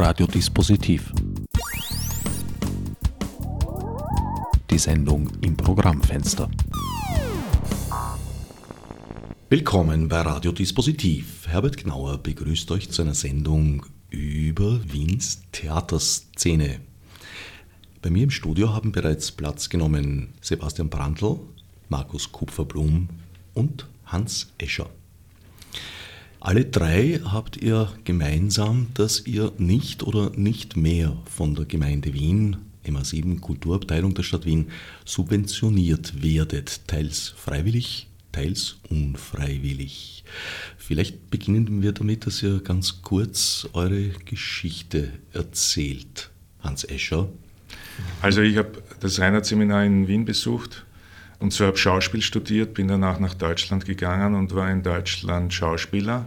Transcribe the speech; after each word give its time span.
Radiodispositiv. 0.00 1.12
Die 4.70 4.78
Sendung 4.78 5.28
im 5.42 5.54
Programmfenster. 5.58 6.50
Willkommen 9.50 10.08
bei 10.08 10.22
Radiodispositiv. 10.22 11.46
Herbert 11.48 11.76
Gnauer 11.76 12.16
begrüßt 12.16 12.70
euch 12.70 12.88
zu 12.88 13.02
einer 13.02 13.12
Sendung 13.12 13.84
über 14.08 14.80
Wiens 14.90 15.42
Theaterszene. 15.52 16.80
Bei 18.00 18.08
mir 18.08 18.22
im 18.22 18.30
Studio 18.30 18.72
haben 18.72 18.92
bereits 18.92 19.30
Platz 19.30 19.68
genommen 19.68 20.32
Sebastian 20.40 20.88
Brandl, 20.88 21.40
Markus 21.90 22.32
Kupferblum 22.32 23.10
und 23.52 23.86
Hans 24.06 24.50
Escher. 24.56 24.88
Alle 26.42 26.64
drei 26.64 27.20
habt 27.22 27.58
ihr 27.58 27.92
gemeinsam, 28.04 28.88
dass 28.94 29.26
ihr 29.26 29.52
nicht 29.58 30.02
oder 30.02 30.30
nicht 30.30 30.74
mehr 30.74 31.18
von 31.26 31.54
der 31.54 31.66
Gemeinde 31.66 32.14
Wien, 32.14 32.56
MA7 32.86 33.40
Kulturabteilung 33.40 34.14
der 34.14 34.22
Stadt 34.22 34.46
Wien, 34.46 34.70
subventioniert 35.04 36.22
werdet, 36.22 36.88
teils 36.88 37.28
freiwillig, 37.36 38.08
teils 38.32 38.76
unfreiwillig. 38.88 40.24
Vielleicht 40.78 41.30
beginnen 41.30 41.82
wir 41.82 41.92
damit, 41.92 42.24
dass 42.24 42.42
ihr 42.42 42.60
ganz 42.60 43.02
kurz 43.02 43.68
eure 43.74 44.08
Geschichte 44.24 45.12
erzählt. 45.34 46.30
Hans 46.60 46.84
Escher. 46.84 47.28
Also 48.22 48.40
ich 48.40 48.56
habe 48.56 48.82
das 49.00 49.20
Reinhardt-Seminar 49.20 49.84
in 49.84 50.08
Wien 50.08 50.24
besucht 50.24 50.86
und 51.38 51.52
so 51.52 51.66
habe 51.66 51.76
Schauspiel 51.76 52.22
studiert, 52.22 52.74
bin 52.74 52.88
danach 52.88 53.18
nach 53.18 53.34
Deutschland 53.34 53.84
gegangen 53.84 54.34
und 54.34 54.54
war 54.54 54.70
in 54.70 54.82
Deutschland 54.82 55.52
Schauspieler. 55.52 56.26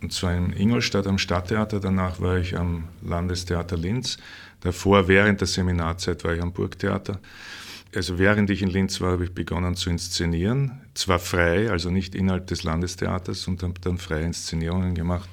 Und 0.00 0.12
zwar 0.12 0.34
in 0.34 0.52
Ingolstadt 0.52 1.06
am 1.06 1.18
Stadttheater, 1.18 1.80
danach 1.80 2.20
war 2.20 2.38
ich 2.38 2.56
am 2.56 2.84
Landestheater 3.02 3.76
Linz. 3.76 4.18
Davor, 4.60 5.08
während 5.08 5.40
der 5.40 5.48
Seminarzeit, 5.48 6.24
war 6.24 6.34
ich 6.34 6.42
am 6.42 6.52
Burgtheater. 6.52 7.18
Also 7.94 8.18
während 8.18 8.50
ich 8.50 8.62
in 8.62 8.68
Linz 8.68 9.00
war, 9.00 9.12
habe 9.12 9.24
ich 9.24 9.32
begonnen 9.32 9.74
zu 9.74 9.90
inszenieren. 9.90 10.82
Zwar 10.94 11.18
frei, 11.18 11.70
also 11.70 11.90
nicht 11.90 12.14
innerhalb 12.14 12.46
des 12.46 12.62
Landestheaters 12.62 13.48
und 13.48 13.62
habe 13.62 13.80
dann 13.80 13.98
freie 13.98 14.24
Inszenierungen 14.24 14.94
gemacht. 14.94 15.28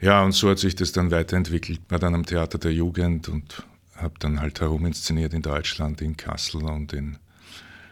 Ja, 0.00 0.24
und 0.24 0.32
so 0.32 0.50
hat 0.50 0.58
sich 0.58 0.74
das 0.74 0.92
dann 0.92 1.10
weiterentwickelt. 1.10 1.80
War 1.88 1.98
dann 1.98 2.14
am 2.14 2.26
Theater 2.26 2.58
der 2.58 2.72
Jugend 2.72 3.28
und 3.28 3.62
habe 3.96 4.14
dann 4.18 4.40
halt 4.40 4.60
heruminszeniert 4.60 5.34
in 5.34 5.42
Deutschland, 5.42 6.00
in 6.00 6.16
Kassel 6.16 6.64
und 6.64 6.92
in 6.92 7.18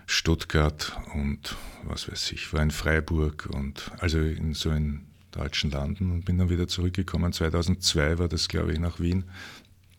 Stuttgart 0.07 0.99
und 1.15 1.55
was 1.85 2.11
weiß 2.11 2.33
ich, 2.33 2.53
war 2.55 2.63
in 2.63 2.71
Freiburg 2.71 3.47
und 3.53 3.91
also 3.99 4.19
in 4.19 4.55
so 4.55 4.71
in 4.71 5.08
deutschen 5.39 5.71
Landen 5.71 6.11
und 6.11 6.25
bin 6.25 6.39
dann 6.39 6.51
wieder 6.51 6.69
zurückgekommen. 6.69 7.33
2002 7.33 8.19
war 8.19 8.29
das, 8.29 8.49
glaube 8.49 8.73
ich, 8.73 8.79
nach 8.79 9.01
Wien 9.01 9.25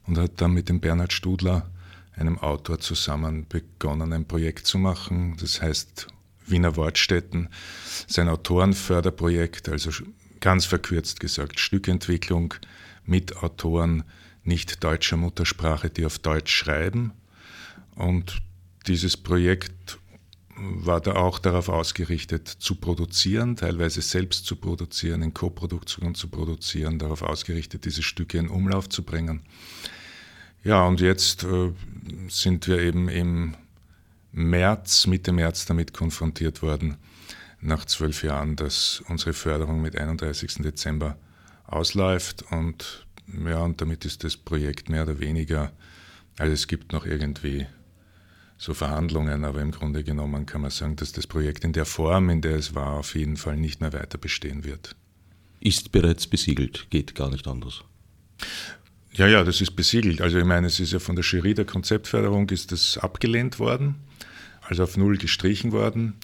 und 0.06 0.18
hat 0.18 0.42
dann 0.42 0.54
mit 0.54 0.70
dem 0.70 0.80
Bernhard 0.80 1.14
Studler, 1.14 1.70
einem 2.16 2.38
Autor, 2.40 2.80
zusammen 2.80 3.46
begonnen, 3.48 4.12
ein 4.12 4.28
Projekt 4.28 4.68
zu 4.68 4.78
machen. 4.78 5.38
Das 5.40 5.62
heißt 5.62 6.08
Wiener 6.46 6.76
Wortstätten, 6.76 7.50
sein 8.08 8.28
Autorenförderprojekt, 8.28 9.70
also 9.70 9.92
ganz 10.40 10.66
verkürzt 10.66 11.20
gesagt, 11.20 11.60
Stückentwicklung 11.60 12.56
mit 13.06 13.38
Autoren 13.38 14.04
nicht 14.44 14.84
deutscher 14.84 15.18
Muttersprache, 15.18 15.90
die 15.90 16.06
auf 16.06 16.20
Deutsch 16.20 16.54
schreiben. 16.54 17.12
Und 17.96 18.42
dieses 18.88 19.16
Projekt 19.16 20.00
war 20.60 21.02
da 21.02 21.16
auch 21.16 21.40
darauf 21.40 21.70
ausgerichtet, 21.70 22.48
zu 22.48 22.76
produzieren, 22.76 23.56
teilweise 23.56 24.02
selbst 24.02 24.46
zu 24.46 24.56
produzieren, 24.56 25.22
in 25.22 25.34
Koproduktion 25.34 26.16
zu 26.16 26.28
produzieren, 26.28 27.00
darauf 27.00 27.22
ausgerichtet, 27.22 27.86
diese 27.86 28.04
Stücke 28.04 28.38
in 28.38 28.50
Umlauf 28.50 28.90
zu 28.90 29.04
bringen. 29.04 29.42
Ja, 30.64 30.86
und 30.86 31.00
jetzt 31.00 31.44
äh, 31.44 31.72
sind 32.28 32.68
wir 32.68 32.80
eben 32.80 33.08
im 33.10 33.56
März, 34.32 35.08
Mitte 35.08 35.32
März 35.32 35.66
damit 35.66 35.94
konfrontiert 35.94 36.62
worden, 36.62 36.98
nach 37.62 37.86
zwölf 37.86 38.24
Jahren, 38.24 38.56
dass 38.56 39.04
unsere 39.08 39.34
Förderung 39.34 39.82
mit 39.82 39.98
31. 39.98 40.56
Dezember 40.56 41.18
ausläuft 41.66 42.44
und 42.52 43.06
ja, 43.46 43.60
und 43.60 43.80
damit 43.80 44.06
ist 44.06 44.24
das 44.24 44.38
Projekt 44.38 44.90
mehr 44.90 45.04
oder 45.04 45.20
weniger, 45.20 45.72
also 46.38 46.54
es 46.54 46.68
gibt 46.68 46.94
noch 46.94 47.06
irgendwie 47.06 47.68
so 48.60 48.74
Verhandlungen, 48.74 49.46
aber 49.46 49.62
im 49.62 49.72
Grunde 49.72 50.04
genommen 50.04 50.46
kann 50.46 50.62
man 50.62 50.70
sagen, 50.70 50.98
dass 50.98 51.14
das 51.14 51.26
Projekt 51.26 51.64
in 51.64 51.72
der 51.72 51.86
Form, 51.86 52.30
in 52.30 52.42
der 52.42 52.58
es 52.58 52.76
war, 52.76 52.98
auf 53.00 53.16
jeden 53.16 53.38
Fall 53.38 53.56
nicht 53.56 53.80
mehr 53.80 53.94
weiter 53.94 54.18
bestehen 54.18 54.66
wird. 54.66 54.98
Ist 55.62 55.94
bereits 55.94 56.28
besiegelt, 56.28 56.88
geht 56.90 57.16
gar 57.16 57.30
nicht 57.30 57.48
anders. 57.48 57.84
Ja, 59.14 59.28
ja, 59.28 59.46
das 59.46 59.62
ist 59.62 59.78
besiegelt. 59.78 60.22
Also 60.22 60.38
ich 60.38 60.46
meine, 60.46 60.68
es 60.68 60.80
ist 60.82 60.92
ja 60.92 61.00
von 61.00 61.16
der 61.16 61.24
Jury 61.24 61.54
der 61.54 61.66
Konzeptförderung 61.66 62.50
ist 62.50 62.74
das 62.74 62.98
abgelehnt 62.98 63.60
worden, 63.60 63.96
also 64.62 64.84
auf 64.84 64.98
Null 64.98 65.18
gestrichen 65.18 65.72
worden. 65.72 66.16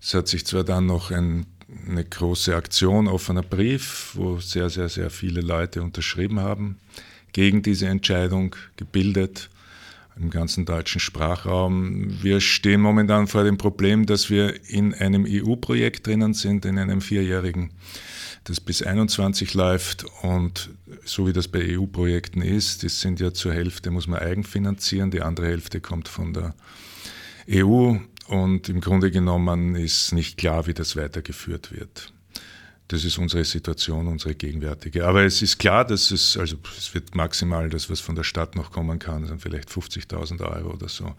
Es 0.00 0.14
hat 0.14 0.26
sich 0.26 0.44
zwar 0.46 0.64
dann 0.64 0.86
noch 0.86 1.12
ein, 1.12 1.46
eine 1.86 2.04
große 2.04 2.56
Aktion, 2.56 3.06
offener 3.06 3.42
Brief, 3.42 4.12
wo 4.14 4.40
sehr, 4.40 4.68
sehr, 4.68 4.88
sehr 4.88 5.10
viele 5.10 5.42
Leute 5.42 5.82
unterschrieben 5.82 6.40
haben, 6.40 6.78
gegen 7.32 7.62
diese 7.62 7.86
Entscheidung 7.86 8.56
gebildet 8.76 9.48
im 10.20 10.30
ganzen 10.30 10.64
deutschen 10.64 11.00
Sprachraum. 11.00 12.22
Wir 12.22 12.40
stehen 12.40 12.80
momentan 12.80 13.26
vor 13.26 13.44
dem 13.44 13.58
Problem, 13.58 14.06
dass 14.06 14.30
wir 14.30 14.68
in 14.68 14.94
einem 14.94 15.26
EU-Projekt 15.28 16.06
drinnen 16.06 16.34
sind, 16.34 16.64
in 16.64 16.78
einem 16.78 17.00
vierjährigen, 17.00 17.70
das 18.44 18.60
bis 18.60 18.82
21 18.82 19.54
läuft 19.54 20.06
und 20.22 20.70
so 21.04 21.26
wie 21.26 21.32
das 21.32 21.48
bei 21.48 21.76
EU-Projekten 21.76 22.40
ist, 22.40 22.82
das 22.82 23.00
sind 23.00 23.20
ja 23.20 23.32
zur 23.32 23.52
Hälfte 23.52 23.90
muss 23.90 24.06
man 24.06 24.20
eigenfinanzieren, 24.20 25.10
die 25.10 25.22
andere 25.22 25.46
Hälfte 25.46 25.80
kommt 25.80 26.08
von 26.08 26.32
der 26.32 26.54
EU 27.50 27.96
und 28.28 28.68
im 28.68 28.80
Grunde 28.80 29.10
genommen 29.10 29.74
ist 29.74 30.12
nicht 30.12 30.38
klar, 30.38 30.66
wie 30.66 30.74
das 30.74 30.96
weitergeführt 30.96 31.72
wird. 31.72 32.12
Das 32.88 33.04
ist 33.04 33.18
unsere 33.18 33.44
Situation, 33.44 34.06
unsere 34.06 34.34
gegenwärtige. 34.34 35.06
Aber 35.06 35.22
es 35.22 35.42
ist 35.42 35.58
klar, 35.58 35.84
dass 35.84 36.10
es, 36.10 36.38
also 36.38 36.56
es 36.76 36.94
wird 36.94 37.14
maximal 37.14 37.68
das, 37.68 37.90
was 37.90 38.00
von 38.00 38.14
der 38.14 38.24
Stadt 38.24 38.56
noch 38.56 38.72
kommen 38.72 38.98
kann, 38.98 39.26
sind 39.26 39.42
vielleicht 39.42 39.68
50.000 39.68 40.40
Euro 40.40 40.72
oder 40.72 40.88
so. 40.88 41.14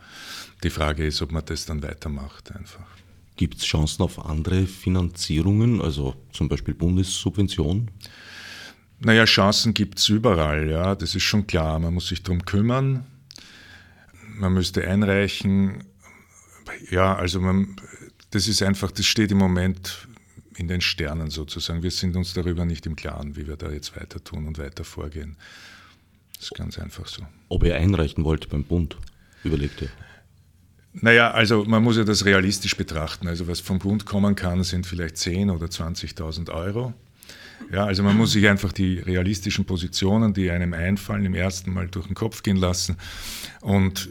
Die 0.63 0.71
Frage 0.71 1.05
ist, 1.05 1.21
ob 1.21 1.31
man 1.31 1.45
das 1.45 1.67
dann 1.67 1.83
weitermacht 1.83 2.51
einfach. 2.55 2.87
Gibt 3.35 3.59
es 3.59 3.65
Chancen 3.65 4.01
auf 4.01 4.25
andere 4.25 4.65
Finanzierungen, 4.65 5.79
also 5.79 6.15
zum 6.33 6.49
Beispiel 6.49 6.73
Bundessubventionen? 6.73 7.91
Naja, 9.01 9.25
Chancen 9.25 9.75
gibt 9.75 9.99
es 9.99 10.09
überall, 10.09 10.69
ja, 10.69 10.95
das 10.95 11.15
ist 11.15 11.23
schon 11.23 11.45
klar. 11.45 11.79
Man 11.79 11.93
muss 11.93 12.07
sich 12.07 12.23
darum 12.23 12.43
kümmern. 12.43 13.05
Man 14.39 14.53
müsste 14.53 14.85
einreichen. 14.85 15.83
Ja, 16.89 17.15
also 17.15 17.39
man, 17.39 17.75
das 18.31 18.47
ist 18.47 18.63
einfach, 18.63 18.91
das 18.91 19.05
steht 19.05 19.31
im 19.31 19.37
Moment 19.37 20.08
in 20.59 20.67
den 20.67 20.81
Sternen 20.81 21.29
sozusagen. 21.29 21.83
Wir 21.83 21.91
sind 21.91 22.15
uns 22.15 22.33
darüber 22.33 22.65
nicht 22.65 22.85
im 22.85 22.95
Klaren, 22.95 23.37
wie 23.37 23.47
wir 23.47 23.55
da 23.55 23.71
jetzt 23.71 23.95
weiter 23.95 24.21
tun 24.21 24.45
und 24.45 24.57
weiter 24.57 24.83
vorgehen. 24.83 25.37
Das 26.35 26.45
ist 26.45 26.55
ganz 26.55 26.77
einfach 26.77 27.07
so. 27.07 27.23
Ob 27.47 27.63
ihr 27.63 27.75
einreichen 27.75 28.25
wollt 28.25 28.49
beim 28.49 28.65
Bund, 28.65 28.97
überlegt 29.43 29.81
ihr? 29.81 29.89
Naja, 30.93 31.31
also 31.31 31.63
man 31.63 31.83
muss 31.83 31.97
ja 31.97 32.03
das 32.03 32.25
realistisch 32.25 32.75
betrachten. 32.75 33.27
Also 33.27 33.47
was 33.47 33.61
vom 33.61 33.79
Bund 33.79 34.05
kommen 34.05 34.35
kann, 34.35 34.63
sind 34.63 34.85
vielleicht 34.85 35.15
10.000 35.15 35.55
oder 35.55 35.67
20.000 35.67 36.51
Euro. 36.51 36.93
Ja, 37.71 37.85
also 37.85 38.03
man 38.03 38.17
muss 38.17 38.31
sich 38.31 38.47
einfach 38.47 38.73
die 38.73 38.99
realistischen 38.99 39.65
Positionen, 39.65 40.33
die 40.33 40.49
einem 40.49 40.73
einfallen, 40.73 41.25
im 41.25 41.35
ersten 41.35 41.71
Mal 41.71 41.87
durch 41.87 42.07
den 42.07 42.15
Kopf 42.15 42.41
gehen 42.43 42.57
lassen. 42.57 42.97
Und 43.61 44.09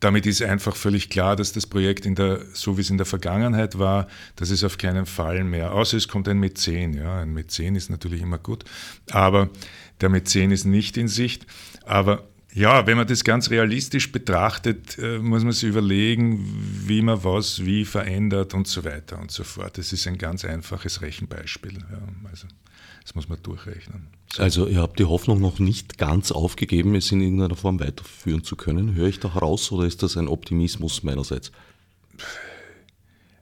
damit 0.00 0.26
ist 0.26 0.42
einfach 0.42 0.74
völlig 0.74 1.10
klar, 1.10 1.36
dass 1.36 1.52
das 1.52 1.66
Projekt 1.66 2.06
in 2.06 2.14
der, 2.14 2.40
so 2.52 2.76
wie 2.76 2.80
es 2.80 2.90
in 2.90 2.96
der 2.96 3.06
Vergangenheit 3.06 3.78
war, 3.78 4.08
dass 4.36 4.50
es 4.50 4.64
auf 4.64 4.78
keinen 4.78 5.06
Fall 5.06 5.44
mehr, 5.44 5.72
außer 5.72 5.96
es 5.96 6.08
kommt 6.08 6.26
ein 6.28 6.38
Mäzen, 6.38 6.94
ja, 6.94 7.20
ein 7.20 7.32
Mäzen 7.32 7.76
ist 7.76 7.90
natürlich 7.90 8.22
immer 8.22 8.38
gut, 8.38 8.64
aber 9.10 9.50
der 10.00 10.08
Mäzen 10.08 10.50
ist 10.50 10.64
nicht 10.64 10.96
in 10.96 11.08
Sicht, 11.08 11.46
aber 11.84 12.26
ja, 12.52 12.86
wenn 12.86 12.96
man 12.96 13.06
das 13.06 13.22
ganz 13.22 13.50
realistisch 13.50 14.10
betrachtet, 14.10 14.98
äh, 14.98 15.18
muss 15.18 15.44
man 15.44 15.52
sich 15.52 15.68
überlegen, 15.68 16.44
wie 16.86 17.00
man 17.00 17.22
was 17.22 17.64
wie 17.64 17.84
verändert 17.84 18.54
und 18.54 18.66
so 18.66 18.84
weiter 18.84 19.20
und 19.20 19.30
so 19.30 19.44
fort. 19.44 19.78
Das 19.78 19.92
ist 19.92 20.08
ein 20.08 20.18
ganz 20.18 20.44
einfaches 20.44 21.00
Rechenbeispiel. 21.00 21.74
Ja, 21.74 22.00
also 22.28 22.48
das 23.02 23.14
muss 23.14 23.28
man 23.28 23.40
durchrechnen. 23.40 24.08
Also 24.38 24.68
ihr 24.68 24.80
habt 24.80 24.98
die 24.98 25.04
Hoffnung 25.04 25.40
noch 25.40 25.58
nicht 25.58 25.98
ganz 25.98 26.30
aufgegeben, 26.30 26.94
es 26.94 27.10
in 27.10 27.20
irgendeiner 27.20 27.56
Form 27.56 27.80
weiterführen 27.80 28.44
zu 28.44 28.56
können. 28.56 28.94
Höre 28.94 29.08
ich 29.08 29.18
da 29.18 29.34
heraus 29.34 29.72
oder 29.72 29.86
ist 29.86 30.02
das 30.02 30.16
ein 30.16 30.28
Optimismus 30.28 31.02
meinerseits? 31.02 31.50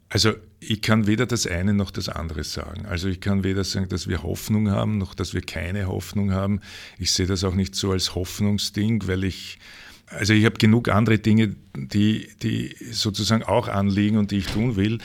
Also 0.09 0.33
ich 0.61 0.81
kann 0.81 1.07
weder 1.07 1.27
das 1.27 1.47
eine 1.47 1.75
noch 1.75 1.91
das 1.91 2.09
andere 2.09 2.43
sagen. 2.43 2.87
Also 2.87 3.09
ich 3.09 3.21
kann 3.21 3.45
weder 3.45 3.65
sagen, 3.65 3.89
dass 3.91 4.09
wir 4.09 4.23
Hoffnung 4.23 4.71
haben, 4.71 4.97
noch 4.97 5.15
dass 5.15 5.35
wir 5.35 5.43
keine 5.43 5.87
Hoffnung 5.87 6.33
haben. 6.33 6.61
Ich 6.99 7.13
sehe 7.13 7.27
das 7.27 7.45
auch 7.45 7.55
nicht 7.55 7.75
so 7.75 7.93
als 7.93 8.15
Hoffnungsding, 8.15 9.07
weil 9.07 9.25
ich, 9.25 9.59
also 10.07 10.33
ich 10.33 10.47
habe 10.47 10.57
genug 10.57 10.89
andere 10.89 11.19
Dinge, 11.19 11.55
die, 11.77 12.29
die 12.43 12.75
sozusagen 12.91 13.43
auch 13.43 13.69
anliegen 13.69 14.17
und 14.17 14.31
die 14.31 14.39
ich 14.39 14.47
tun 14.47 14.77
will. 14.77 14.99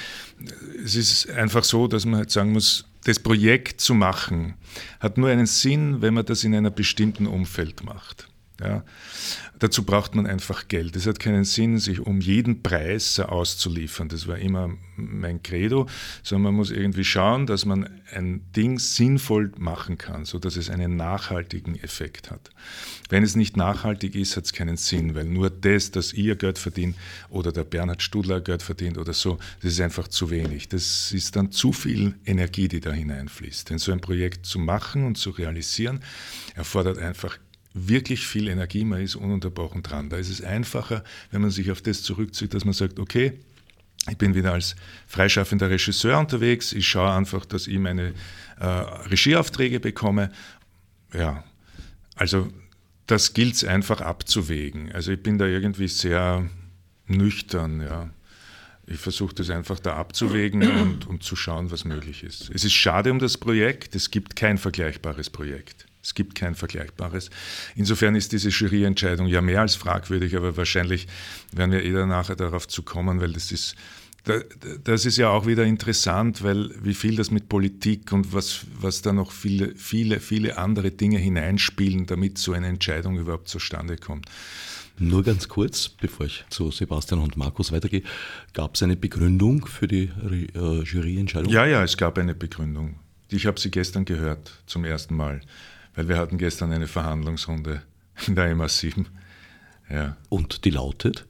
Es 0.83 0.95
ist 0.95 1.29
einfach 1.29 1.65
so, 1.65 1.87
dass 1.87 2.05
man 2.05 2.19
halt 2.19 2.31
sagen 2.31 2.53
muss, 2.53 2.85
das 3.05 3.19
Projekt 3.19 3.81
zu 3.81 3.93
machen, 3.93 4.55
hat 4.99 5.17
nur 5.17 5.29
einen 5.29 5.45
Sinn, 5.45 6.01
wenn 6.01 6.13
man 6.13 6.25
das 6.25 6.43
in 6.43 6.55
einem 6.55 6.73
bestimmten 6.73 7.27
Umfeld 7.27 7.83
macht. 7.83 8.27
Ja. 8.61 8.83
Dazu 9.63 9.83
braucht 9.83 10.13
man 10.13 10.27
einfach 10.27 10.67
Geld. 10.67 10.93
Es 10.97 11.07
hat 11.07 11.21
keinen 11.21 11.45
Sinn, 11.45 11.79
sich 11.79 12.01
um 12.01 12.19
jeden 12.19 12.63
Preis 12.63 13.17
auszuliefern. 13.17 14.09
Das 14.09 14.27
war 14.27 14.37
immer 14.37 14.71
mein 14.97 15.41
Credo, 15.41 15.87
sondern 16.21 16.51
man 16.51 16.55
muss 16.55 16.69
irgendwie 16.69 17.05
schauen, 17.05 17.47
dass 17.47 17.63
man 17.63 17.89
ein 18.11 18.41
Ding 18.57 18.77
sinnvoll 18.77 19.53
machen 19.57 19.97
kann, 19.97 20.25
sodass 20.25 20.57
es 20.57 20.69
einen 20.69 20.97
nachhaltigen 20.97 21.81
Effekt 21.81 22.29
hat. 22.29 22.49
Wenn 23.07 23.23
es 23.23 23.37
nicht 23.37 23.55
nachhaltig 23.55 24.15
ist, 24.15 24.35
hat 24.35 24.43
es 24.43 24.51
keinen 24.51 24.75
Sinn, 24.75 25.15
weil 25.15 25.23
nur 25.23 25.49
das, 25.49 25.91
dass 25.91 26.11
ihr 26.11 26.35
Geld 26.35 26.57
verdient 26.57 26.97
oder 27.29 27.53
der 27.53 27.63
Bernhard 27.63 28.01
Studler 28.01 28.41
Geld 28.41 28.63
verdient 28.63 28.97
oder 28.97 29.13
so, 29.13 29.39
das 29.61 29.71
ist 29.71 29.79
einfach 29.79 30.09
zu 30.09 30.29
wenig. 30.29 30.67
Das 30.67 31.13
ist 31.13 31.37
dann 31.37 31.53
zu 31.53 31.71
viel 31.71 32.15
Energie, 32.25 32.67
die 32.67 32.81
da 32.81 32.91
hineinfließt. 32.91 33.69
Denn 33.69 33.77
so 33.77 33.93
ein 33.93 34.01
Projekt 34.01 34.45
zu 34.45 34.59
machen 34.59 35.05
und 35.05 35.17
zu 35.17 35.29
realisieren, 35.29 36.01
erfordert 36.53 36.97
einfach 36.97 37.37
wirklich 37.73 38.27
viel 38.27 38.47
Energie, 38.47 38.85
man 38.85 39.01
ist 39.01 39.15
ununterbrochen 39.15 39.83
dran. 39.83 40.09
Da 40.09 40.17
ist 40.17 40.29
es 40.29 40.41
einfacher, 40.43 41.03
wenn 41.31 41.41
man 41.41 41.51
sich 41.51 41.71
auf 41.71 41.81
das 41.81 42.03
zurückzieht, 42.03 42.53
dass 42.53 42.65
man 42.65 42.73
sagt, 42.73 42.99
okay, 42.99 43.33
ich 44.09 44.17
bin 44.17 44.35
wieder 44.35 44.53
als 44.53 44.75
freischaffender 45.07 45.69
Regisseur 45.69 46.19
unterwegs, 46.19 46.73
ich 46.73 46.87
schaue 46.87 47.11
einfach, 47.11 47.45
dass 47.45 47.67
ich 47.67 47.79
meine 47.79 48.13
äh, 48.59 48.65
Regieaufträge 48.65 49.79
bekomme. 49.79 50.31
Ja, 51.13 51.43
also 52.15 52.51
das 53.07 53.33
gilt 53.33 53.55
es 53.55 53.63
einfach 53.63 54.01
abzuwägen. 54.01 54.91
Also 54.91 55.11
ich 55.11 55.23
bin 55.23 55.37
da 55.37 55.45
irgendwie 55.45 55.87
sehr 55.87 56.49
nüchtern, 57.07 57.81
ja. 57.81 58.09
Ich 58.85 58.99
versuche 58.99 59.33
das 59.33 59.49
einfach 59.49 59.79
da 59.79 59.95
abzuwägen 59.95 60.61
und, 60.81 61.07
und 61.07 61.23
zu 61.23 61.37
schauen, 61.37 61.71
was 61.71 61.85
möglich 61.85 62.23
ist. 62.23 62.49
Es 62.53 62.65
ist 62.65 62.73
schade 62.73 63.11
um 63.11 63.19
das 63.19 63.37
Projekt, 63.37 63.95
es 63.95 64.11
gibt 64.11 64.35
kein 64.35 64.57
vergleichbares 64.57 65.29
Projekt. 65.29 65.85
Es 66.03 66.13
gibt 66.13 66.35
kein 66.35 66.53
vergleichbares. 66.53 67.29
Insofern 67.75 68.15
ist 68.15 68.33
diese 68.33 68.49
Juryentscheidung 68.49 69.27
ja 69.27 69.41
mehr 69.41 69.61
als 69.61 69.75
fragwürdig, 69.75 70.35
aber 70.35 70.57
wahrscheinlich 70.57 71.07
werden 71.53 71.71
wir 71.71 71.83
eh 71.83 72.05
nachher 72.05 72.35
darauf 72.35 72.67
zu 72.67 72.83
kommen, 72.83 73.21
weil 73.21 73.31
das 73.31 73.53
ist, 73.53 73.75
das 74.83 75.05
ist 75.05 75.17
ja 75.17 75.29
auch 75.29 75.47
wieder 75.47 75.63
interessant, 75.63 76.43
weil 76.43 76.71
wie 76.83 76.93
viel 76.93 77.15
das 77.15 77.31
mit 77.31 77.47
Politik 77.47 78.11
und 78.11 78.33
was, 78.33 78.65
was 78.79 79.01
da 79.01 79.13
noch 79.13 79.31
viele, 79.31 79.75
viele, 79.75 80.19
viele 80.19 80.57
andere 80.57 80.91
Dinge 80.91 81.19
hineinspielen, 81.19 82.05
damit 82.05 82.37
so 82.37 82.51
eine 82.51 82.67
Entscheidung 82.67 83.17
überhaupt 83.17 83.47
zustande 83.47 83.95
kommt. 83.95 84.25
Nur 84.99 85.23
ganz 85.23 85.47
kurz, 85.47 85.89
bevor 85.89 86.25
ich 86.25 86.45
zu 86.49 86.69
Sebastian 86.69 87.21
und 87.21 87.37
Markus 87.37 87.71
weitergehe, 87.71 88.03
gab 88.53 88.75
es 88.75 88.83
eine 88.83 88.95
Begründung 88.95 89.65
für 89.65 89.87
die 89.87 90.09
äh, 90.53 90.83
Juryentscheidung? 90.83 91.51
Ja, 91.51 91.65
ja, 91.65 91.83
es 91.83 91.97
gab 91.97 92.17
eine 92.17 92.35
Begründung. 92.35 92.99
Ich 93.29 93.47
habe 93.47 93.59
sie 93.59 93.71
gestern 93.71 94.05
gehört, 94.05 94.51
zum 94.67 94.85
ersten 94.85 95.15
Mal 95.15 95.41
weil 95.95 96.07
wir 96.09 96.17
hatten 96.17 96.37
gestern 96.37 96.71
eine 96.71 96.87
Verhandlungsrunde 96.87 97.83
in 98.27 98.35
der 98.35 98.55
MA7. 98.55 99.05
Ja. 99.89 100.17
Und 100.29 100.65
die 100.65 100.69
lautet? 100.69 101.25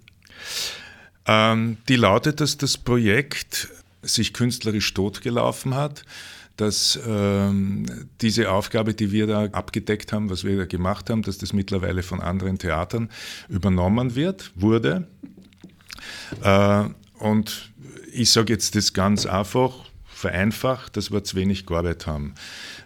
Ähm, 1.25 1.77
die 1.87 1.95
lautet, 1.95 2.41
dass 2.41 2.57
das 2.57 2.77
Projekt 2.77 3.69
sich 4.01 4.33
künstlerisch 4.33 4.93
totgelaufen 4.93 5.75
hat, 5.75 6.03
dass 6.57 6.99
ähm, 7.07 7.85
diese 8.21 8.51
Aufgabe, 8.51 8.93
die 8.93 9.11
wir 9.11 9.27
da 9.27 9.45
abgedeckt 9.45 10.13
haben, 10.13 10.29
was 10.29 10.43
wir 10.43 10.57
da 10.57 10.65
gemacht 10.65 11.09
haben, 11.09 11.23
dass 11.23 11.37
das 11.37 11.53
mittlerweile 11.53 12.03
von 12.03 12.21
anderen 12.21 12.59
Theatern 12.59 13.09
übernommen 13.49 14.15
wird, 14.15 14.51
wurde. 14.55 15.07
Äh, 16.43 16.83
und 17.19 17.71
ich 18.11 18.31
sage 18.31 18.53
jetzt 18.53 18.75
das 18.75 18.93
ganz 18.93 19.25
einfach, 19.25 19.73
vereinfacht, 20.23 20.95
dass 20.95 21.11
wir 21.11 21.23
zu 21.23 21.35
wenig 21.35 21.65
gearbeitet 21.65 22.07
haben. 22.07 22.33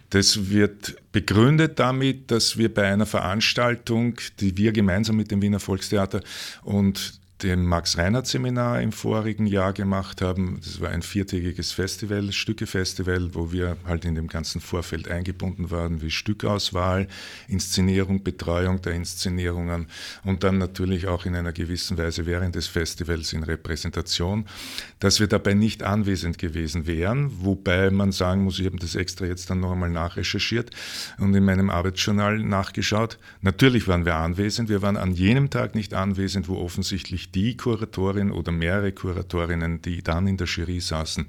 Das 0.10 0.50
wird 0.50 0.96
begründet 1.12 1.80
damit, 1.80 2.32
dass 2.32 2.58
wir 2.58 2.74
bei 2.74 2.88
einer 2.88 3.06
Veranstaltung, 3.06 4.16
die 4.40 4.56
wir 4.58 4.72
gemeinsam 4.72 5.18
mit 5.18 5.32
dem 5.32 5.42
Wiener 5.42 5.60
Volkstheater 5.60 6.22
und 6.64 7.17
dem 7.44 7.66
Max-Reinhardt-Seminar 7.66 8.82
im 8.82 8.92
vorigen 8.92 9.46
Jahr 9.46 9.72
gemacht 9.72 10.22
haben. 10.22 10.60
Das 10.64 10.82
war 10.82 10.90
ein 10.90 11.04
viertägiges 11.04 11.72
Festival, 11.72 12.32
Stücke-Festival, 12.32 13.36
wo 13.36 13.52
wir 13.52 13.78
halt 13.86 14.06
in 14.06 14.16
dem 14.16 14.28
ganzen 14.28 14.60
Vorfeld 14.60 15.08
eingebunden 15.08 15.70
waren, 15.70 16.02
wie 16.02 16.10
Stückauswahl, 16.10 17.08
Inszenierung, 17.48 18.24
Betreuung 18.24 18.82
der 18.82 18.94
Inszenierungen 18.94 19.88
und 20.24 20.44
dann 20.44 20.58
natürlich 20.58 21.08
auch 21.08 21.26
in 21.26 21.36
einer 21.36 21.52
gewissen 21.52 21.98
Weise 21.98 22.26
während 22.26 22.56
des 22.56 22.68
Festivals 22.68 23.34
in 23.34 23.44
Repräsentation, 23.44 24.46
dass 25.00 25.20
wir 25.20 25.28
dabei 25.28 25.54
nicht 25.54 25.84
anwesend 25.84 26.40
gewesen 26.40 26.88
wären, 26.88 27.32
wobei 27.44 27.92
man 27.92 28.12
sagen 28.12 28.44
muss, 28.44 28.58
ich 28.58 28.66
habe 28.66 28.78
das 28.78 28.96
extra 28.96 29.26
jetzt 29.26 29.50
dann 29.52 29.60
noch 29.60 29.74
einmal 29.74 29.92
nachrecherchiert 29.92 30.72
und 31.20 31.36
in 31.36 31.46
meinem 31.46 31.70
Arbeitsjournal 31.70 32.40
nachgeschaut. 32.40 33.20
Natürlich 33.42 33.88
waren 33.88 34.06
wir 34.06 34.16
anwesend, 34.16 34.70
wir 34.70 34.82
waren 34.82 34.98
an 34.98 35.14
jenem 35.14 35.52
Tag 35.52 35.76
nicht 35.76 35.94
anwesend, 35.94 36.48
wo 36.48 36.58
offensichtlich 36.58 37.27
die 37.32 37.58
Kuratorin 37.58 38.32
oder 38.32 38.52
mehrere 38.52 38.92
Kuratorinnen, 38.92 39.82
die 39.82 40.02
dann 40.02 40.28
in 40.28 40.38
der 40.38 40.48
Jury 40.48 40.80
saßen, 40.80 41.26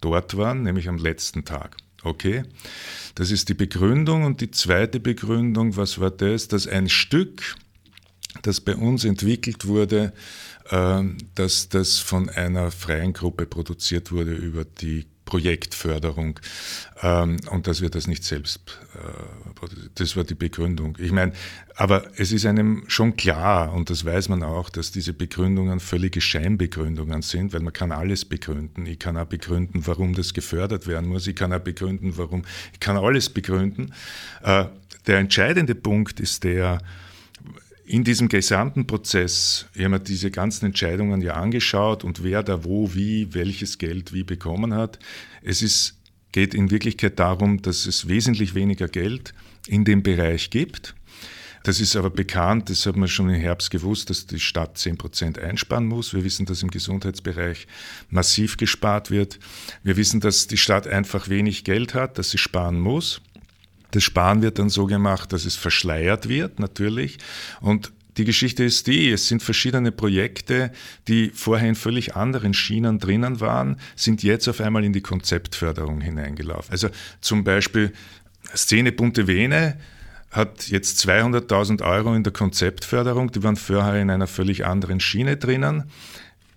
dort 0.00 0.36
waren, 0.36 0.62
nämlich 0.62 0.88
am 0.88 0.98
letzten 0.98 1.44
Tag. 1.44 1.76
Okay, 2.02 2.44
das 3.16 3.30
ist 3.30 3.48
die 3.48 3.54
Begründung. 3.54 4.24
Und 4.24 4.40
die 4.40 4.50
zweite 4.50 5.00
Begründung, 5.00 5.76
was 5.76 5.98
war 5.98 6.10
das? 6.10 6.46
Dass 6.46 6.68
ein 6.68 6.88
Stück, 6.88 7.56
das 8.42 8.60
bei 8.60 8.76
uns 8.76 9.04
entwickelt 9.04 9.66
wurde, 9.66 10.12
äh, 10.70 11.02
dass 11.34 11.68
das 11.68 11.98
von 11.98 12.28
einer 12.28 12.70
freien 12.70 13.12
Gruppe 13.12 13.46
produziert 13.46 14.12
wurde 14.12 14.34
über 14.34 14.64
die 14.64 15.06
Projektförderung 15.26 16.40
ähm, 17.02 17.36
und 17.50 17.66
dass 17.66 17.82
wir 17.82 17.90
das 17.90 18.06
nicht 18.06 18.24
selbst, 18.24 18.60
äh, 18.94 19.66
das 19.96 20.16
war 20.16 20.24
die 20.24 20.34
Begründung. 20.34 20.96
Ich 20.98 21.12
meine, 21.12 21.32
aber 21.74 22.04
es 22.16 22.32
ist 22.32 22.46
einem 22.46 22.84
schon 22.86 23.16
klar 23.16 23.74
und 23.74 23.90
das 23.90 24.04
weiß 24.04 24.30
man 24.30 24.42
auch, 24.42 24.70
dass 24.70 24.92
diese 24.92 25.12
Begründungen 25.12 25.80
völlige 25.80 26.22
Scheinbegründungen 26.22 27.20
sind, 27.20 27.52
weil 27.52 27.60
man 27.60 27.72
kann 27.72 27.92
alles 27.92 28.24
begründen. 28.24 28.86
Ich 28.86 28.98
kann 28.98 29.18
auch 29.18 29.26
begründen, 29.26 29.86
warum 29.86 30.14
das 30.14 30.32
gefördert 30.32 30.86
werden 30.86 31.08
muss. 31.10 31.26
Ich 31.26 31.36
kann 31.36 31.52
auch 31.52 31.58
begründen, 31.58 32.16
warum. 32.16 32.44
Ich 32.72 32.80
kann 32.80 32.96
alles 32.96 33.28
begründen. 33.28 33.92
Äh, 34.42 34.66
der 35.06 35.18
entscheidende 35.18 35.74
Punkt 35.74 36.20
ist 36.20 36.44
der, 36.44 36.78
in 37.86 38.02
diesem 38.02 38.28
gesamten 38.28 38.86
Prozess, 38.86 39.66
ich 39.74 39.84
habe 39.84 40.00
diese 40.00 40.30
ganzen 40.30 40.66
Entscheidungen 40.66 41.20
ja 41.22 41.34
angeschaut 41.34 42.02
und 42.02 42.22
wer 42.24 42.42
da 42.42 42.64
wo, 42.64 42.94
wie, 42.94 43.32
welches 43.32 43.78
Geld 43.78 44.12
wie 44.12 44.24
bekommen 44.24 44.74
hat. 44.74 44.98
Es 45.42 45.62
ist, 45.62 45.94
geht 46.32 46.52
in 46.52 46.70
Wirklichkeit 46.70 47.18
darum, 47.18 47.62
dass 47.62 47.86
es 47.86 48.08
wesentlich 48.08 48.54
weniger 48.54 48.88
Geld 48.88 49.34
in 49.68 49.84
dem 49.84 50.02
Bereich 50.02 50.50
gibt. 50.50 50.96
Das 51.62 51.80
ist 51.80 51.96
aber 51.96 52.10
bekannt, 52.10 52.70
das 52.70 52.86
hat 52.86 52.96
man 52.96 53.08
schon 53.08 53.28
im 53.28 53.40
Herbst 53.40 53.70
gewusst, 53.70 54.10
dass 54.10 54.26
die 54.26 54.40
Stadt 54.40 54.78
10 54.78 54.98
Prozent 54.98 55.38
einsparen 55.38 55.86
muss. 55.86 56.12
Wir 56.12 56.24
wissen, 56.24 56.46
dass 56.46 56.62
im 56.62 56.70
Gesundheitsbereich 56.70 57.66
massiv 58.08 58.56
gespart 58.56 59.10
wird. 59.10 59.38
Wir 59.82 59.96
wissen, 59.96 60.20
dass 60.20 60.46
die 60.48 60.58
Stadt 60.58 60.86
einfach 60.86 61.28
wenig 61.28 61.64
Geld 61.64 61.94
hat, 61.94 62.18
dass 62.18 62.30
sie 62.30 62.38
sparen 62.38 62.78
muss. 62.78 63.20
Das 63.90 64.02
Sparen 64.02 64.42
wird 64.42 64.58
dann 64.58 64.68
so 64.68 64.86
gemacht, 64.86 65.32
dass 65.32 65.44
es 65.44 65.56
verschleiert 65.56 66.28
wird, 66.28 66.58
natürlich. 66.58 67.18
Und 67.60 67.92
die 68.16 68.24
Geschichte 68.24 68.64
ist 68.64 68.86
die, 68.86 69.10
es 69.10 69.28
sind 69.28 69.42
verschiedene 69.42 69.92
Projekte, 69.92 70.72
die 71.06 71.30
vorher 71.34 71.68
in 71.68 71.74
völlig 71.74 72.16
anderen 72.16 72.54
Schienen 72.54 72.98
drinnen 72.98 73.40
waren, 73.40 73.76
sind 73.94 74.22
jetzt 74.22 74.48
auf 74.48 74.60
einmal 74.60 74.84
in 74.84 74.92
die 74.92 75.02
Konzeptförderung 75.02 76.00
hineingelaufen. 76.00 76.72
Also 76.72 76.88
zum 77.20 77.44
Beispiel 77.44 77.92
Szene 78.54 78.92
Bunte 78.92 79.26
Vene 79.26 79.78
hat 80.30 80.68
jetzt 80.68 81.06
200.000 81.06 81.82
Euro 81.82 82.14
in 82.14 82.22
der 82.22 82.32
Konzeptförderung, 82.32 83.32
die 83.32 83.42
waren 83.42 83.56
vorher 83.56 84.00
in 84.00 84.10
einer 84.10 84.26
völlig 84.26 84.64
anderen 84.64 85.00
Schiene 85.00 85.36
drinnen. 85.36 85.84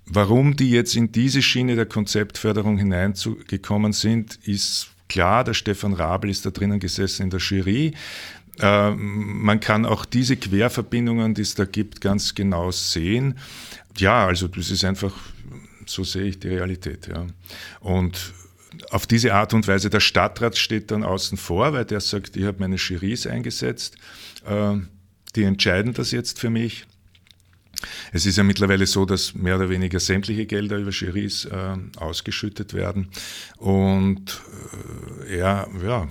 Warum 0.06 0.56
die 0.56 0.72
jetzt 0.72 0.96
in 0.96 1.12
diese 1.12 1.42
Schiene 1.42 1.76
der 1.76 1.86
Konzeptförderung 1.86 2.78
hineingekommen 2.78 3.94
sind, 3.94 4.40
ist 4.44 4.90
klar, 5.10 5.44
der 5.44 5.54
Stefan 5.54 5.94
Rabel 5.94 6.30
ist 6.30 6.46
da 6.46 6.52
drinnen 6.52 6.80
gesessen 6.80 7.24
in 7.24 7.30
der 7.30 7.40
Jury. 7.40 7.94
Äh, 8.60 8.92
man 8.92 9.60
kann 9.60 9.86
auch 9.86 10.06
diese 10.06 10.38
Querverbindungen, 10.38 11.34
die 11.34 11.42
es 11.42 11.56
da 11.56 11.66
gibt, 11.66 12.00
ganz 12.00 12.36
genau 12.36 12.72
sehen. 12.72 13.38
Ja, 13.98 14.28
also 14.28 14.48
das 14.48 14.70
ist 14.70 14.86
einfach, 14.86 15.14
so 15.86 16.04
sehe 16.04 16.24
ich 16.24 16.40
die 16.40 16.50
Realität. 16.50 17.08
Ja. 17.08 17.28
Und 17.82 18.34
auf 18.92 19.08
diese 19.08 19.34
Art 19.34 19.54
und 19.54 19.68
Weise, 19.68 19.90
der 19.90 20.00
Stadtrat 20.00 20.58
steht 20.58 20.92
dann 20.92 21.04
außen 21.04 21.38
vor, 21.38 21.74
weil 21.74 21.86
der 21.86 22.00
sagt, 22.00 22.38
ich 22.38 22.46
habe 22.46 22.60
meine 22.60 22.76
Jurys 22.76 23.28
eingesetzt, 23.28 23.98
äh, 24.46 24.76
die 25.36 25.44
entscheiden 25.44 25.94
das 25.94 26.12
jetzt 26.12 26.40
für 26.40 26.50
mich. 26.50 26.86
Es 28.12 28.26
ist 28.26 28.38
ja 28.38 28.44
mittlerweile 28.44 28.86
so, 28.88 29.06
dass 29.06 29.34
mehr 29.34 29.56
oder 29.56 29.70
weniger 29.70 30.00
sämtliche 30.00 30.46
Gelder 30.46 30.78
über 30.78 30.92
Jurys 30.92 31.46
äh, 31.46 31.78
ausgeschüttet 31.98 32.74
werden. 32.74 33.10
Und 33.58 34.42
äh, 35.28 35.38
ja, 35.38 35.68
ja, 35.82 36.08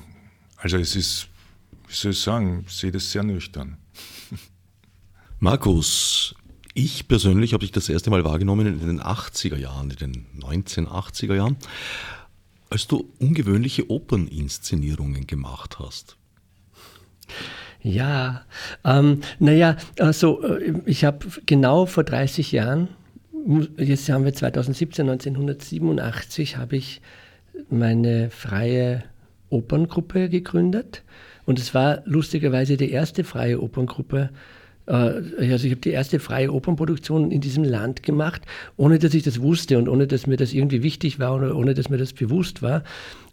also 0.56 0.78
es 0.78 0.96
ist, 0.96 1.28
wie 1.86 1.94
soll 1.94 2.12
ich 2.12 2.20
sagen, 2.20 2.64
ich 2.66 2.74
sehe 2.74 2.92
das 2.92 3.10
sehr 3.10 3.22
nüchtern. 3.22 3.76
Markus, 5.40 6.34
ich 6.74 7.08
persönlich 7.08 7.52
habe 7.52 7.62
dich 7.62 7.72
das 7.72 7.88
erste 7.88 8.10
Mal 8.10 8.24
wahrgenommen 8.24 8.66
in 8.66 8.86
den 8.86 9.02
80er 9.02 9.56
Jahren, 9.56 9.90
in 9.90 9.96
den 9.96 10.26
1980er 10.40 11.34
Jahren. 11.34 11.56
als 12.70 12.86
du 12.86 13.12
ungewöhnliche 13.18 13.90
Operninszenierungen 13.90 15.26
gemacht 15.26 15.78
hast. 15.78 16.16
Ja, 17.82 18.42
ähm, 18.84 19.20
naja, 19.38 19.76
also 19.98 20.42
ich 20.84 21.04
habe 21.04 21.26
genau 21.46 21.86
vor 21.86 22.04
30 22.04 22.52
Jahren, 22.52 22.88
jetzt 23.76 24.08
haben 24.08 24.24
wir 24.24 24.34
2017, 24.34 25.08
1987, 25.08 26.56
habe 26.56 26.76
ich 26.76 27.00
meine 27.70 28.30
freie 28.30 29.04
Operngruppe 29.50 30.28
gegründet. 30.28 31.02
Und 31.46 31.58
es 31.58 31.72
war 31.72 32.02
lustigerweise 32.04 32.76
die 32.76 32.90
erste 32.90 33.24
freie 33.24 33.62
Operngruppe, 33.62 34.30
äh, 34.88 34.92
also 34.92 35.66
ich 35.66 35.72
habe 35.72 35.80
die 35.80 35.90
erste 35.90 36.18
freie 36.18 36.52
Opernproduktion 36.52 37.30
in 37.30 37.40
diesem 37.40 37.64
Land 37.64 38.02
gemacht, 38.02 38.42
ohne 38.76 38.98
dass 38.98 39.14
ich 39.14 39.22
das 39.22 39.40
wusste 39.40 39.78
und 39.78 39.88
ohne 39.88 40.06
dass 40.06 40.26
mir 40.26 40.36
das 40.36 40.52
irgendwie 40.52 40.82
wichtig 40.82 41.18
war 41.18 41.36
oder 41.36 41.54
ohne 41.54 41.74
dass 41.74 41.90
mir 41.90 41.98
das 41.98 42.12
bewusst 42.12 42.62
war. 42.62 42.82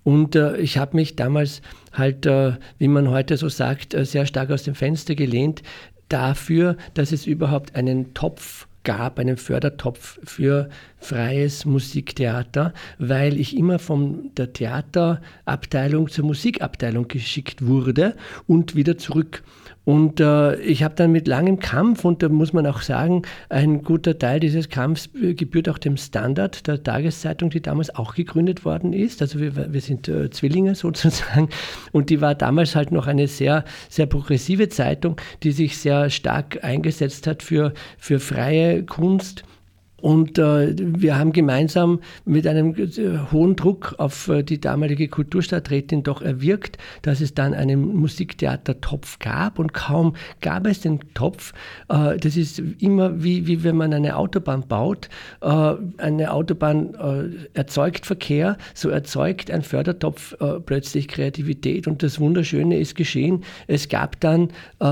Und 0.05 0.35
äh, 0.35 0.57
ich 0.57 0.77
habe 0.77 0.95
mich 0.95 1.15
damals 1.15 1.63
halt, 1.91 2.27
äh, 2.27 2.53
wie 2.77 2.87
man 2.87 3.09
heute 3.09 3.37
so 3.37 3.49
sagt, 3.49 3.95
äh, 3.95 4.05
sehr 4.05 4.27
stark 4.27 4.51
aus 4.51 4.61
dem 4.61 4.75
Fenster 4.75 5.15
gelehnt 5.15 5.63
dafür, 6.09 6.77
dass 6.93 7.11
es 7.11 7.25
überhaupt 7.25 7.75
einen 7.75 8.13
Topf 8.13 8.67
gab, 8.83 9.17
einen 9.17 9.35
Fördertopf 9.35 10.19
für 10.23 10.69
freies 11.05 11.65
Musiktheater, 11.65 12.73
weil 12.97 13.39
ich 13.39 13.55
immer 13.55 13.79
von 13.79 14.31
der 14.35 14.53
Theaterabteilung 14.53 16.09
zur 16.09 16.25
Musikabteilung 16.25 17.07
geschickt 17.07 17.65
wurde 17.65 18.15
und 18.47 18.75
wieder 18.75 18.97
zurück. 18.97 19.43
Und 19.85 20.19
äh, 20.19 20.55
ich 20.61 20.83
habe 20.83 20.95
dann 20.95 21.11
mit 21.11 21.27
langem 21.27 21.59
Kampf, 21.59 22.05
und 22.05 22.23
da 22.23 22.29
muss 22.29 22.53
man 22.53 22.65
auch 22.65 22.81
sagen, 22.81 23.21
ein 23.49 23.83
guter 23.83 24.17
Teil 24.17 24.39
dieses 24.39 24.69
Kampfs 24.69 25.09
gebührt 25.13 25.69
auch 25.69 25.77
dem 25.77 25.95
Standard 25.95 26.65
der 26.65 26.81
Tageszeitung, 26.81 27.51
die 27.51 27.61
damals 27.61 27.95
auch 27.95 28.15
gegründet 28.15 28.65
worden 28.65 28.93
ist. 28.93 29.21
Also 29.21 29.39
wir, 29.39 29.71
wir 29.71 29.81
sind 29.81 30.07
äh, 30.07 30.31
Zwillinge 30.31 30.73
sozusagen. 30.75 31.49
Und 31.91 32.09
die 32.09 32.19
war 32.19 32.33
damals 32.33 32.75
halt 32.75 32.91
noch 32.91 33.05
eine 33.05 33.27
sehr, 33.27 33.63
sehr 33.87 34.07
progressive 34.07 34.69
Zeitung, 34.69 35.17
die 35.43 35.51
sich 35.51 35.77
sehr 35.77 36.09
stark 36.09 36.63
eingesetzt 36.63 37.27
hat 37.27 37.43
für, 37.43 37.73
für 37.99 38.19
freie 38.19 38.83
Kunst 38.83 39.43
und 40.05 40.37
äh, 40.37 40.75
wir 40.77 41.17
haben 41.17 41.31
gemeinsam 41.31 41.99
mit 42.25 42.45
einem 42.45 42.75
äh, 42.75 43.31
hohen 43.31 43.55
Druck 43.55 43.95
auf 43.97 44.27
äh, 44.27 44.43
die 44.43 44.61
damalige 44.61 45.07
Kulturstadträtin 45.07 46.03
doch 46.03 46.21
erwirkt, 46.21 46.77
dass 47.01 47.21
es 47.21 47.33
dann 47.33 47.55
einen 47.55 47.95
Musiktheatertopf 47.95 49.17
gab. 49.17 49.57
Und 49.57 49.73
kaum 49.73 50.15
gab 50.41 50.67
es 50.67 50.81
den 50.81 50.99
Topf. 51.15 51.53
Äh, 51.89 52.17
das 52.17 52.37
ist 52.37 52.59
immer 52.77 53.23
wie, 53.23 53.47
wie 53.47 53.63
wenn 53.63 53.77
man 53.77 53.95
eine 53.95 54.15
Autobahn 54.15 54.67
baut. 54.67 55.09
Äh, 55.41 55.73
eine 55.97 56.31
Autobahn 56.31 56.93
äh, 56.93 57.57
erzeugt 57.57 58.05
Verkehr, 58.05 58.59
so 58.75 58.89
erzeugt 58.89 59.49
ein 59.49 59.63
Fördertopf 59.63 60.35
plötzlich 60.67 61.07
Kreativität. 61.07 61.87
Und 61.87 62.03
das 62.03 62.19
Wunderschöne 62.19 62.77
ist 62.77 62.93
geschehen. 62.93 63.43
Es 63.65 63.89
gab 63.89 64.19
dann 64.19 64.49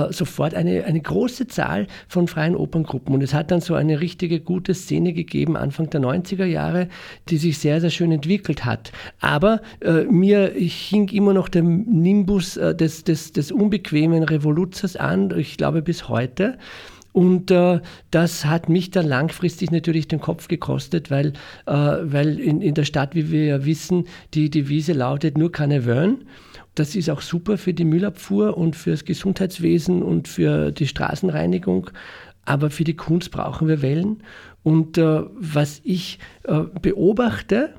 sofort 0.09 0.55
eine, 0.55 0.85
eine 0.85 1.01
große 1.01 1.47
Zahl 1.47 1.85
von 2.07 2.27
freien 2.27 2.55
Operngruppen. 2.55 3.13
Und 3.13 3.21
es 3.21 3.33
hat 3.33 3.51
dann 3.51 3.61
so 3.61 3.75
eine 3.75 3.99
richtige 3.99 4.39
gute 4.39 4.73
Szene 4.73 5.02
Szene 5.03 5.13
gegeben, 5.13 5.57
Anfang 5.57 5.89
der 5.89 6.01
90er 6.01 6.45
Jahre, 6.45 6.87
die 7.29 7.37
sich 7.37 7.57
sehr, 7.57 7.81
sehr 7.81 7.89
schön 7.89 8.11
entwickelt 8.11 8.63
hat. 8.63 8.91
Aber 9.19 9.61
äh, 9.81 10.03
mir 10.03 10.51
hing 10.55 11.09
immer 11.09 11.33
noch 11.33 11.49
der 11.49 11.63
Nimbus 11.63 12.57
äh, 12.57 12.73
des, 12.73 13.03
des, 13.03 13.33
des 13.33 13.51
unbequemen 13.51 14.23
Revoluzers 14.23 14.95
an, 14.95 15.33
ich 15.37 15.57
glaube 15.57 15.81
bis 15.81 16.07
heute. 16.07 16.57
Und 17.11 17.51
äh, 17.51 17.79
das 18.09 18.45
hat 18.45 18.69
mich 18.69 18.89
dann 18.89 19.05
langfristig 19.05 19.69
natürlich 19.71 20.07
den 20.07 20.19
Kopf 20.19 20.47
gekostet, 20.47 21.11
weil, 21.11 21.33
äh, 21.67 21.73
weil 21.73 22.39
in, 22.39 22.61
in 22.61 22.73
der 22.73 22.85
Stadt, 22.85 23.13
wie 23.13 23.29
wir 23.29 23.45
ja 23.45 23.65
wissen, 23.65 24.05
die 24.33 24.49
Devise 24.49 24.93
lautet 24.93 25.37
nur 25.37 25.51
Carneverne. 25.51 26.17
Das 26.75 26.95
ist 26.95 27.09
auch 27.11 27.21
super 27.21 27.59
für 27.59 27.73
die 27.73 27.85
Müllabfuhr 27.85 28.57
und 28.57 28.75
fürs 28.75 29.05
Gesundheitswesen 29.05 30.01
und 30.01 30.27
für 30.27 30.71
die 30.71 30.87
Straßenreinigung. 30.87 31.91
Aber 32.45 32.69
für 32.69 32.83
die 32.83 32.95
Kunst 32.95 33.31
brauchen 33.31 33.67
wir 33.67 33.81
Wellen. 33.81 34.23
Und 34.63 34.97
äh, 34.97 35.21
was 35.33 35.81
ich 35.83 36.19
äh, 36.43 36.61
beobachte, 36.81 37.73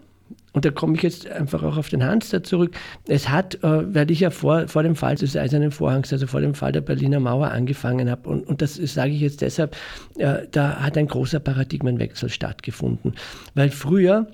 und 0.53 0.65
da 0.65 0.71
komme 0.71 0.95
ich 0.95 1.03
jetzt 1.03 1.27
einfach 1.27 1.65
auch 1.65 1.77
auf 1.77 1.89
den 1.89 2.05
Hans 2.05 2.29
da 2.29 2.43
zurück. 2.43 2.77
Es 3.09 3.29
hat, 3.29 3.57
äh, 3.65 3.95
weil 3.95 4.11
ich 4.11 4.21
ja 4.21 4.31
vor, 4.31 4.69
vor 4.69 4.85
dem 4.85 4.95
Fall 4.95 5.17
des 5.17 5.37
Eisernen 5.37 5.73
Vorhangs, 5.73 6.13
also 6.13 6.29
vor 6.29 6.41
dem 6.41 6.55
Fall 6.55 6.71
der 6.71 6.81
Berliner 6.81 7.19
Mauer 7.19 7.51
angefangen 7.51 8.09
habe, 8.09 8.29
und, 8.29 8.47
und 8.47 8.63
das 8.63 8.77
sage 8.77 9.11
ich 9.11 9.21
jetzt 9.21 9.41
deshalb, 9.41 9.77
äh, 10.17 10.47
da 10.53 10.77
hat 10.77 10.97
ein 10.97 11.09
großer 11.09 11.41
Paradigmenwechsel 11.41 12.29
stattgefunden. 12.29 13.15
Weil 13.55 13.71
früher 13.71 14.29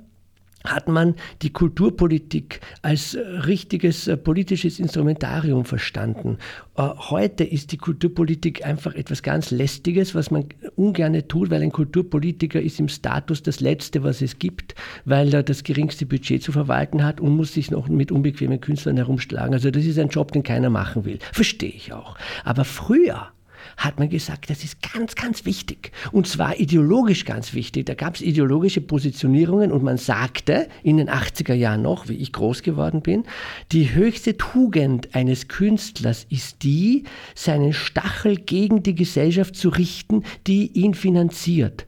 hat 0.65 0.89
man 0.89 1.15
die 1.43 1.53
Kulturpolitik 1.53 2.61
als 2.83 3.15
äh, 3.15 3.21
richtiges 3.21 4.09
äh, 4.09 4.17
politisches 4.17 4.79
Instrumentarium 4.79 5.65
verstanden. 5.65 6.39
Äh, 6.77 6.89
heute 6.97 7.45
ist 7.45 7.73
die 7.73 7.79
Kulturpolitik 7.79 8.67
einfach 8.67 8.95
etwas 8.95 9.23
ganz 9.23 9.51
Lästiges, 9.51 10.15
was 10.15 10.31
man 10.31 10.47
ungern 10.77 11.17
tut, 11.29 11.51
weil 11.51 11.63
ein 11.63 11.73
Kulturpolitiker 11.73 12.61
ist 12.61 12.79
im 12.79 12.89
Status 12.89 13.43
das 13.43 13.61
Letzte, 13.61 14.03
was 14.03 14.21
es 14.21 14.39
gibt, 14.39 14.75
weil 15.05 15.33
er 15.33 15.43
das 15.43 15.65
geringste 15.65 16.05
Budget 16.05 16.43
zu 16.43 16.53
verwalten 16.53 17.05
hat 17.05 17.21
und 17.21 17.37
muss 17.37 17.55
sich 17.55 17.71
noch 17.71 17.89
mit 17.89 18.13
unbequemen 18.13 18.61
Künstlern 18.61 18.97
herumschlagen. 18.97 19.55
Also 19.55 19.71
das 19.71 19.85
ist 19.85 19.99
ein 19.99 20.09
Job, 20.09 20.33
den 20.33 20.43
keiner 20.43 20.71
machen 20.71 21.05
will. 21.05 21.19
Verstehe 21.33 21.71
ich 21.71 21.93
auch. 21.93 22.17
Aber 22.45 22.65
früher 22.65 23.33
hat 23.81 23.99
man 23.99 24.11
gesagt, 24.11 24.51
das 24.51 24.63
ist 24.63 24.77
ganz, 24.83 25.15
ganz 25.15 25.47
wichtig. 25.47 25.91
Und 26.13 26.27
zwar 26.27 26.61
ideologisch 26.61 27.25
ganz 27.25 27.55
wichtig. 27.55 27.87
Da 27.87 27.95
gab 27.95 28.15
es 28.15 28.21
ideologische 28.21 28.83
Positionierungen 28.83 29.73
und 29.73 29.83
man 29.83 29.97
sagte 29.97 30.69
in 30.83 30.99
den 30.99 31.09
80er 31.09 31.55
Jahren 31.55 31.81
noch, 31.81 32.09
wie 32.09 32.17
ich 32.17 32.33
groß 32.33 32.63
geworden 32.63 33.01
bin, 33.01 33.25
die 33.73 33.95
höchste 33.95 34.37
Tugend 34.37 35.15
eines 35.15 35.49
Künstlers 35.49 36.27
ist 36.29 36.63
die, 36.63 37.05
seinen 37.35 37.73
Stachel 37.73 38.37
gegen 38.37 38.83
die 38.83 38.95
Gesellschaft 38.95 39.57
zu 39.57 39.71
richten, 39.71 40.25
die 40.47 40.67
ihn 40.73 40.93
finanziert 40.93 41.87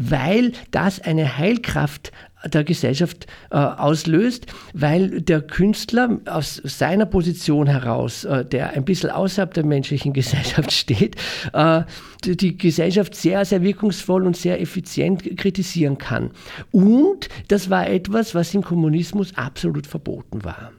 weil 0.00 0.52
das 0.70 1.00
eine 1.00 1.38
Heilkraft 1.38 2.12
der 2.46 2.64
Gesellschaft 2.64 3.26
äh, 3.50 3.56
auslöst, 3.56 4.46
weil 4.72 5.20
der 5.20 5.42
Künstler 5.42 6.20
aus 6.26 6.60
seiner 6.64 7.06
Position 7.06 7.66
heraus, 7.66 8.24
äh, 8.24 8.44
der 8.44 8.70
ein 8.70 8.84
bisschen 8.84 9.10
außerhalb 9.10 9.52
der 9.54 9.64
menschlichen 9.64 10.12
Gesellschaft 10.18 10.72
steht, 10.72 11.16
äh, 11.52 11.82
die, 12.24 12.36
die, 12.36 12.56
Gesellschaft 12.56 13.14
sehr, 13.14 13.44
sehr 13.44 13.62
wirkungsvoll 13.62 14.26
und 14.26 14.36
sehr 14.36 14.60
effizient 14.60 15.36
kritisieren 15.36 15.98
kann. 15.98 16.30
Und 16.70 17.28
das 17.48 17.70
war 17.70 17.88
etwas, 17.88 18.34
was 18.34 18.54
im 18.54 18.62
Kommunismus 18.62 19.36
absolut 19.36 19.86
verboten 19.86 20.44
war. 20.44 20.72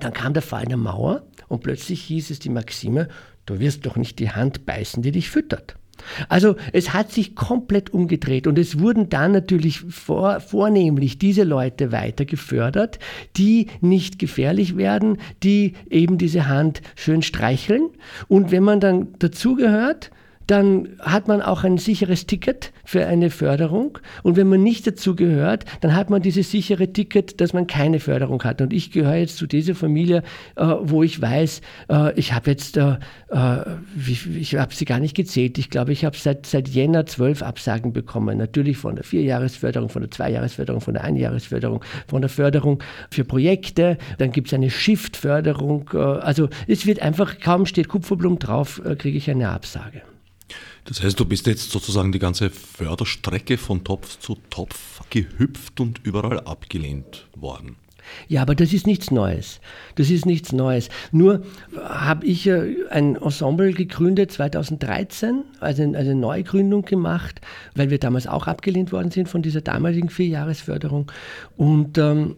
Dann 0.00 0.12
kam 0.12 0.32
der 0.32 0.42
Fall 0.42 0.66
der 0.66 0.76
Mauer 0.76 1.22
und 1.48 1.62
plötzlich 1.62 2.02
hieß 2.02 2.30
es 2.30 2.38
die 2.38 2.50
Maxime, 2.50 3.08
du 3.46 3.58
wirst 3.58 3.84
doch 3.86 3.96
nicht 3.96 4.18
die 4.18 4.30
Hand 4.30 4.64
beißen, 4.66 5.02
die 5.02 5.12
dich 5.12 5.30
füttert. 5.30 5.77
Also 6.28 6.56
es 6.72 6.92
hat 6.94 7.12
sich 7.12 7.34
komplett 7.34 7.92
umgedreht 7.92 8.46
und 8.46 8.58
es 8.58 8.78
wurden 8.78 9.08
dann 9.08 9.32
natürlich 9.32 9.80
vor, 9.80 10.40
vornehmlich 10.40 11.18
diese 11.18 11.44
Leute 11.44 11.92
weiter 11.92 12.24
gefördert, 12.24 12.98
die 13.36 13.68
nicht 13.80 14.18
gefährlich 14.18 14.76
werden, 14.76 15.18
die 15.42 15.74
eben 15.90 16.18
diese 16.18 16.48
Hand 16.48 16.82
schön 16.96 17.22
streicheln. 17.22 17.88
Und 18.28 18.50
wenn 18.50 18.62
man 18.62 18.80
dann 18.80 19.08
dazugehört, 19.18 20.10
dann 20.48 20.88
hat 21.00 21.28
man 21.28 21.42
auch 21.42 21.62
ein 21.62 21.76
sicheres 21.76 22.26
Ticket 22.26 22.72
für 22.84 23.06
eine 23.06 23.28
Förderung. 23.28 23.98
Und 24.22 24.36
wenn 24.36 24.48
man 24.48 24.62
nicht 24.62 24.86
dazu 24.86 25.14
gehört, 25.14 25.66
dann 25.82 25.94
hat 25.94 26.08
man 26.08 26.22
dieses 26.22 26.50
sichere 26.50 26.90
Ticket, 26.90 27.42
dass 27.42 27.52
man 27.52 27.66
keine 27.66 28.00
Förderung 28.00 28.42
hat. 28.42 28.62
Und 28.62 28.72
ich 28.72 28.90
gehöre 28.90 29.16
jetzt 29.16 29.36
zu 29.36 29.46
dieser 29.46 29.74
Familie, 29.74 30.22
äh, 30.56 30.64
wo 30.80 31.02
ich 31.02 31.20
weiß, 31.20 31.60
äh, 31.90 32.18
ich 32.18 32.32
habe 32.32 32.50
jetzt, 32.50 32.78
äh, 32.78 32.96
äh 33.30 33.64
ich 34.38 34.56
habe 34.56 34.74
sie 34.74 34.86
gar 34.86 35.00
nicht 35.00 35.14
gezählt. 35.14 35.58
Ich 35.58 35.68
glaube, 35.68 35.92
ich 35.92 36.06
habe 36.06 36.16
seit, 36.16 36.46
seit 36.46 36.66
Jänner 36.66 37.04
zwölf 37.04 37.42
Absagen 37.42 37.92
bekommen. 37.92 38.38
Natürlich 38.38 38.78
von 38.78 38.94
der 38.94 39.04
Vierjahresförderung, 39.04 39.90
von 39.90 40.00
der 40.00 40.10
Zweijahresförderung, 40.10 40.80
von 40.80 40.94
der 40.94 41.04
Einjahresförderung, 41.04 41.84
von 42.06 42.22
der 42.22 42.30
Förderung 42.30 42.82
für 43.10 43.24
Projekte. 43.24 43.98
Dann 44.16 44.32
gibt 44.32 44.46
es 44.46 44.54
eine 44.54 44.70
Shift-Förderung. 44.70 45.90
Äh, 45.92 45.98
also 45.98 46.48
es 46.66 46.86
wird 46.86 47.02
einfach, 47.02 47.38
kaum 47.38 47.66
steht 47.66 47.88
Kupferblum 47.88 48.38
drauf, 48.38 48.80
äh, 48.82 48.96
kriege 48.96 49.18
ich 49.18 49.30
eine 49.30 49.50
Absage. 49.50 50.00
Das 50.88 51.02
heißt, 51.02 51.20
du 51.20 51.26
bist 51.26 51.46
jetzt 51.46 51.70
sozusagen 51.70 52.12
die 52.12 52.18
ganze 52.18 52.48
Förderstrecke 52.48 53.58
von 53.58 53.84
Topf 53.84 54.18
zu 54.20 54.38
Topf 54.48 55.02
gehüpft 55.10 55.80
und 55.80 56.00
überall 56.02 56.40
abgelehnt 56.40 57.26
worden. 57.36 57.76
Ja, 58.26 58.40
aber 58.40 58.54
das 58.54 58.72
ist 58.72 58.86
nichts 58.86 59.10
Neues. 59.10 59.60
Das 59.96 60.08
ist 60.08 60.24
nichts 60.24 60.52
Neues. 60.52 60.88
Nur 61.12 61.42
habe 61.76 62.24
ich 62.24 62.50
ein 62.50 63.16
Ensemble 63.16 63.74
gegründet 63.74 64.32
2013, 64.32 65.44
also 65.60 65.82
eine 65.82 66.14
Neugründung 66.14 66.86
gemacht, 66.86 67.42
weil 67.74 67.90
wir 67.90 67.98
damals 67.98 68.26
auch 68.26 68.46
abgelehnt 68.46 68.90
worden 68.90 69.10
sind 69.10 69.28
von 69.28 69.42
dieser 69.42 69.60
damaligen 69.60 70.08
Vierjahresförderung. 70.08 71.12
Und 71.58 71.98
ähm, 71.98 72.36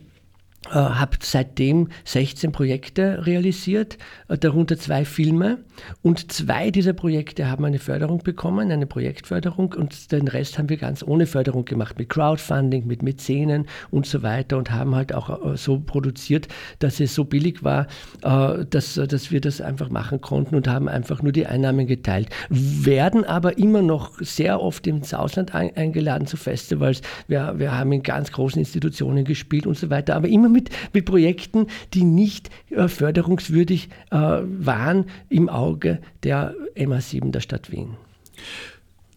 äh, 0.66 0.74
habe 0.74 1.16
seitdem 1.22 1.88
16 2.04 2.52
Projekte 2.52 3.26
realisiert, 3.26 3.96
äh, 4.28 4.36
darunter 4.36 4.76
zwei 4.76 5.06
Filme. 5.06 5.64
Und 6.02 6.30
zwei 6.32 6.70
dieser 6.70 6.92
Projekte 6.92 7.50
haben 7.50 7.64
eine 7.64 7.78
Förderung 7.78 8.18
bekommen, 8.18 8.70
eine 8.70 8.86
Projektförderung. 8.86 9.72
Und 9.72 10.12
den 10.12 10.28
Rest 10.28 10.58
haben 10.58 10.68
wir 10.68 10.76
ganz 10.76 11.02
ohne 11.02 11.24
Förderung 11.24 11.64
gemacht, 11.64 11.98
mit 11.98 12.10
Crowdfunding, 12.10 12.86
mit 12.86 13.02
Mäzenen 13.02 13.68
und 13.90 14.04
so 14.04 14.22
weiter. 14.22 14.58
Und 14.58 14.70
haben 14.70 14.94
halt 14.94 15.14
auch 15.14 15.54
äh, 15.54 15.56
so 15.56 15.80
produziert, 15.80 16.46
dass 16.78 17.00
es 17.00 17.14
so 17.14 17.24
billig 17.24 17.64
war, 17.64 17.86
dass, 18.20 18.94
dass 18.94 19.30
wir 19.30 19.40
das 19.40 19.60
einfach 19.60 19.88
machen 19.88 20.20
konnten 20.20 20.54
und 20.54 20.68
haben 20.68 20.88
einfach 20.88 21.22
nur 21.22 21.32
die 21.32 21.46
Einnahmen 21.46 21.86
geteilt. 21.86 22.28
Werden 22.50 23.24
aber 23.24 23.58
immer 23.58 23.82
noch 23.82 24.18
sehr 24.20 24.60
oft 24.60 24.86
ins 24.86 25.14
Ausland 25.14 25.54
eingeladen 25.54 26.26
zu 26.26 26.36
Festivals. 26.36 27.00
Wir, 27.28 27.54
wir 27.56 27.76
haben 27.76 27.92
in 27.92 28.02
ganz 28.02 28.32
großen 28.32 28.58
Institutionen 28.58 29.24
gespielt 29.24 29.66
und 29.66 29.76
so 29.76 29.90
weiter. 29.90 30.16
Aber 30.16 30.28
immer 30.28 30.49
mit, 30.52 30.70
mit 30.92 31.04
Projekten, 31.04 31.66
die 31.94 32.04
nicht 32.04 32.50
äh, 32.70 32.88
förderungswürdig 32.88 33.88
äh, 34.10 34.16
waren 34.16 35.06
im 35.28 35.48
Auge 35.48 36.00
der 36.22 36.54
MA7 36.76 37.30
der 37.30 37.40
Stadt 37.40 37.70
Wien. 37.70 37.96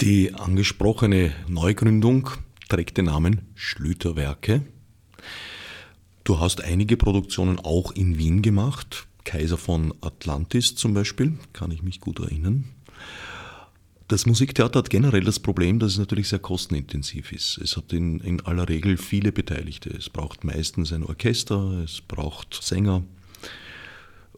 Die 0.01 0.33
angesprochene 0.33 1.31
Neugründung 1.47 2.29
trägt 2.67 2.97
den 2.97 3.05
Namen 3.05 3.41
Schlüterwerke. 3.55 4.61
Du 6.23 6.39
hast 6.39 6.63
einige 6.63 6.97
Produktionen 6.97 7.59
auch 7.59 7.91
in 7.91 8.17
Wien 8.17 8.41
gemacht. 8.41 9.07
Kaiser 9.23 9.57
von 9.57 9.93
Atlantis 10.01 10.75
zum 10.75 10.93
Beispiel, 10.93 11.37
kann 11.53 11.71
ich 11.71 11.83
mich 11.83 12.01
gut 12.01 12.19
erinnern. 12.19 12.65
Das 14.07 14.25
Musiktheater 14.25 14.79
hat 14.79 14.89
generell 14.89 15.23
das 15.23 15.39
Problem, 15.39 15.79
dass 15.79 15.93
es 15.93 15.97
natürlich 15.97 16.27
sehr 16.27 16.39
kostenintensiv 16.39 17.31
ist. 17.31 17.57
Es 17.57 17.77
hat 17.77 17.93
in, 17.93 18.19
in 18.19 18.41
aller 18.41 18.67
Regel 18.67 18.97
viele 18.97 19.31
Beteiligte. 19.31 19.89
Es 19.89 20.09
braucht 20.09 20.43
meistens 20.43 20.91
ein 20.91 21.03
Orchester, 21.03 21.81
es 21.83 22.01
braucht 22.01 22.61
Sänger 22.61 23.03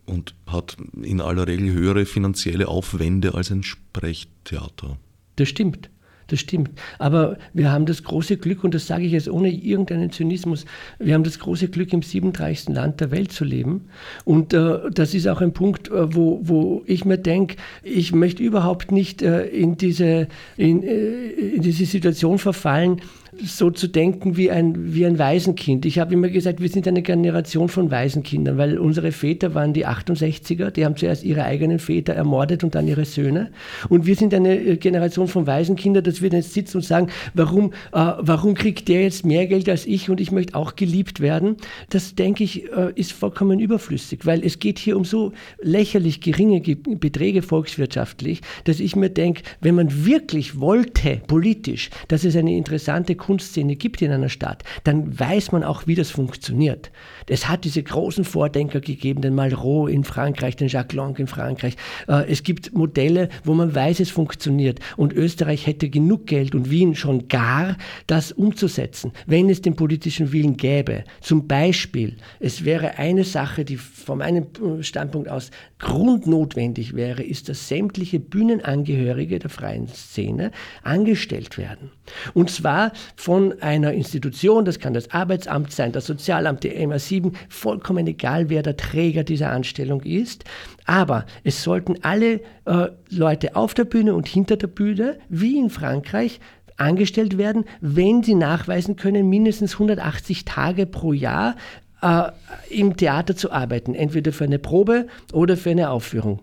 und 0.06 0.36
hat 0.46 0.78
in 1.02 1.20
aller 1.20 1.48
Regel 1.48 1.72
höhere 1.72 2.06
finanzielle 2.06 2.68
Aufwände 2.68 3.34
als 3.34 3.52
ein 3.52 3.64
Sprechtheater. 3.64 4.98
Das 5.36 5.50
stimmt. 5.50 5.90
Das 6.28 6.40
stimmt. 6.40 6.72
Aber 6.98 7.38
wir 7.54 7.72
haben 7.72 7.86
das 7.86 8.04
große 8.04 8.38
Glück, 8.38 8.64
und 8.64 8.74
das 8.74 8.88
sage 8.88 9.06
ich 9.06 9.12
jetzt 9.12 9.30
ohne 9.30 9.50
irgendeinen 9.50 10.12
Zynismus, 10.12 10.66
wir 10.98 11.14
haben 11.14 11.24
das 11.24 11.40
große 11.40 11.68
Glück, 11.68 11.94
im 11.94 12.02
37. 12.02 12.70
Land 12.70 13.00
der 13.00 13.12
Welt 13.12 13.32
zu 13.32 13.44
leben. 13.44 13.86
Und 14.24 14.54
äh, 14.54 14.80
das 14.92 15.14
ist 15.14 15.28
auch 15.28 15.42
ein 15.42 15.54
Punkt, 15.54 15.90
äh, 15.90 16.16
wo, 16.16 16.40
wo 16.44 16.84
ich 16.86 17.06
mir 17.06 17.18
denke, 17.18 17.58
ich 17.84 18.14
möchte 18.14 18.42
überhaupt 18.42 18.92
nicht 18.92 19.22
äh, 19.22 19.46
in, 19.46 19.78
diese, 19.78 20.28
in, 20.58 20.82
äh, 20.84 21.28
in 21.28 21.62
diese 21.62 21.86
Situation 21.86 22.40
verfallen, 22.40 23.02
so 23.44 23.70
zu 23.70 23.88
denken 23.88 24.38
wie 24.38 24.52
ein, 24.52 24.94
wie 24.94 25.06
ein 25.06 25.20
Waisenkind. 25.20 25.86
Ich 25.86 26.00
habe 26.00 26.14
immer 26.14 26.30
gesagt, 26.30 26.62
wir 26.62 26.70
sind 26.70 26.88
eine 26.88 27.02
Generation 27.02 27.68
von 27.68 27.92
Waisenkindern, 27.92 28.58
weil 28.58 28.78
unsere 28.78 29.12
Väter 29.12 29.54
waren 29.54 29.74
die 29.74 29.86
68er, 29.86 30.72
die 30.72 30.86
haben 30.86 30.96
zuerst 30.96 31.24
ihre 31.24 31.44
eigenen 31.44 31.80
Väter 31.80 32.14
ermordet 32.14 32.64
und 32.64 32.76
dann 32.76 32.88
ihre 32.88 33.06
Söhne. 33.06 33.52
Und 33.90 34.06
wir 34.06 34.16
sind 34.16 34.34
eine 34.34 34.58
äh, 34.58 34.78
Generation 34.78 35.28
von 35.28 35.48
Waisenkindern, 35.48 36.04
dass 36.04 36.22
wir 36.22 36.30
jetzt 36.30 36.54
sitzen 36.54 36.78
und 36.78 36.84
sagen, 36.84 37.08
warum, 37.34 37.72
äh, 37.92 38.14
warum 38.20 38.54
kriegt 38.54 38.88
der 38.88 39.04
jetzt 39.04 39.26
mehr 39.26 39.48
Geld 39.48 39.68
als 39.70 39.86
ich 39.86 40.10
und 40.10 40.22
ich 40.22 40.32
möchte 40.32 40.56
auch 40.56 40.76
geliebt 40.76 41.20
werden? 41.20 41.58
Das, 41.90 42.16
denke 42.16 42.44
ich, 42.44 42.72
äh, 42.72 42.92
ist 42.96 43.12
vollkommen 43.12 43.60
überflüssig, 43.60 44.26
weil 44.26 44.46
es 44.46 44.60
geht 44.60 44.80
hier 44.80 44.98
um 44.98 45.06
so 45.06 45.34
lächerlich 45.62 46.22
geringe 46.22 46.62
Beträge 46.62 47.42
volkswirtschaftlich, 47.42 48.42
dass 48.64 48.80
ich 48.80 48.96
mir 48.96 49.10
denke, 49.10 49.44
wenn 49.62 49.76
man 49.76 50.06
wirklich 50.06 50.60
wollte, 50.60 51.22
politisch, 51.28 51.90
dass 52.08 52.24
es 52.24 52.36
eine 52.36 52.56
interessante 52.56 53.16
Kunstszene 53.26 53.76
gibt 53.76 54.02
in 54.04 54.12
einer 54.12 54.30
Stadt, 54.30 54.64
dann 54.84 55.20
weiß 55.20 55.52
man 55.52 55.64
auch, 55.64 55.88
wie 55.88 55.96
das 55.96 56.12
funktioniert. 56.12 56.92
Es 57.28 57.48
hat 57.48 57.64
diese 57.64 57.82
großen 57.82 58.24
Vordenker 58.24 58.82
gegeben, 58.82 59.22
den 59.22 59.34
Malraux 59.34 59.90
in 59.90 60.04
Frankreich, 60.04 60.56
den 60.56 60.68
Jacques 60.68 60.96
Lang 60.96 61.18
in 61.18 61.26
Frankreich. 61.26 61.76
Äh, 62.08 62.32
es 62.32 62.44
gibt 62.44 62.76
Modelle, 62.76 63.30
wo 63.44 63.56
man 63.56 63.74
weiß, 63.74 64.00
es 64.00 64.12
funktioniert. 64.12 64.80
Und 64.96 65.12
Österreich 65.14 65.66
hätte 65.66 65.90
genug 65.90 66.28
Geld 66.28 66.54
und 66.54 66.70
Wien 66.70 66.94
schon 66.96 67.28
gar, 67.28 67.78
das 68.06 68.32
umzusetzen, 68.32 69.12
wenn 69.26 69.50
es 69.50 69.62
den 69.62 69.76
politischen 69.76 70.32
Willen 70.32 70.56
gäbe. 70.56 71.04
Zum 71.22 71.48
Beispiel, 71.48 72.18
es 72.40 72.64
wäre 72.64 73.00
eine 73.00 73.24
Sache, 73.24 73.66
die 73.66 73.78
von 73.78 74.20
meinem 74.20 74.46
Standpunkt 74.82 75.30
aus 75.30 75.50
grundnotwendig 75.80 76.96
wäre, 76.96 77.24
ist, 77.24 77.50
dass 77.50 77.68
sämtliche 77.68 78.20
Bühnenangehörige 78.20 79.40
der 79.40 79.50
freien 79.50 79.88
Szene 79.88 80.52
angestellt 80.84 81.58
werden. 81.58 81.92
Und 82.34 82.50
zwar 82.50 82.92
von 83.16 83.62
einer 83.62 83.94
Institution, 83.94 84.66
das 84.66 84.80
kann 84.80 84.94
das 84.94 85.12
Arbeitsamt 85.12 85.72
sein, 85.72 85.92
das 85.92 86.06
Sozialamt, 86.06 86.64
die 86.64 86.72
MA7, 86.72 87.34
vollkommen 87.50 88.06
egal, 88.08 88.50
wer 88.50 88.62
der 88.62 88.78
Träger 88.78 89.24
dieser 89.24 89.52
Anstellung 89.52 90.02
ist. 90.02 90.44
Aber 90.86 91.26
es 91.44 91.64
sollten 91.64 91.96
alle 92.02 92.42
äh, 92.66 92.88
Leute 93.10 93.56
auf 93.56 93.74
der 93.74 93.86
Bühne 93.86 94.14
und 94.14 94.28
hinter 94.28 94.58
der 94.58 94.68
Bühne, 94.68 95.18
wie 95.30 95.58
in 95.58 95.70
Frankreich, 95.70 96.40
angestellt 96.78 97.38
werden, 97.38 97.66
wenn 97.82 98.24
sie 98.24 98.36
nachweisen 98.36 98.96
können, 98.96 99.30
mindestens 99.30 99.74
180 99.74 100.46
Tage 100.46 100.86
pro 100.86 101.14
Jahr 101.14 101.56
äh, 102.02 102.32
im 102.70 102.98
Theater 102.98 103.36
zu 103.36 103.52
arbeiten, 103.52 103.96
entweder 103.96 104.34
für 104.34 104.44
eine 104.44 104.60
Probe 104.60 105.08
oder 105.32 105.58
für 105.58 105.72
eine 105.72 105.90
Aufführung. 105.90 106.42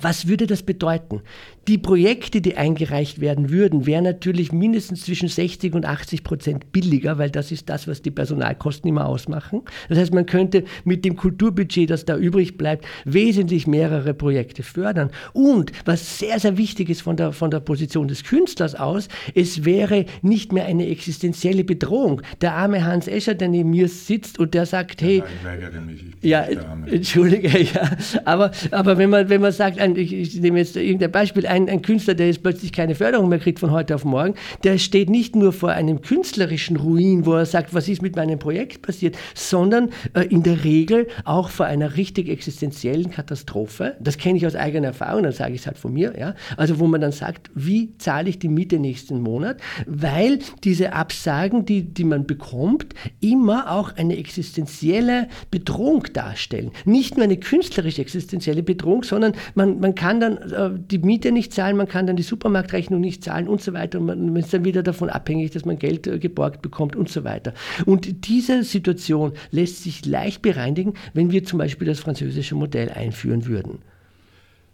Was 0.00 0.28
würde 0.28 0.46
das 0.46 0.62
bedeuten? 0.62 1.22
Die 1.68 1.76
Projekte, 1.78 2.40
die 2.40 2.56
eingereicht 2.56 3.20
werden 3.20 3.50
würden, 3.50 3.86
wären 3.86 4.04
natürlich 4.04 4.50
mindestens 4.50 5.02
zwischen 5.02 5.28
60 5.28 5.74
und 5.74 5.84
80 5.84 6.24
Prozent 6.24 6.72
billiger, 6.72 7.18
weil 7.18 7.30
das 7.30 7.52
ist 7.52 7.68
das, 7.68 7.86
was 7.86 8.00
die 8.00 8.10
Personalkosten 8.10 8.88
immer 8.88 9.06
ausmachen. 9.06 9.62
Das 9.88 9.98
heißt, 9.98 10.14
man 10.14 10.24
könnte 10.24 10.64
mit 10.84 11.04
dem 11.04 11.16
Kulturbudget, 11.16 11.90
das 11.90 12.06
da 12.06 12.16
übrig 12.16 12.56
bleibt, 12.56 12.86
wesentlich 13.04 13.66
mehrere 13.66 14.14
Projekte 14.14 14.62
fördern. 14.62 15.10
Und 15.34 15.72
was 15.84 16.18
sehr, 16.18 16.40
sehr 16.40 16.56
wichtig 16.56 16.88
ist 16.88 17.02
von 17.02 17.16
der, 17.16 17.32
von 17.32 17.50
der 17.50 17.60
Position 17.60 18.08
des 18.08 18.24
Künstlers 18.24 18.74
aus, 18.74 19.08
es 19.34 19.64
wäre 19.64 20.06
nicht 20.22 20.52
mehr 20.52 20.64
eine 20.64 20.88
existenzielle 20.88 21.62
Bedrohung. 21.62 22.22
Der 22.40 22.54
arme 22.54 22.84
Hans 22.84 23.06
Escher, 23.06 23.34
der 23.34 23.48
neben 23.48 23.70
mir 23.70 23.88
sitzt 23.88 24.38
und 24.38 24.54
der 24.54 24.64
sagt, 24.64 25.02
hey, 25.02 25.22
ich 25.26 25.44
weigere 25.46 25.80
mich, 25.82 26.04
ich 26.20 26.30
ja, 26.30 26.46
entschuldige, 26.86 27.48
ja, 27.74 27.90
aber, 28.24 28.50
aber 28.70 28.96
wenn 28.96 29.10
man, 29.10 29.28
wenn 29.28 29.42
man 29.42 29.52
sagt, 29.52 29.78
ich, 29.96 30.12
ich 30.12 30.40
nehme 30.40 30.58
jetzt 30.58 30.74
irgendein 30.74 31.12
Beispiel, 31.12 31.46
ein, 31.50 31.68
ein 31.68 31.82
Künstler, 31.82 32.14
der 32.14 32.28
jetzt 32.28 32.42
plötzlich 32.42 32.72
keine 32.72 32.94
Förderung 32.94 33.28
mehr 33.28 33.38
kriegt 33.38 33.58
von 33.58 33.72
heute 33.72 33.94
auf 33.94 34.04
morgen, 34.04 34.34
der 34.64 34.78
steht 34.78 35.10
nicht 35.10 35.34
nur 35.34 35.52
vor 35.52 35.70
einem 35.70 36.00
künstlerischen 36.00 36.76
Ruin, 36.76 37.26
wo 37.26 37.34
er 37.34 37.46
sagt, 37.46 37.74
was 37.74 37.88
ist 37.88 38.02
mit 38.02 38.16
meinem 38.16 38.38
Projekt 38.38 38.82
passiert, 38.82 39.16
sondern 39.34 39.90
äh, 40.14 40.22
in 40.22 40.42
der 40.42 40.64
Regel 40.64 41.08
auch 41.24 41.50
vor 41.50 41.66
einer 41.66 41.96
richtig 41.96 42.28
existenziellen 42.28 43.10
Katastrophe. 43.10 43.96
Das 44.00 44.16
kenne 44.16 44.38
ich 44.38 44.46
aus 44.46 44.54
eigener 44.54 44.88
Erfahrung, 44.88 45.24
dann 45.24 45.32
sage 45.32 45.54
ich 45.54 45.60
es 45.60 45.66
halt 45.66 45.78
von 45.78 45.92
mir. 45.92 46.14
Ja? 46.18 46.34
Also 46.56 46.78
wo 46.78 46.86
man 46.86 47.00
dann 47.00 47.12
sagt, 47.12 47.50
wie 47.54 47.96
zahle 47.98 48.30
ich 48.30 48.38
die 48.38 48.48
Miete 48.48 48.78
nächsten 48.78 49.20
Monat? 49.20 49.58
Weil 49.86 50.38
diese 50.62 50.92
Absagen, 50.92 51.64
die, 51.64 51.82
die 51.82 52.04
man 52.04 52.26
bekommt, 52.26 52.94
immer 53.20 53.72
auch 53.72 53.96
eine 53.96 54.16
existenzielle 54.16 55.28
Bedrohung 55.50 56.04
darstellen. 56.12 56.70
Nicht 56.84 57.16
nur 57.16 57.24
eine 57.24 57.36
künstlerische 57.38 58.00
existenzielle 58.00 58.62
Bedrohung, 58.62 59.02
sondern 59.02 59.32
man, 59.54 59.80
man 59.80 59.94
kann 59.94 60.20
dann 60.20 60.36
äh, 60.36 60.70
die 60.90 60.98
Miete 60.98 61.32
nicht 61.32 61.39
zahlen, 61.48 61.78
man 61.78 61.88
kann 61.88 62.06
dann 62.06 62.16
die 62.16 62.22
Supermarktrechnung 62.22 63.00
nicht 63.00 63.24
zahlen 63.24 63.48
und 63.48 63.62
so 63.62 63.72
weiter. 63.72 63.98
Und 63.98 64.06
man 64.06 64.36
ist 64.36 64.52
dann 64.52 64.64
wieder 64.64 64.82
davon 64.82 65.08
abhängig, 65.08 65.52
dass 65.52 65.64
man 65.64 65.78
Geld 65.78 66.06
äh, 66.06 66.18
geborgt 66.18 66.60
bekommt 66.60 66.96
und 66.96 67.08
so 67.08 67.24
weiter. 67.24 67.54
Und 67.86 68.28
diese 68.28 68.62
Situation 68.64 69.32
lässt 69.50 69.82
sich 69.82 70.04
leicht 70.04 70.42
bereinigen, 70.42 70.94
wenn 71.14 71.30
wir 71.30 71.44
zum 71.44 71.58
Beispiel 71.58 71.86
das 71.86 72.00
französische 72.00 72.54
Modell 72.54 72.90
einführen 72.90 73.46
würden. 73.46 73.78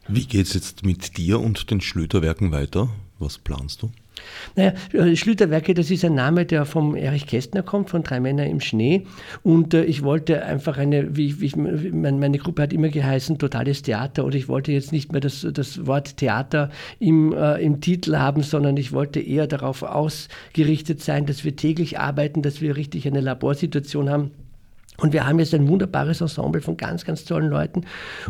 Wie 0.08 0.24
geht 0.24 0.46
es 0.46 0.54
jetzt 0.54 0.84
mit 0.84 1.16
dir 1.16 1.40
und 1.40 1.70
den 1.70 1.80
Schlüterwerken 1.80 2.52
weiter? 2.52 2.88
Was 3.18 3.38
planst 3.38 3.82
du? 3.82 3.90
Naja, 4.54 4.72
äh, 4.92 5.16
Schlüterwerke, 5.16 5.74
das 5.74 5.90
ist 5.90 6.04
ein 6.04 6.14
Name, 6.14 6.46
der 6.46 6.64
vom 6.64 6.94
Erich 6.96 7.26
Kästner 7.26 7.62
kommt, 7.62 7.90
von 7.90 8.02
Drei 8.02 8.20
Männer 8.20 8.46
im 8.46 8.60
Schnee. 8.60 9.06
Und 9.42 9.74
äh, 9.74 9.84
ich 9.84 10.02
wollte 10.02 10.44
einfach 10.44 10.78
eine, 10.78 11.16
wie, 11.16 11.40
wie 11.40 11.46
ich, 11.46 11.56
meine 11.56 12.38
Gruppe 12.38 12.62
hat 12.62 12.72
immer 12.72 12.88
geheißen, 12.88 13.38
totales 13.38 13.82
Theater. 13.82 14.24
Und 14.24 14.34
ich 14.34 14.48
wollte 14.48 14.72
jetzt 14.72 14.92
nicht 14.92 15.12
mehr 15.12 15.20
das, 15.20 15.46
das 15.52 15.86
Wort 15.86 16.16
Theater 16.16 16.70
im, 16.98 17.32
äh, 17.32 17.62
im 17.62 17.80
Titel 17.80 18.16
haben, 18.16 18.42
sondern 18.42 18.76
ich 18.76 18.92
wollte 18.92 19.20
eher 19.20 19.46
darauf 19.46 19.82
ausgerichtet 19.82 21.02
sein, 21.02 21.26
dass 21.26 21.44
wir 21.44 21.56
täglich 21.56 21.98
arbeiten, 21.98 22.42
dass 22.42 22.60
wir 22.60 22.76
richtig 22.76 23.06
eine 23.06 23.20
Laborsituation 23.20 24.10
haben 24.10 24.30
und 24.98 25.12
wir 25.12 25.26
haben 25.26 25.38
jetzt 25.38 25.54
ein 25.54 25.68
wunderbares 25.68 26.20
Ensemble 26.20 26.60
von 26.60 26.76
ganz, 26.76 27.04
ganz 27.04 27.24
tollen 27.24 27.48
Leuten. 27.48 27.82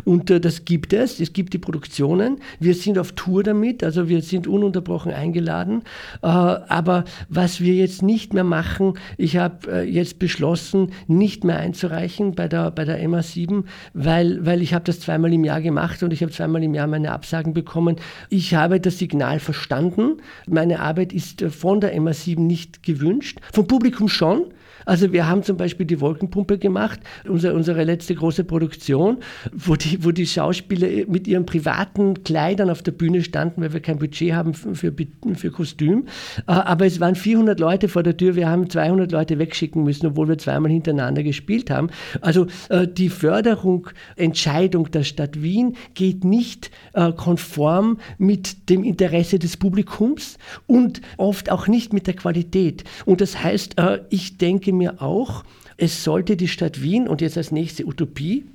Und 0.03 0.29
äh, 0.29 0.39
das 0.39 0.65
gibt 0.65 0.93
es. 0.93 1.19
Es 1.19 1.33
gibt 1.33 1.53
die 1.53 1.57
Produktionen. 1.57 2.39
Wir 2.59 2.73
sind 2.73 2.97
auf 2.97 3.13
Tour 3.13 3.43
damit. 3.43 3.83
Also 3.83 4.09
wir 4.09 4.21
sind 4.21 4.47
ununterbrochen 4.47 5.13
eingeladen. 5.13 5.83
Äh, 6.21 6.27
aber 6.27 7.05
was 7.29 7.61
wir 7.61 7.73
jetzt 7.73 8.01
nicht 8.01 8.33
mehr 8.33 8.43
machen, 8.43 8.95
ich 9.17 9.37
habe 9.37 9.71
äh, 9.71 9.83
jetzt 9.83 10.19
beschlossen, 10.19 10.91
nicht 11.07 11.43
mehr 11.43 11.57
einzureichen 11.57 12.35
bei 12.35 12.47
der, 12.47 12.71
bei 12.71 12.85
der 12.85 13.01
MA7, 13.07 13.63
weil, 13.93 14.45
weil 14.45 14.61
ich 14.61 14.73
habe 14.73 14.83
das 14.83 14.99
zweimal 14.99 15.33
im 15.33 15.43
Jahr 15.43 15.61
gemacht 15.61 16.03
und 16.03 16.11
ich 16.11 16.21
habe 16.21 16.31
zweimal 16.31 16.63
im 16.63 16.73
Jahr 16.73 16.87
meine 16.87 17.11
Absagen 17.11 17.53
bekommen. 17.53 17.95
Ich 18.29 18.55
habe 18.55 18.79
das 18.79 18.97
Signal 18.97 19.39
verstanden. 19.39 20.17
Meine 20.47 20.79
Arbeit 20.81 21.13
ist 21.13 21.41
äh, 21.41 21.49
von 21.49 21.79
der 21.79 21.95
MA7 21.97 22.39
nicht 22.39 22.83
gewünscht. 22.83 23.39
Vom 23.53 23.67
Publikum 23.67 24.09
schon. 24.09 24.45
Also 24.85 25.11
wir 25.11 25.27
haben 25.27 25.43
zum 25.43 25.57
Beispiel 25.57 25.85
die 25.85 25.99
Wolkenpumpe 25.99 26.57
gemacht, 26.57 26.99
unsere, 27.27 27.53
unsere 27.53 27.83
letzte 27.83 28.15
große 28.15 28.43
Produktion, 28.43 29.17
wo 29.51 29.75
die, 29.75 30.03
wo 30.03 30.11
die 30.11 30.25
Schauspieler 30.25 30.87
mit 31.07 31.27
ihren 31.27 31.45
privaten 31.45 32.23
Kleidern 32.23 32.69
auf 32.69 32.81
der 32.81 32.91
Bühne 32.91 33.23
standen, 33.23 33.61
weil 33.61 33.73
wir 33.73 33.81
kein 33.81 33.99
Budget 33.99 34.33
haben 34.33 34.53
für, 34.53 34.93
für 35.35 35.51
Kostüm. 35.51 36.05
Äh, 36.47 36.51
aber 36.51 36.85
es 36.85 36.99
waren 36.99 37.15
400 37.15 37.59
Leute 37.59 37.89
vor 37.89 38.03
der 38.03 38.15
Tür, 38.15 38.35
wir 38.35 38.49
haben 38.49 38.69
200 38.69 39.11
Leute 39.11 39.39
wegschicken 39.39 39.83
müssen, 39.83 40.07
obwohl 40.07 40.29
wir 40.29 40.37
zweimal 40.37 40.71
hintereinander 40.71 41.23
gespielt 41.23 41.69
haben. 41.69 41.89
Also 42.21 42.47
äh, 42.69 42.87
die 42.87 43.09
Förderung, 43.09 43.89
Entscheidung 44.15 44.91
der 44.91 45.03
Stadt 45.03 45.41
Wien 45.41 45.75
geht 45.93 46.23
nicht 46.23 46.71
äh, 46.93 47.11
konform 47.11 47.99
mit 48.17 48.69
dem 48.69 48.83
Interesse 48.83 49.39
des 49.39 49.57
Publikums 49.57 50.37
und 50.65 51.01
oft 51.17 51.51
auch 51.51 51.67
nicht 51.67 51.93
mit 51.93 52.07
der 52.07 52.15
Qualität. 52.15 52.83
Und 53.05 53.21
das 53.21 53.43
heißt, 53.43 53.75
ich 54.09 54.37
denke 54.37 54.56
mir 54.73 55.01
auch, 55.01 55.43
es 55.77 56.03
sollte 56.03 56.37
die 56.37 56.47
Stadt 56.47 56.81
Wien 56.81 57.07
und 57.07 57.21
jetzt 57.21 57.37
als 57.37 57.51
nächste 57.51 57.85
Utopie 57.85 58.45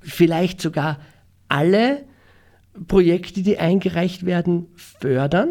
vielleicht 0.00 0.60
sogar 0.60 1.00
alle 1.48 2.04
Projekte, 2.88 3.42
die 3.42 3.58
eingereicht 3.58 4.24
werden, 4.24 4.66
fördern 4.76 5.50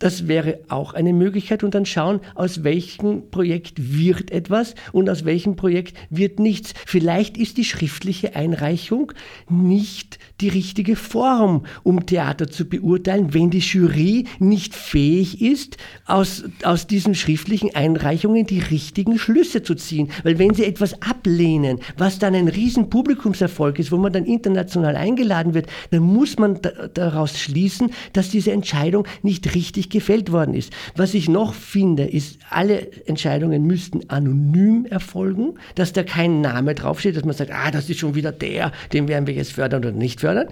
das 0.00 0.26
wäre 0.26 0.58
auch 0.68 0.94
eine 0.94 1.12
Möglichkeit 1.12 1.62
und 1.62 1.74
dann 1.74 1.86
schauen, 1.86 2.20
aus 2.34 2.64
welchem 2.64 3.30
Projekt 3.30 3.74
wird 3.76 4.30
etwas 4.32 4.74
und 4.92 5.08
aus 5.08 5.24
welchem 5.24 5.56
Projekt 5.56 5.96
wird 6.08 6.40
nichts. 6.40 6.74
Vielleicht 6.86 7.36
ist 7.36 7.58
die 7.58 7.64
schriftliche 7.64 8.34
Einreichung 8.34 9.12
nicht 9.48 10.18
die 10.40 10.48
richtige 10.48 10.96
Form, 10.96 11.66
um 11.82 12.06
Theater 12.06 12.48
zu 12.48 12.64
beurteilen, 12.64 13.34
wenn 13.34 13.50
die 13.50 13.58
Jury 13.58 14.24
nicht 14.38 14.74
fähig 14.74 15.42
ist, 15.42 15.76
aus, 16.06 16.44
aus 16.64 16.86
diesen 16.86 17.14
schriftlichen 17.14 17.74
Einreichungen 17.74 18.46
die 18.46 18.60
richtigen 18.60 19.18
Schlüsse 19.18 19.62
zu 19.62 19.74
ziehen. 19.74 20.10
Weil 20.22 20.38
wenn 20.38 20.54
sie 20.54 20.64
etwas 20.64 21.00
ablehnen, 21.02 21.78
was 21.98 22.18
dann 22.18 22.34
ein 22.34 22.48
riesen 22.48 22.88
Publikumserfolg 22.88 23.78
ist, 23.78 23.92
wo 23.92 23.98
man 23.98 24.14
dann 24.14 24.24
international 24.24 24.96
eingeladen 24.96 25.52
wird, 25.52 25.66
dann 25.90 26.02
muss 26.02 26.38
man 26.38 26.58
daraus 26.94 27.38
schließen, 27.38 27.90
dass 28.14 28.30
diese 28.30 28.52
Entscheidung 28.52 29.06
nicht 29.22 29.54
richtig 29.54 29.89
gefällt 29.90 30.32
worden 30.32 30.54
ist. 30.54 30.72
Was 30.96 31.14
ich 31.14 31.28
noch 31.28 31.54
finde, 31.54 32.04
ist, 32.04 32.38
alle 32.48 32.90
Entscheidungen 33.06 33.66
müssten 33.66 34.08
anonym 34.08 34.86
erfolgen, 34.86 35.54
dass 35.74 35.92
da 35.92 36.02
kein 36.02 36.40
Name 36.40 36.74
draufsteht, 36.74 37.16
dass 37.16 37.24
man 37.24 37.34
sagt, 37.34 37.52
ah, 37.52 37.70
das 37.70 37.90
ist 37.90 37.98
schon 37.98 38.14
wieder 38.14 38.32
der, 38.32 38.72
den 38.92 39.08
werden 39.08 39.26
wir 39.26 39.34
jetzt 39.34 39.52
fördern 39.52 39.80
oder 39.84 39.92
nicht 39.92 40.20
fördern. 40.20 40.48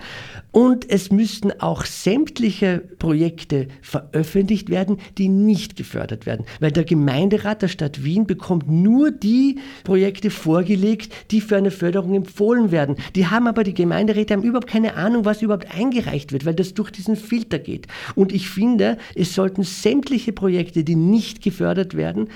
Und 0.53 0.88
es 0.90 1.11
müssten 1.11 1.53
auch 1.61 1.85
sämtliche 1.85 2.83
Projekte 2.98 3.68
veröffentlicht 3.83 4.70
werden, 4.70 4.98
die 5.16 5.29
nicht 5.29 5.77
gefördert 5.77 6.27
werden. 6.27 6.46
Weil 6.61 6.72
der 6.72 6.85
Gemeinderat 6.85 7.62
der 7.62 7.68
Stadt 7.68 8.03
Wien 8.05 8.27
bekommt 8.27 8.68
nur 8.68 9.11
die 9.11 9.59
Projekte 9.85 10.31
vorgelegt, 10.31 11.12
die 11.31 11.40
für 11.40 11.57
eine 11.57 11.70
Förderung 11.70 12.14
empfohlen 12.14 12.70
werden. 12.70 12.96
Die 13.14 13.27
haben 13.27 13.46
aber, 13.46 13.64
die 13.64 13.74
Gemeinderäte 13.74 14.35
haben 14.35 14.42
überhaupt 14.42 14.68
keine 14.68 14.94
Ahnung, 14.94 15.24
was 15.24 15.42
überhaupt 15.42 15.74
eingereicht 15.74 16.33
wird, 16.33 16.46
weil 16.46 16.55
das 16.55 16.74
durch 16.74 16.90
diesen 16.90 17.16
Filter 17.16 17.59
geht. 17.59 17.87
Und 18.14 18.33
ich 18.33 18.48
finde, 18.48 18.98
es 19.14 19.28
sollten 19.35 19.62
sämtliche 19.62 20.33
Projekte, 20.33 20.85
die 20.85 20.97
nicht 20.97 21.43
gefördert 21.43 21.97
werden, 21.97 22.29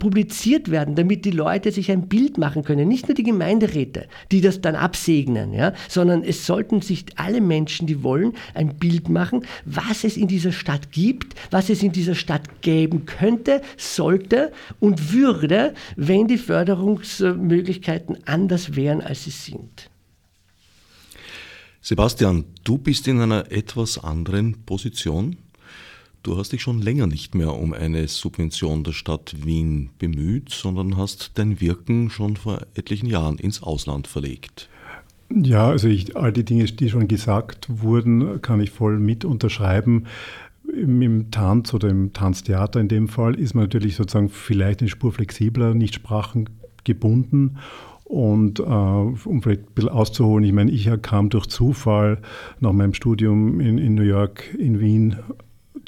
publiziert 0.00 0.72
werden, 0.72 0.96
damit 0.96 1.24
die 1.24 1.30
Leute 1.30 1.70
sich 1.70 1.92
ein 1.92 2.08
Bild 2.08 2.38
machen 2.38 2.64
können. 2.64 2.88
Nicht 2.88 3.06
nur 3.06 3.14
die 3.14 3.22
Gemeinderäte, 3.22 4.08
die 4.32 4.40
das 4.40 4.60
dann 4.60 4.74
absegnen, 4.74 5.52
ja, 5.52 5.74
sondern 5.88 6.24
es 6.24 6.46
sollten 6.46 6.80
sich 6.80 7.04
alle 7.14 7.40
Menschen, 7.40 7.86
die 7.86 8.02
wollen, 8.02 8.32
ein 8.54 8.76
Bild 8.76 9.08
machen, 9.08 9.44
was 9.64 10.02
es 10.02 10.16
in 10.16 10.26
dieser 10.26 10.50
Stadt 10.50 10.90
gibt, 10.90 11.34
was 11.52 11.70
es 11.70 11.84
in 11.84 11.92
dieser 11.92 12.16
Stadt 12.16 12.62
geben 12.62 13.04
könnte, 13.06 13.62
sollte 13.76 14.50
und 14.80 15.12
würde, 15.12 15.74
wenn 15.94 16.26
die 16.26 16.38
Förderungsmöglichkeiten 16.38 18.18
anders 18.26 18.74
wären, 18.74 19.02
als 19.02 19.24
sie 19.24 19.30
sind. 19.30 19.90
Sebastian, 21.82 22.44
du 22.64 22.78
bist 22.78 23.06
in 23.08 23.20
einer 23.20 23.50
etwas 23.50 24.02
anderen 24.02 24.64
Position. 24.64 25.36
Du 26.22 26.36
hast 26.36 26.52
dich 26.52 26.60
schon 26.60 26.82
länger 26.82 27.06
nicht 27.06 27.34
mehr 27.34 27.54
um 27.54 27.72
eine 27.72 28.06
Subvention 28.06 28.84
der 28.84 28.92
Stadt 28.92 29.34
Wien 29.42 29.88
bemüht, 29.98 30.50
sondern 30.50 30.98
hast 30.98 31.32
dein 31.36 31.62
Wirken 31.62 32.10
schon 32.10 32.36
vor 32.36 32.60
etlichen 32.74 33.06
Jahren 33.06 33.38
ins 33.38 33.62
Ausland 33.62 34.06
verlegt. 34.06 34.68
Ja, 35.34 35.68
also 35.68 35.88
ich, 35.88 36.16
all 36.18 36.30
die 36.32 36.44
Dinge, 36.44 36.64
die 36.64 36.90
schon 36.90 37.08
gesagt 37.08 37.68
wurden, 37.70 38.42
kann 38.42 38.60
ich 38.60 38.70
voll 38.70 38.98
mit 38.98 39.24
unterschreiben. 39.24 40.04
Im, 40.70 41.00
Im, 41.00 41.30
Tanz 41.30 41.72
oder 41.72 41.88
im 41.88 42.12
Tanztheater 42.12 42.80
in 42.80 42.88
dem 42.88 43.08
Fall 43.08 43.36
ist 43.36 43.54
man 43.54 43.64
natürlich 43.64 43.96
sozusagen 43.96 44.28
vielleicht 44.28 44.80
eine 44.80 44.90
Spur 44.90 45.12
flexibler, 45.12 45.72
nicht 45.72 45.94
sprachengebunden. 45.94 47.56
Und 48.04 48.58
äh, 48.58 48.62
um 48.62 49.40
vielleicht 49.40 49.62
ein 49.62 49.74
bisschen 49.74 49.90
auszuholen, 49.90 50.44
ich 50.44 50.52
meine, 50.52 50.70
ich 50.70 50.90
kam 51.00 51.30
durch 51.30 51.46
Zufall 51.46 52.20
nach 52.58 52.72
meinem 52.72 52.92
Studium 52.92 53.60
in, 53.60 53.78
in 53.78 53.94
New 53.94 54.02
York, 54.02 54.52
in 54.58 54.80
Wien 54.80 55.16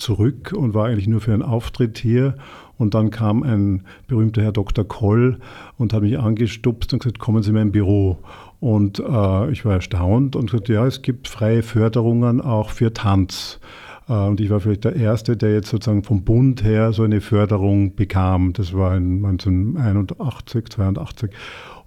zurück 0.03 0.53
und 0.55 0.75
war 0.75 0.87
eigentlich 0.87 1.09
nur 1.09 1.21
für 1.21 1.33
einen 1.33 1.43
Auftritt 1.43 1.99
hier. 1.99 2.35
Und 2.77 2.95
dann 2.95 3.11
kam 3.11 3.43
ein 3.43 3.85
berühmter 4.09 4.43
Herr 4.43 4.53
Dr. 4.53 4.85
Koll 4.85 5.39
und 5.79 5.93
hat 5.93 6.03
mich 6.03 6.19
angestupst 6.19 6.93
und 6.93 7.03
gesagt, 7.03 7.21
kommen 7.21 7.43
Sie 7.43 7.51
in 7.51 7.55
mein 7.55 7.73
Büro. 7.73 8.19
Und 8.61 8.99
äh, 8.99 9.51
ich 9.51 9.65
war 9.65 9.75
erstaunt 9.75 10.37
und 10.37 10.51
gesagt, 10.51 10.69
ja, 10.69 10.87
es 10.87 11.03
gibt 11.03 11.29
freie 11.29 11.63
Förderungen 11.63 12.41
auch 12.41 12.71
für 12.71 12.93
Tanz. 12.93 13.61
Äh, 14.09 14.13
und 14.13 14.41
ich 14.41 14.51
war 14.51 14.61
vielleicht 14.61 14.85
der 14.85 14.97
Erste, 14.97 15.37
der 15.37 15.53
jetzt 15.53 15.69
sozusagen 15.69 16.03
vom 16.03 16.25
Bund 16.25 16.65
her 16.65 16.93
so 16.93 17.03
eine 17.03 17.21
Förderung 17.21 17.95
bekam. 17.95 18.53
Das 18.53 18.73
war 18.75 18.97
in 18.97 19.25
1981, 19.25 20.69
82. 20.69 21.31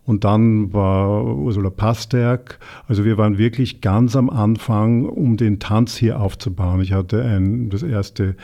Und 0.05 0.23
dann 0.23 0.71
war 0.71 1.25
Ursula 1.25 1.69
Pasterk. 1.69 2.59
Also 2.87 3.05
wir 3.05 3.17
waren 3.17 3.37
wirklich 3.37 3.81
ganz 3.81 4.15
am 4.15 4.29
Anfang, 4.29 5.05
um 5.05 5.37
den 5.37 5.59
Tanz 5.59 5.97
hier 5.97 6.19
aufzubauen. 6.19 6.81
Ich 6.81 6.93
hatte 6.93 7.23
ein, 7.23 7.69
das 7.69 7.83
erste 7.83 8.35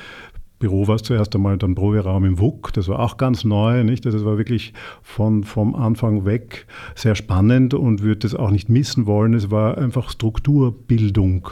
Büro 0.62 0.88
war 0.88 0.96
es 0.96 1.04
zuerst 1.04 1.36
einmal 1.36 1.58
dann 1.58 1.76
Proberaum 1.76 2.24
im 2.24 2.40
WUK, 2.40 2.72
das 2.74 2.88
war 2.88 3.00
auch 3.00 3.18
ganz 3.18 3.44
neu, 3.44 3.84
nicht? 3.84 4.06
Das 4.06 4.24
war 4.24 4.38
wirklich 4.38 4.74
von, 5.02 5.44
vom 5.44 5.76
Anfang 5.76 6.24
weg 6.24 6.68
sehr 6.96 7.16
spannend 7.16 7.74
und 7.74 8.02
würde 8.02 8.20
das 8.20 8.36
auch 8.36 8.52
nicht 8.52 8.70
missen 8.70 9.08
wollen. 9.08 9.34
Es 9.34 9.52
war 9.52 9.78
einfach 9.78 10.12
Strukturbildung. 10.12 11.50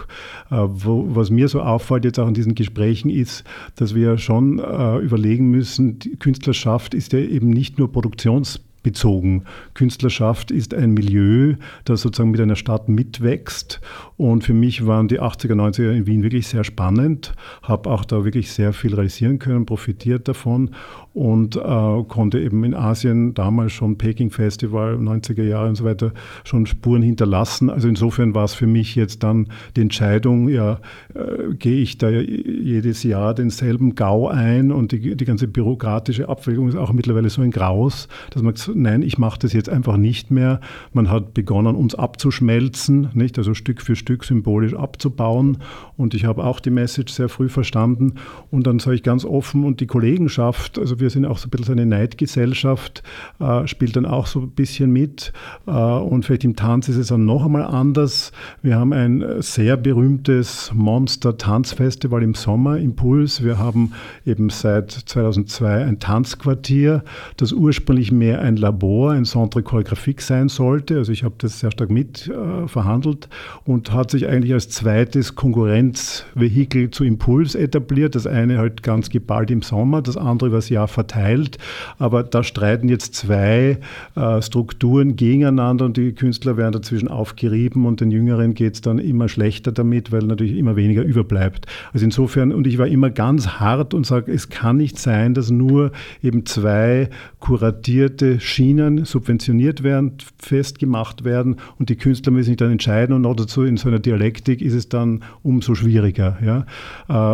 Äh, 0.51 0.57
was 0.57 1.31
mir 1.31 1.49
so 1.49 1.61
auffällt 1.61 2.05
jetzt 2.05 2.19
auch 2.19 2.27
in 2.27 2.35
diesen 2.35 2.55
Gesprächen 2.55 3.09
ist, 3.09 3.43
dass 3.75 3.95
wir 3.95 4.17
schon 4.19 4.59
äh, 4.59 4.99
überlegen 4.99 5.49
müssen, 5.49 5.99
die 5.99 6.15
Künstlerschaft 6.15 6.93
ist 6.93 7.11
ja 7.11 7.19
eben 7.19 7.49
nicht 7.49 7.79
nur 7.79 7.91
Produktions 7.91 8.61
bezogen. 8.83 9.43
Künstlerschaft 9.73 10.51
ist 10.51 10.73
ein 10.73 10.93
Milieu, 10.93 11.55
das 11.85 12.01
sozusagen 12.01 12.31
mit 12.31 12.41
einer 12.41 12.55
Stadt 12.55 12.89
mitwächst. 12.89 13.81
Und 14.17 14.43
für 14.43 14.53
mich 14.53 14.85
waren 14.85 15.07
die 15.07 15.21
80er, 15.21 15.53
90er 15.53 15.91
in 15.91 16.07
Wien 16.07 16.23
wirklich 16.23 16.47
sehr 16.47 16.63
spannend, 16.63 17.33
habe 17.63 17.89
auch 17.89 18.05
da 18.05 18.25
wirklich 18.25 18.51
sehr 18.51 18.73
viel 18.73 18.93
realisieren 18.93 19.39
können, 19.39 19.65
profitiert 19.65 20.27
davon 20.27 20.71
und 21.13 21.55
äh, 21.55 22.03
konnte 22.07 22.39
eben 22.39 22.63
in 22.63 22.73
Asien 22.73 23.33
damals 23.33 23.71
schon 23.71 23.97
Peking 23.97 24.29
Festival, 24.29 24.95
90er 24.95 25.43
Jahre 25.43 25.69
und 25.69 25.75
so 25.75 25.83
weiter, 25.83 26.13
schon 26.43 26.65
Spuren 26.65 27.01
hinterlassen. 27.01 27.69
Also 27.69 27.87
insofern 27.87 28.35
war 28.35 28.43
es 28.43 28.53
für 28.53 28.67
mich 28.67 28.95
jetzt 28.95 29.23
dann 29.23 29.47
die 29.75 29.81
Entscheidung, 29.81 30.49
ja, 30.49 30.79
äh, 31.15 31.53
gehe 31.55 31.81
ich 31.81 31.97
da 31.97 32.09
jedes 32.09 33.03
Jahr 33.03 33.33
denselben 33.33 33.95
GAU 33.95 34.27
ein 34.27 34.71
und 34.71 34.91
die, 34.91 35.15
die 35.15 35.25
ganze 35.25 35.47
bürokratische 35.47 36.29
Abwägung 36.29 36.67
ist 36.67 36.75
auch 36.75 36.93
mittlerweile 36.93 37.29
so 37.29 37.41
ein 37.41 37.51
Graus, 37.51 38.07
dass 38.31 38.43
man 38.43 38.55
nein, 38.75 39.01
ich 39.01 39.17
mache 39.17 39.39
das 39.39 39.53
jetzt 39.53 39.69
einfach 39.69 39.97
nicht 39.97 40.31
mehr. 40.31 40.59
Man 40.93 41.09
hat 41.09 41.33
begonnen, 41.33 41.75
uns 41.75 41.95
abzuschmelzen, 41.95 43.09
nicht? 43.13 43.37
also 43.37 43.53
Stück 43.53 43.81
für 43.81 43.95
Stück 43.95 44.23
symbolisch 44.23 44.73
abzubauen 44.73 45.57
und 45.97 46.13
ich 46.13 46.25
habe 46.25 46.43
auch 46.43 46.59
die 46.59 46.69
Message 46.69 47.13
sehr 47.13 47.29
früh 47.29 47.49
verstanden 47.49 48.15
und 48.51 48.67
dann 48.67 48.79
sage 48.79 48.95
ich 48.95 49.03
ganz 49.03 49.25
offen 49.25 49.63
und 49.63 49.79
die 49.79 49.87
Kollegenschaft, 49.87 50.79
also 50.79 50.99
wir 50.99 51.09
sind 51.09 51.25
auch 51.25 51.37
so 51.37 51.47
ein 51.47 51.51
bisschen 51.51 51.79
eine 51.79 51.85
Neidgesellschaft, 51.85 53.03
äh, 53.39 53.67
spielt 53.67 53.95
dann 53.95 54.05
auch 54.05 54.27
so 54.27 54.41
ein 54.41 54.51
bisschen 54.51 54.91
mit. 54.91 55.33
Äh, 55.67 55.71
und 55.71 56.25
vielleicht 56.25 56.43
im 56.43 56.55
Tanz 56.55 56.89
ist 56.89 56.97
es 56.97 57.07
dann 57.07 57.25
noch 57.25 57.45
einmal 57.45 57.63
anders. 57.63 58.31
Wir 58.61 58.77
haben 58.77 58.93
ein 58.93 59.23
sehr 59.39 59.77
berühmtes 59.77 60.71
Monster-Tanzfestival 60.73 62.23
im 62.23 62.33
Sommer, 62.33 62.77
Impuls. 62.77 63.43
Wir 63.43 63.57
haben 63.57 63.93
eben 64.25 64.49
seit 64.49 64.91
2002 64.91 65.85
ein 65.85 65.99
Tanzquartier, 65.99 67.03
das 67.37 67.53
ursprünglich 67.53 68.11
mehr 68.11 68.41
ein 68.41 68.55
Labor, 68.59 69.11
ein 69.11 69.25
Centre 69.25 69.63
Choreographique 69.63 70.21
sein 70.21 70.49
sollte. 70.49 70.97
Also 70.97 71.11
ich 71.11 71.23
habe 71.23 71.35
das 71.37 71.59
sehr 71.59 71.71
stark 71.71 71.89
mit 71.89 72.27
äh, 72.27 72.67
verhandelt 72.67 73.29
und 73.65 73.91
hat 73.91 74.11
sich 74.11 74.27
eigentlich 74.27 74.53
als 74.53 74.69
zweites 74.69 75.35
Konkurrenzvehikel 75.35 76.91
zu 76.91 77.03
Impuls 77.03 77.55
etabliert. 77.55 78.15
Das 78.15 78.27
eine 78.27 78.57
halt 78.57 78.83
ganz 78.83 79.09
geballt 79.09 79.51
im 79.51 79.61
Sommer, 79.61 80.01
das 80.01 80.17
andere 80.17 80.49
über 80.49 80.57
das 80.57 80.69
Jahr 80.69 80.87
verteilt. 80.87 81.57
Aber 81.97 82.23
da 82.23 82.43
streiten 82.43 82.89
jetzt 82.89 83.15
zwei 83.15 83.79
äh, 84.15 84.41
Strukturen 84.41 85.15
gegeneinander 85.15 85.85
und 85.85 85.97
die 85.97 86.13
Künstler 86.13 86.57
werden 86.57 86.73
dazwischen 86.73 87.07
aufgerieben 87.07 87.85
und 87.85 88.01
den 88.01 88.11
Jüngeren 88.11 88.53
geht 88.53 88.75
es 88.75 88.81
dann 88.81 88.99
immer 88.99 89.29
schlechter 89.29 89.71
damit, 89.71 90.11
weil 90.11 90.23
natürlich 90.23 90.57
immer 90.57 90.75
weniger 90.75 91.03
überbleibt. 91.03 91.65
Also 91.93 92.05
insofern, 92.05 92.51
und 92.51 92.67
ich 92.67 92.77
war 92.77 92.87
immer 92.87 93.09
ganz 93.09 93.47
hart 93.47 93.93
und 93.93 94.05
sage, 94.05 94.31
es 94.31 94.49
kann 94.49 94.77
nicht 94.77 94.99
sein, 94.99 95.33
dass 95.33 95.49
nur 95.49 95.91
eben 96.21 96.45
zwei 96.45 97.09
kuratierte 97.39 98.39
Schienen 98.49 99.05
subventioniert 99.05 99.83
werden, 99.83 100.13
festgemacht 100.37 101.23
werden 101.23 101.57
und 101.77 101.89
die 101.89 101.95
Künstler 101.95 102.31
müssen 102.31 102.49
sich 102.49 102.57
dann 102.57 102.71
entscheiden 102.71 103.15
und 103.15 103.21
noch 103.21 103.35
dazu 103.35 103.63
in 103.63 103.77
so 103.77 103.87
einer 103.87 103.99
Dialektik 103.99 104.61
ist 104.61 104.73
es 104.73 104.89
dann 104.89 105.23
umso 105.43 105.75
schwieriger. 105.75 106.37
Ja. 106.43 106.65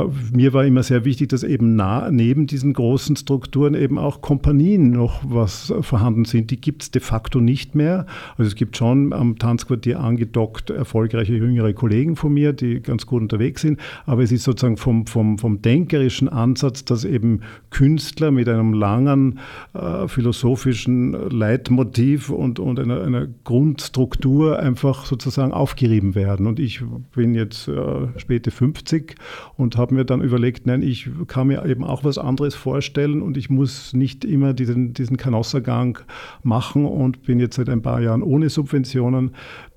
Äh, 0.03 0.07
mir 0.33 0.53
war 0.53 0.65
immer 0.65 0.83
sehr 0.83 1.05
wichtig, 1.05 1.29
dass 1.29 1.43
eben 1.43 1.75
nah, 1.75 2.11
neben 2.11 2.47
diesen 2.47 2.73
großen 2.73 3.15
Strukturen 3.15 3.73
eben 3.73 3.97
auch 3.97 4.21
Kompanien 4.21 4.91
noch 4.91 5.21
was 5.27 5.73
vorhanden 5.81 6.25
sind. 6.25 6.51
Die 6.51 6.59
gibt 6.59 6.83
es 6.83 6.91
de 6.91 7.01
facto 7.01 7.39
nicht 7.39 7.75
mehr. 7.75 8.05
Also 8.37 8.49
es 8.49 8.55
gibt 8.55 8.77
schon 8.77 9.13
am 9.13 9.37
Tanzquartier 9.37 9.99
angedockt 9.99 10.69
erfolgreiche 10.69 11.33
jüngere 11.33 11.73
Kollegen 11.73 12.15
von 12.15 12.33
mir, 12.33 12.53
die 12.53 12.81
ganz 12.81 13.05
gut 13.05 13.21
unterwegs 13.21 13.61
sind, 13.61 13.79
aber 14.05 14.23
es 14.23 14.31
ist 14.31 14.43
sozusagen 14.43 14.77
vom, 14.77 15.07
vom, 15.07 15.37
vom 15.37 15.61
denkerischen 15.61 16.29
Ansatz, 16.29 16.85
dass 16.85 17.05
eben 17.05 17.41
Künstler 17.69 18.31
mit 18.31 18.49
einem 18.49 18.73
langen 18.73 19.39
äh, 19.73 20.07
philosophischen 20.07 21.04
Leitmotiv 21.13 22.29
und, 22.29 22.59
und 22.59 22.79
einer, 22.79 23.01
einer, 23.03 23.27
Grundstruktur 23.43 24.59
einfach 24.59 25.05
sozusagen 25.05 25.51
aufgerieben 25.51 26.15
werden. 26.15 26.47
Und 26.47 26.59
ich 26.59 26.81
bin 27.13 27.35
jetzt 27.35 27.67
äh, 27.67 28.07
späte 28.17 28.51
50 28.51 29.15
und 29.57 29.77
habe 29.77 29.95
mir 29.95 30.05
dann 30.05 30.21
überlegt, 30.21 30.65
nein, 30.65 30.81
ich 30.81 31.09
kann 31.27 31.47
mir 31.47 31.65
eben 31.65 31.83
auch 31.83 32.03
was 32.03 32.17
anderes 32.17 32.55
vorstellen 32.55 33.21
und 33.21 33.37
ich 33.37 33.49
muss 33.49 33.93
nicht 33.93 34.25
immer 34.25 34.53
diesen, 34.53 34.93
diesen 34.93 35.17
Kanossergang 35.17 35.99
machen 36.43 36.85
und 36.85 37.23
bin 37.23 37.39
jetzt 37.39 37.55
seit 37.55 37.69
ein 37.69 37.81
paar 37.81 38.01
Jahren 38.01 38.23
ohne 38.23 38.49
Subventionen 38.49 39.31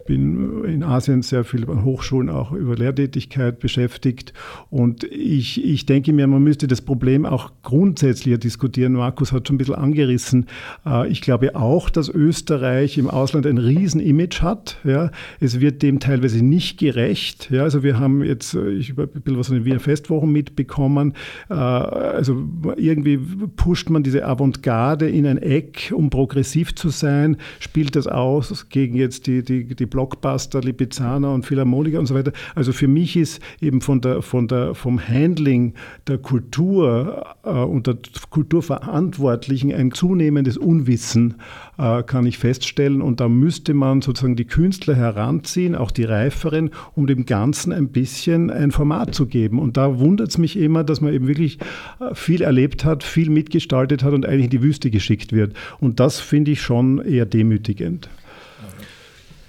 bin 0.08 0.64
in 0.64 0.82
Asien 0.82 1.20
sehr 1.20 1.44
viel 1.44 1.68
an 1.68 1.84
Hochschulen 1.84 2.30
auch 2.30 2.52
über 2.52 2.74
Lehrtätigkeit 2.74 3.60
beschäftigt. 3.60 4.32
Und 4.70 5.04
ich, 5.04 5.62
ich 5.62 5.84
denke 5.84 6.14
mir, 6.14 6.26
man 6.26 6.42
müsste 6.42 6.66
das 6.66 6.80
Problem 6.80 7.26
auch 7.26 7.52
grundsätzlicher 7.62 8.38
diskutieren. 8.38 8.94
Markus 8.94 9.32
hat 9.32 9.46
schon 9.46 9.56
ein 9.56 9.58
bisschen 9.58 9.74
angerissen. 9.74 10.46
Äh, 10.86 11.08
ich 11.08 11.20
glaube 11.20 11.54
auch, 11.56 11.90
dass 11.90 12.08
Österreich 12.08 12.96
im 12.96 13.10
Ausland 13.10 13.44
ein 13.44 13.58
Riesen-Image 13.58 14.40
hat. 14.40 14.78
Ja. 14.82 15.10
Es 15.40 15.60
wird 15.60 15.82
dem 15.82 16.00
teilweise 16.00 16.42
nicht 16.42 16.78
gerecht. 16.78 17.50
Ja. 17.50 17.64
Also 17.64 17.82
wir 17.82 17.98
haben 17.98 18.24
jetzt, 18.24 18.54
äh, 18.54 18.70
ich 18.70 18.92
habe 18.92 19.10
ein 19.14 19.20
bisschen 19.20 19.38
was 19.38 19.48
von 19.48 19.56
den 19.56 19.66
Wiener 19.66 19.78
Festwochen 19.80 20.32
mitbekommen. 20.32 21.12
Äh, 21.50 21.52
also 21.52 22.48
irgendwie 22.78 23.18
pusht 23.56 23.90
man 23.90 24.02
diese 24.02 24.24
Avantgarde 24.24 25.06
in 25.06 25.26
ein 25.26 25.36
Eck, 25.36 25.92
um 25.94 26.08
progressiv 26.08 26.74
zu 26.74 26.88
sein, 26.88 27.36
spielt 27.60 27.94
das 27.94 28.06
aus 28.06 28.70
gegen 28.70 28.96
jetzt 28.96 29.26
die, 29.26 29.42
die, 29.42 29.74
die 29.74 29.86
Blockbuster, 29.98 30.60
Lipizzaner 30.60 31.32
und 31.34 31.44
Philharmoniker 31.44 31.98
und 31.98 32.06
so 32.06 32.14
weiter. 32.14 32.30
Also 32.54 32.72
für 32.72 32.86
mich 32.86 33.16
ist 33.16 33.40
eben 33.60 33.80
von 33.80 34.00
der, 34.00 34.22
von 34.22 34.46
der, 34.46 34.76
vom 34.76 35.00
Handling 35.00 35.74
der 36.06 36.18
Kultur 36.18 37.34
äh, 37.42 37.50
und 37.50 37.88
der 37.88 37.98
Kulturverantwortlichen 38.30 39.74
ein 39.74 39.90
zunehmendes 39.90 40.56
Unwissen, 40.56 41.34
äh, 41.78 42.04
kann 42.04 42.26
ich 42.26 42.38
feststellen. 42.38 43.02
Und 43.02 43.18
da 43.18 43.28
müsste 43.28 43.74
man 43.74 44.00
sozusagen 44.00 44.36
die 44.36 44.44
Künstler 44.44 44.94
heranziehen, 44.94 45.74
auch 45.74 45.90
die 45.90 46.04
Reiferen, 46.04 46.70
um 46.94 47.08
dem 47.08 47.26
Ganzen 47.26 47.72
ein 47.72 47.88
bisschen 47.88 48.52
ein 48.52 48.70
Format 48.70 49.16
zu 49.16 49.26
geben. 49.26 49.58
Und 49.58 49.76
da 49.76 49.98
wundert 49.98 50.28
es 50.28 50.38
mich 50.38 50.56
immer, 50.56 50.84
dass 50.84 51.00
man 51.00 51.12
eben 51.12 51.26
wirklich 51.26 51.58
äh, 51.98 52.14
viel 52.14 52.42
erlebt 52.42 52.84
hat, 52.84 53.02
viel 53.02 53.30
mitgestaltet 53.30 54.04
hat 54.04 54.12
und 54.12 54.26
eigentlich 54.26 54.44
in 54.44 54.50
die 54.50 54.62
Wüste 54.62 54.92
geschickt 54.92 55.32
wird. 55.32 55.54
Und 55.80 55.98
das 55.98 56.20
finde 56.20 56.52
ich 56.52 56.62
schon 56.62 57.00
eher 57.04 57.26
demütigend. 57.26 58.08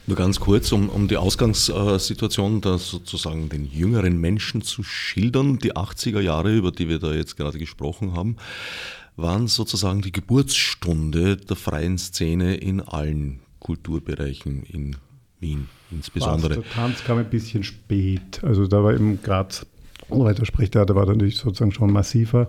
Nur 0.10 0.18
ganz 0.18 0.40
kurz, 0.40 0.72
um, 0.72 0.90
um 0.90 1.08
die 1.08 1.18
Ausgangssituation 1.18 2.62
da 2.62 2.80
sozusagen 2.80 3.48
den 3.48 3.72
jüngeren 3.72 4.20
Menschen 4.20 4.64
zu 4.64 4.82
schildern. 4.82 5.60
Die 5.60 5.76
80er 5.76 6.20
Jahre, 6.20 6.56
über 6.56 6.72
die 6.72 6.90
wir 6.90 6.98
da 6.98 7.14
jetzt 7.14 7.38
gerade 7.38 7.60
gesprochen 7.60 8.16
haben, 8.16 8.38
waren 9.18 9.48
sozusagen 9.48 10.02
die 10.02 10.12
Geburtsstunde 10.12 11.38
der 11.38 11.56
freien 11.56 12.00
Szene 12.00 12.56
in 12.56 12.82
allen 12.82 13.42
Kulturbereichen 13.60 14.64
in 14.64 14.96
Wien 15.40 15.70
insbesondere. 15.92 16.58
Was, 16.58 16.64
der 16.64 16.74
Tanz 16.74 17.04
kam 17.04 17.20
ein 17.20 17.30
bisschen 17.30 17.64
spät. 17.64 18.44
Also 18.44 18.66
da 18.66 18.84
war 18.84 18.96
eben 18.96 19.22
gerade 19.22 19.54
Weiter 20.10 20.44
spricht, 20.44 20.74
da 20.74 20.88
war 20.90 21.06
natürlich 21.06 21.38
sozusagen 21.38 21.72
schon 21.72 21.94
massiver. 21.94 22.48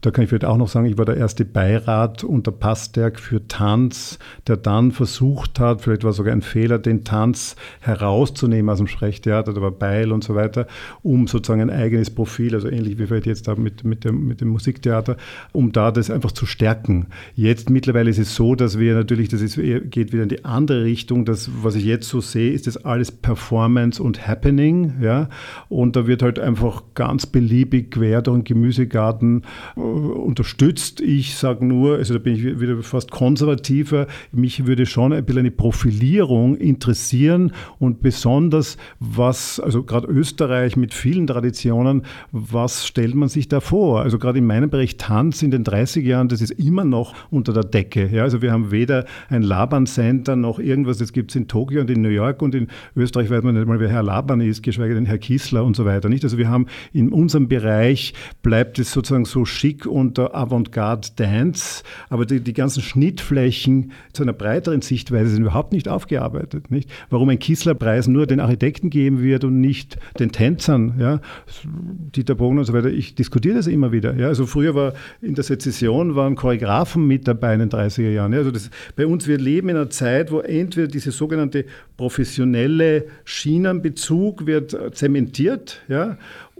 Da 0.00 0.10
kann 0.10 0.24
ich 0.24 0.30
vielleicht 0.30 0.46
auch 0.46 0.56
noch 0.56 0.68
sagen, 0.68 0.86
ich 0.86 0.96
war 0.96 1.04
der 1.04 1.16
erste 1.16 1.44
Beirat 1.44 2.24
unter 2.24 2.52
Pasterk 2.52 3.20
für 3.20 3.46
Tanz, 3.48 4.18
der 4.46 4.56
dann 4.56 4.92
versucht 4.92 5.60
hat, 5.60 5.82
vielleicht 5.82 6.04
war 6.04 6.14
sogar 6.14 6.32
ein 6.32 6.40
Fehler, 6.40 6.78
den 6.78 7.04
Tanz 7.04 7.54
herauszunehmen 7.80 8.70
aus 8.70 8.78
dem 8.78 8.86
Sprechtheater, 8.86 9.52
da 9.52 9.60
war 9.60 9.70
Beil 9.70 10.12
und 10.12 10.24
so 10.24 10.34
weiter, 10.34 10.66
um 11.02 11.26
sozusagen 11.26 11.60
ein 11.60 11.70
eigenes 11.70 12.08
Profil, 12.10 12.54
also 12.54 12.68
ähnlich 12.68 12.98
wie 12.98 13.06
vielleicht 13.06 13.26
jetzt 13.26 13.46
da 13.46 13.56
mit, 13.56 13.84
mit, 13.84 14.04
dem, 14.04 14.26
mit 14.26 14.40
dem 14.40 14.48
Musiktheater, 14.48 15.16
um 15.52 15.72
da 15.72 15.90
das 15.90 16.10
einfach 16.10 16.32
zu 16.32 16.46
stärken. 16.46 17.08
Jetzt 17.34 17.68
mittlerweile 17.68 18.08
ist 18.08 18.18
es 18.18 18.34
so, 18.34 18.54
dass 18.54 18.78
wir 18.78 18.94
natürlich, 18.94 19.28
das 19.28 19.42
ist, 19.42 19.56
geht 19.56 20.12
wieder 20.12 20.22
in 20.22 20.30
die 20.30 20.46
andere 20.46 20.84
Richtung, 20.84 21.26
das, 21.26 21.50
was 21.62 21.74
ich 21.74 21.84
jetzt 21.84 22.08
so 22.08 22.22
sehe, 22.22 22.52
ist 22.52 22.66
das 22.66 22.78
alles 22.78 23.12
Performance 23.12 24.02
und 24.02 24.26
Happening, 24.26 24.94
ja, 25.02 25.28
und 25.68 25.94
da 25.96 26.06
wird 26.06 26.22
halt 26.22 26.38
einfach 26.38 26.84
ganz 26.94 27.26
beliebig 27.26 27.90
quer 27.90 28.22
durch 28.22 28.38
den 28.38 28.44
Gemüsegarten 28.44 29.42
unterstützt. 29.90 31.00
Ich 31.00 31.34
sage 31.36 31.64
nur, 31.64 31.96
also 31.96 32.14
da 32.14 32.20
bin 32.20 32.34
ich 32.34 32.60
wieder 32.60 32.82
fast 32.82 33.10
konservativer, 33.10 34.06
mich 34.32 34.66
würde 34.66 34.86
schon 34.86 35.12
ein 35.12 35.24
bisschen 35.24 35.40
eine 35.40 35.50
Profilierung 35.50 36.56
interessieren 36.56 37.52
und 37.78 38.02
besonders 38.02 38.76
was, 38.98 39.60
also 39.60 39.82
gerade 39.82 40.06
Österreich 40.06 40.76
mit 40.76 40.94
vielen 40.94 41.26
Traditionen, 41.26 42.02
was 42.32 42.86
stellt 42.86 43.14
man 43.14 43.28
sich 43.28 43.48
da 43.48 43.60
vor? 43.60 44.02
Also 44.02 44.18
gerade 44.18 44.38
in 44.38 44.46
meinem 44.46 44.70
Bereich 44.70 44.96
Tanz 44.96 45.42
in 45.42 45.50
den 45.50 45.64
30er 45.64 46.00
Jahren, 46.00 46.28
das 46.28 46.40
ist 46.40 46.52
immer 46.52 46.84
noch 46.84 47.14
unter 47.30 47.52
der 47.52 47.64
Decke. 47.64 48.08
Ja? 48.12 48.22
Also 48.22 48.42
wir 48.42 48.52
haben 48.52 48.70
weder 48.70 49.04
ein 49.28 49.42
Laban-Center 49.42 50.36
noch 50.36 50.58
irgendwas, 50.58 50.98
das 50.98 51.12
gibt 51.12 51.30
es 51.30 51.36
in 51.36 51.48
Tokio 51.48 51.80
und 51.80 51.90
in 51.90 52.02
New 52.02 52.08
York 52.08 52.42
und 52.42 52.54
in 52.54 52.68
Österreich 52.96 53.30
weiß 53.30 53.42
man 53.42 53.54
nicht 53.54 53.66
mal, 53.66 53.80
wer 53.80 53.88
Herr 53.88 54.02
Laban 54.02 54.40
ist, 54.40 54.62
geschweige 54.62 54.94
denn 54.94 55.06
Herr 55.06 55.18
Kissler 55.18 55.64
und 55.64 55.76
so 55.76 55.84
weiter. 55.84 56.08
Nicht? 56.08 56.24
Also 56.24 56.38
wir 56.38 56.48
haben 56.48 56.66
in 56.92 57.10
unserem 57.10 57.48
Bereich 57.48 58.14
bleibt 58.42 58.78
es 58.78 58.92
sozusagen 58.92 59.24
so 59.24 59.44
schick 59.44 59.79
Musik 59.80 59.86
und 59.86 60.18
Avantgarde 60.18 61.08
Dance, 61.16 61.82
aber 62.08 62.26
die, 62.26 62.40
die 62.40 62.52
ganzen 62.52 62.82
Schnittflächen 62.82 63.92
zu 64.12 64.22
einer 64.22 64.32
breiteren 64.32 64.82
Sichtweise 64.82 65.30
sind 65.30 65.42
überhaupt 65.42 65.72
nicht 65.72 65.88
aufgearbeitet. 65.88 66.70
Nicht? 66.70 66.90
Warum 67.08 67.28
ein 67.28 67.38
Kissler-Preis 67.38 68.08
nur 68.08 68.26
den 68.26 68.40
Architekten 68.40 68.90
geben 68.90 69.22
wird 69.22 69.44
und 69.44 69.60
nicht 69.60 69.98
den 70.18 70.32
Tänzern, 70.32 70.94
ja? 70.98 71.20
Dieter 71.64 72.34
Bogen 72.34 72.58
und 72.58 72.64
so 72.64 72.72
weiter, 72.72 72.88
ich 72.88 73.14
diskutiere 73.14 73.56
das 73.56 73.66
immer 73.66 73.92
wieder. 73.92 74.16
Ja? 74.16 74.28
Also 74.28 74.46
früher 74.46 74.74
war 74.74 74.94
in 75.20 75.34
der 75.34 75.44
Sezession 75.44 76.16
waren 76.16 76.34
Choreografen 76.34 77.06
mit 77.06 77.26
dabei 77.28 77.54
in 77.54 77.60
den 77.60 77.70
30er 77.70 78.10
Jahren. 78.10 78.32
Ja? 78.32 78.38
Also 78.38 78.50
das, 78.50 78.70
bei 78.96 79.06
uns, 79.06 79.26
wir 79.26 79.38
leben 79.38 79.68
in 79.68 79.76
einer 79.76 79.90
Zeit, 79.90 80.30
wo 80.30 80.40
entweder 80.40 80.88
diese 80.88 81.10
sogenannte 81.10 81.64
professionelle 81.96 83.06
Schienenbezug 83.24 84.46
wird 84.46 84.76
zementiert, 84.94 85.82
ja, 85.88 86.16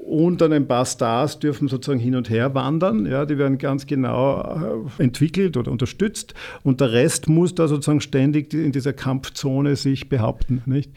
und 0.06 0.40
dann 0.40 0.52
ein 0.52 0.66
paar 0.66 0.86
Stars 0.86 1.38
dürfen 1.38 1.68
sozusagen 1.68 2.00
hin 2.00 2.16
und 2.16 2.30
her 2.30 2.54
wandern. 2.54 3.06
Ja, 3.06 3.26
die 3.26 3.38
werden 3.38 3.58
ganz 3.58 3.86
genau 3.86 4.84
äh, 4.98 5.02
entwickelt 5.02 5.56
oder 5.56 5.70
unterstützt. 5.70 6.34
Und 6.62 6.80
der 6.80 6.92
Rest 6.92 7.28
muss 7.28 7.54
da 7.54 7.68
sozusagen 7.68 8.00
ständig 8.00 8.52
in 8.54 8.72
dieser 8.72 8.92
Kampfzone 8.92 9.76
sich 9.76 10.08
behaupten. 10.08 10.62
Nicht? 10.66 10.90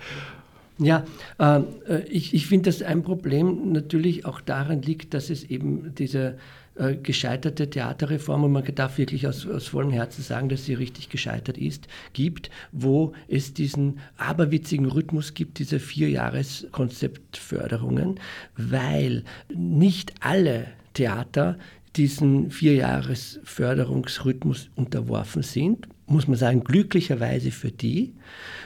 Ja, 0.79 1.03
äh, 1.37 1.61
ich, 2.09 2.33
ich 2.33 2.47
finde, 2.47 2.69
dass 2.69 2.81
ein 2.81 3.03
Problem 3.03 3.71
natürlich 3.71 4.25
auch 4.25 4.41
darin 4.41 4.81
liegt, 4.81 5.13
dass 5.13 5.29
es 5.29 5.43
eben 5.43 5.93
diese 5.95 6.37
äh, 6.75 6.95
gescheiterte 6.95 7.69
Theaterreform, 7.69 8.45
und 8.45 8.51
man 8.51 8.63
darf 8.75 8.97
wirklich 8.97 9.27
aus, 9.27 9.47
aus 9.47 9.67
vollem 9.67 9.91
Herzen 9.91 10.23
sagen, 10.23 10.49
dass 10.49 10.65
sie 10.65 10.73
richtig 10.73 11.09
gescheitert 11.09 11.55
ist, 11.57 11.87
gibt, 12.13 12.49
wo 12.71 13.13
es 13.27 13.53
diesen 13.53 13.99
aberwitzigen 14.17 14.87
Rhythmus 14.87 15.35
gibt, 15.35 15.59
diese 15.59 15.79
Vierjahreskonzeptförderungen, 15.79 18.19
weil 18.57 19.23
nicht 19.53 20.13
alle 20.21 20.65
Theater 20.93 21.59
diesen 21.95 22.51
Vierjahresförderungsrhythmus 22.51 24.69
unterworfen 24.75 25.43
sind, 25.43 25.87
muss 26.07 26.27
man 26.27 26.37
sagen, 26.37 26.63
glücklicherweise 26.63 27.51
für 27.51 27.71
die. 27.71 28.13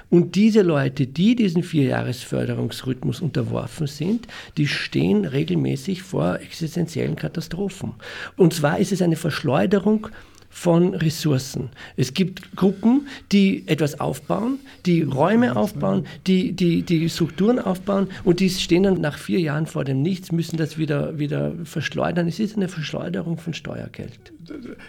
Und 0.09 0.35
diese 0.35 0.61
Leute, 0.61 1.07
die 1.07 1.35
diesen 1.35 1.63
Vierjahresförderungsrhythmus 1.63 3.19
unterworfen 3.21 3.87
sind, 3.87 4.27
die 4.57 4.67
stehen 4.67 5.25
regelmäßig 5.25 6.03
vor 6.03 6.39
existenziellen 6.39 7.17
Katastrophen. 7.17 7.95
Und 8.37 8.53
zwar 8.53 8.79
ist 8.79 8.93
es 8.93 9.01
eine 9.01 9.17
Verschleuderung 9.17 10.07
von 10.49 10.93
Ressourcen. 10.93 11.69
Es 11.95 12.13
gibt 12.13 12.55
Gruppen, 12.55 13.07
die 13.31 13.67
etwas 13.67 13.99
aufbauen, 13.99 14.59
die 14.85 15.03
Räume 15.03 15.55
aufbauen, 15.55 16.05
die, 16.25 16.53
die, 16.53 16.81
die 16.81 17.09
Strukturen 17.09 17.59
aufbauen 17.59 18.07
und 18.23 18.39
die 18.39 18.49
stehen 18.49 18.83
dann 18.83 19.01
nach 19.01 19.17
vier 19.17 19.39
Jahren 19.39 19.67
vor 19.67 19.83
dem 19.83 20.01
Nichts, 20.01 20.31
müssen 20.31 20.57
das 20.57 20.77
wieder, 20.77 21.19
wieder 21.19 21.53
verschleudern. 21.63 22.27
Es 22.27 22.39
ist 22.39 22.55
eine 22.55 22.69
Verschleuderung 22.69 23.37
von 23.37 23.53
Steuergeld. 23.53 24.33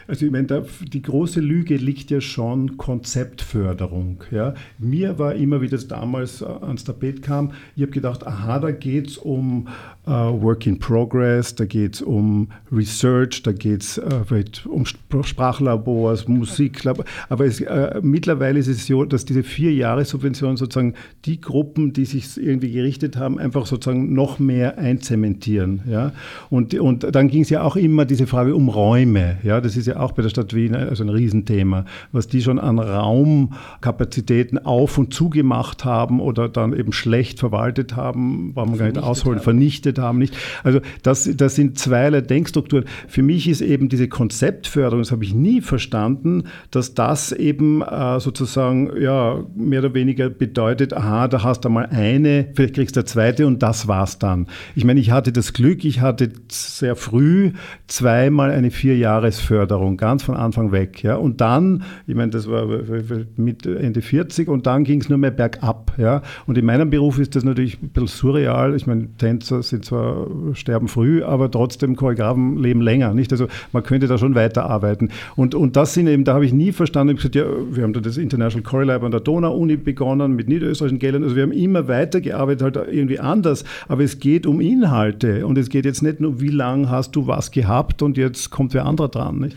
Also 0.07 0.27
ich 0.27 0.33
meine, 0.33 0.65
die 0.93 1.03
große 1.03 1.41
Lüge 1.41 1.77
liegt 1.77 2.11
ja 2.11 2.21
schon 2.21 2.77
Konzeptförderung. 2.77 4.25
Ja. 4.31 4.55
Mir 4.79 5.19
war 5.19 5.35
immer, 5.35 5.61
wie 5.61 5.69
das 5.69 5.89
damals 5.89 6.43
ans 6.43 6.85
Tapet 6.85 7.23
kam, 7.23 7.53
ich 7.77 7.83
habe 7.83 7.93
gedacht, 7.93 8.27
aha, 8.27 8.59
da 8.59 8.71
geht 8.71 9.09
es 9.09 9.19
um 9.19 9.69
uh, 10.07 10.11
Work 10.11 10.67
in 10.67 10.79
Progress, 10.79 11.55
da 11.55 11.65
geht 11.65 11.95
es 11.95 12.03
um 12.03 12.49
Research, 12.73 13.43
da 13.43 13.53
geht 13.53 13.83
es 13.83 13.99
uh, 13.99 14.69
um 14.69 14.85
Sprachlabors, 14.85 16.29
Musiklabor. 16.29 17.05
Aber 17.29 17.45
es, 17.45 17.61
äh, 17.61 18.01
mittlerweile 18.03 18.59
ist 18.59 18.69
es 18.69 18.87
so, 18.87 19.05
dass 19.05 19.25
diese 19.25 19.43
vier 19.43 19.73
Jahre 19.73 20.05
Subventionen 20.05 20.57
sozusagen 20.57 20.95
die 21.25 21.41
Gruppen, 21.41 21.93
die 21.93 22.05
sich 22.05 22.37
irgendwie 22.37 22.73
gerichtet 22.73 23.17
haben, 23.17 23.39
einfach 23.39 23.67
sozusagen 23.67 24.13
noch 24.13 24.39
mehr 24.39 24.79
einzementieren. 24.79 25.83
Ja? 25.89 26.13
Und, 26.51 26.75
und 26.75 27.15
dann 27.15 27.29
ging 27.29 27.43
es 27.43 27.51
ja 27.51 27.63
auch 27.63 27.77
immer 27.77 28.05
diese 28.05 28.27
Frage 28.27 28.55
um 28.55 28.69
Räume. 28.69 29.39
Ja? 29.43 29.48
Das 29.61 29.77
ist 29.77 29.87
ja 29.87 29.99
auch 29.99 30.13
bei 30.13 30.23
der 30.23 30.29
Stadt 30.29 30.55
Wien 30.55 30.75
also 30.75 31.03
ein 31.05 31.09
Riesenthema, 31.09 31.85
was 32.13 32.27
die 32.29 32.43
schon 32.43 32.59
an 32.59 32.79
Raumkapazitäten 32.79 34.59
auf- 34.59 34.99
und 34.99 35.13
zugemacht 35.13 35.85
haben 35.85 36.21
oder 36.21 36.49
dann 36.49 36.73
eben 36.73 36.93
schlecht 36.93 37.39
verwaltet 37.39 37.97
haben, 37.97 38.55
war 38.55 38.67
man 38.67 38.79
gar 38.79 38.87
nicht 38.87 38.99
ausholen, 38.99 39.39
haben. 39.39 39.45
vernichtet 39.45 39.99
haben. 39.99 40.19
Nicht? 40.19 40.37
Also 40.63 40.81
das, 41.03 41.29
das 41.37 41.55
sind 41.55 41.79
zweierlei 41.79 42.21
Denkstrukturen. 42.21 42.85
Für 43.07 43.23
mich 43.23 43.49
ist 43.49 43.61
eben 43.61 43.89
diese 43.89 44.09
Konzeptförderung, 44.09 45.03
das 45.03 45.13
habe 45.13 45.25
ich 45.25 45.35
nie 45.35 45.61
verstanden, 45.61 46.45
dass 46.71 46.95
das 46.95 47.33
eben 47.33 47.83
äh, 47.83 48.21
sozusagen 48.21 48.91
ja, 49.01 49.45
mehr 49.55 49.81
oder 49.81 49.95
weniger 49.95 50.29
bedeutet, 50.29 50.93
aha, 50.93 51.29
da 51.29 51.43
hast 51.43 51.65
du 51.65 51.69
mal 51.69 51.87
eine, 51.87 52.49
vielleicht 52.55 52.75
kriegst 52.75 52.97
du 52.97 53.01
eine 53.01 53.07
zweite 53.07 53.47
und 53.47 53.63
das 53.63 53.89
war's 53.89 54.19
dann. 54.19 54.47
Ich 54.75 54.85
meine, 54.85 55.01
ich 55.01 55.11
hatte 55.11 55.33
das 55.33 55.53
Glück, 55.53 55.85
ich 55.85 56.01
hatte 56.01 56.31
sehr 56.51 56.97
früh 56.97 57.53
zweimal 57.87 58.51
eine 58.51 58.71
Vierjahresförderung, 59.41 59.97
ganz 59.97 60.23
von 60.23 60.37
Anfang 60.37 60.73
weg. 60.73 61.03
Ja. 61.03 61.17
Und 61.17 61.41
dann, 61.41 61.83
ich 62.07 62.15
meine, 62.15 62.31
das 62.31 62.49
war 62.49 62.67
mit 63.37 63.67
Ende 63.67 64.03
40 64.03 64.49
und 64.49 64.67
dann 64.67 64.85
ging 64.85 65.01
es 65.01 65.09
nur 65.09 65.19
mehr 65.19 65.31
bergab. 65.31 65.93
Ja. 65.97 66.23
Und 66.47 66.59
in 66.59 66.65
meinem 66.65 66.91
Beruf 66.91 67.19
ist 67.19 67.37
das 67.37 67.45
natürlich 67.45 67.83
ein 67.83 67.89
bisschen 67.91 68.09
surreal. 68.09 68.75
Ich 68.75 68.87
meine, 68.87 69.09
Tänzer 69.19 69.63
sind 69.63 69.85
zwar 69.85 70.27
sterben 70.53 70.89
früh, 70.89 71.23
aber 71.23 71.51
trotzdem 71.51 71.97
Choreografen 71.97 72.57
leben 72.57 72.81
länger. 72.81 73.15
Nicht? 73.15 73.33
Also 73.33 73.47
man 73.73 73.83
könnte 73.83 74.07
da 74.07 74.19
schon 74.19 74.35
weiterarbeiten. 74.35 75.11
Und, 75.37 75.55
und 75.55 75.77
das 75.77 75.95
sind 75.95 76.07
eben, 76.07 76.25
da 76.25 76.35
habe 76.35 76.45
ich 76.45 76.53
nie 76.53 76.73
verstanden, 76.73 77.15
ich 77.15 77.17
gesagt, 77.17 77.35
ja, 77.35 77.45
wir 77.71 77.83
haben 77.83 77.93
da 77.93 78.01
das 78.01 78.17
International 78.17 78.63
Choral 78.63 78.87
Lab 78.87 79.03
an 79.03 79.11
der 79.11 79.21
Donau-Uni 79.21 79.77
begonnen 79.77 80.35
mit 80.35 80.49
niederösterreichischen 80.49 80.99
Geldern. 80.99 81.23
Also 81.23 81.37
wir 81.37 81.43
haben 81.43 81.53
immer 81.53 81.89
weitergearbeitet, 81.89 82.63
halt 82.63 82.89
irgendwie 82.91 83.21
anders. 83.21 83.65
Aber 83.89 84.03
es 84.03 84.19
geht 84.19 84.47
um 84.47 84.61
Inhalte 84.61 85.47
und 85.47 85.59
es 85.59 85.69
geht 85.69 85.85
jetzt 85.85 86.03
nicht 86.03 86.21
nur, 86.21 86.41
wie 86.41 86.49
lange 86.49 86.91
hast 86.91 87.17
du 87.17 87.27
was 87.27 87.51
gehabt 87.51 88.03
und 88.03 88.17
jetzt 88.17 88.51
kommt 88.51 88.75
wer 88.75 88.87
anderer 88.87 89.09
dran, 89.09 89.28
nicht? 89.33 89.57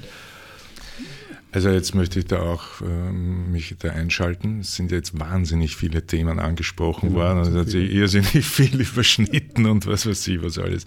Also 1.53 1.69
jetzt 1.69 1.95
möchte 1.95 2.19
ich 2.19 2.25
da 2.25 2.39
auch 2.39 2.81
ähm, 2.81 3.51
mich 3.51 3.75
da 3.77 3.89
einschalten. 3.89 4.61
Es 4.61 4.75
sind 4.75 4.91
jetzt 4.91 5.19
wahnsinnig 5.19 5.75
viele 5.75 6.05
Themen 6.05 6.39
angesprochen 6.39 7.09
genau, 7.09 7.21
worden 7.21 7.39
es 7.39 7.53
hat 7.53 7.69
sich 7.69 7.91
irrsinnig 7.91 8.45
viel 8.45 8.79
überschnitten 8.89 9.65
und 9.65 9.85
was 9.85 10.05
weiß 10.05 10.27
ich, 10.27 10.41
was 10.41 10.57
alles. 10.57 10.85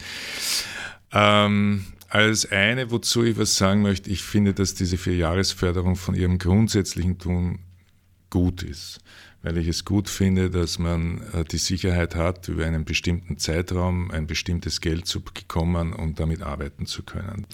Ähm, 1.12 1.85
als 2.09 2.51
eine, 2.51 2.90
wozu 2.90 3.25
ich 3.25 3.37
was 3.37 3.57
sagen 3.57 3.83
möchte, 3.83 4.09
ich 4.09 4.23
finde, 4.23 4.55
dass 4.55 4.75
diese 4.75 4.97
Vierjahresförderung 4.97 5.97
von 5.97 6.14
ihrem 6.14 6.38
grundsätzlichen 6.38 7.18
Tun 7.18 7.59
gut 8.31 8.62
ist, 8.62 9.01
weil 9.42 9.59
ich 9.59 9.68
es 9.68 9.85
gut 9.85 10.09
finde, 10.09 10.49
dass 10.49 10.79
man 10.79 11.23
äh, 11.35 11.44
die 11.44 11.59
Sicherheit 11.59 12.14
hat, 12.14 12.49
über 12.49 12.64
einen 12.64 12.85
bestimmten 12.87 13.37
Zeitraum 13.37 14.11
ein 14.11 14.27
bestimmtes 14.27 14.81
Geld 14.81 15.07
zu 15.07 15.20
bekommen 15.20 15.92
und 15.92 16.20
damit 16.20 16.42
arbeiten 16.42 16.87
zu 16.87 17.03
können. 17.03 17.47